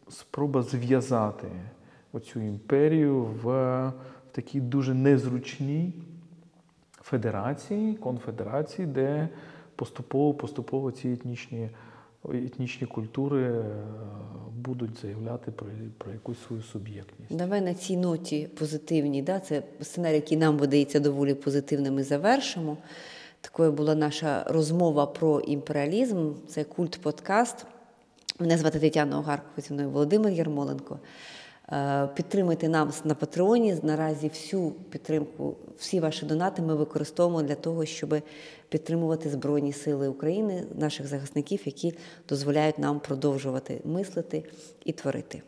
спроба 0.09 0.62
зв'язати 0.62 1.48
оцю 2.12 2.40
імперію 2.40 3.22
в, 3.22 3.42
в 3.42 3.92
такій 4.32 4.61
дуже 4.61 4.94
незручній 4.94 5.92
федерації, 7.02 7.94
конфедерації, 7.94 8.86
де 8.86 9.28
поступово 9.76 10.34
поступово 10.34 10.90
ці 10.90 11.09
етнічні, 11.09 11.70
етнічні 12.24 12.86
культури 12.86 13.42
е, 13.42 13.64
будуть 14.56 15.00
заявляти 15.02 15.50
про, 15.50 15.68
про 15.98 16.12
якусь 16.12 16.38
свою 16.46 16.62
суб'єктність. 16.62 17.36
Давай 17.36 17.60
на 17.60 17.74
цій 17.74 17.96
ноті 17.96 18.48
позитивній. 18.58 19.22
Да? 19.22 19.40
Це 19.40 19.62
сценарій, 19.80 20.14
який 20.14 20.38
нам 20.38 20.58
видається 20.58 21.00
доволі 21.00 21.34
позитивним 21.34 21.98
і 21.98 22.02
завершимо. 22.02 22.76
Такою 23.40 23.72
була 23.72 23.94
наша 23.94 24.44
розмова 24.46 25.06
про 25.06 25.40
імперіалізм. 25.40 26.32
Це 26.48 26.64
культ 26.64 27.00
подкаст. 27.02 27.66
Мене 28.38 28.58
звати 28.58 28.78
Тетяна 28.80 29.18
Огарко, 29.18 29.60
зі 29.60 29.72
мною 29.74 29.90
Володимир 29.90 30.32
Ярмоленко. 30.32 30.98
Е, 31.72 32.08
Підтримуйте 32.14 32.68
нас 32.68 33.04
на 33.04 33.14
Патреоні. 33.14 33.76
Наразі 33.82 34.28
всю 34.28 34.70
підтримку, 34.70 35.56
всі 35.78 36.00
ваші 36.00 36.26
донати 36.26 36.62
ми 36.62 36.74
використовуємо 36.74 37.48
для 37.48 37.54
того, 37.54 37.84
щоб 37.84 38.14
підтримувати 38.68 39.30
Збройні 39.30 39.72
Сили 39.72 40.08
України, 40.08 40.64
наших 40.74 41.06
захисників, 41.06 41.60
які 41.64 41.94
дозволяють 42.28 42.78
нам 42.78 43.00
продовжувати 43.00 43.80
мислити 43.84 44.44
і 44.84 44.92
творити. 44.92 45.42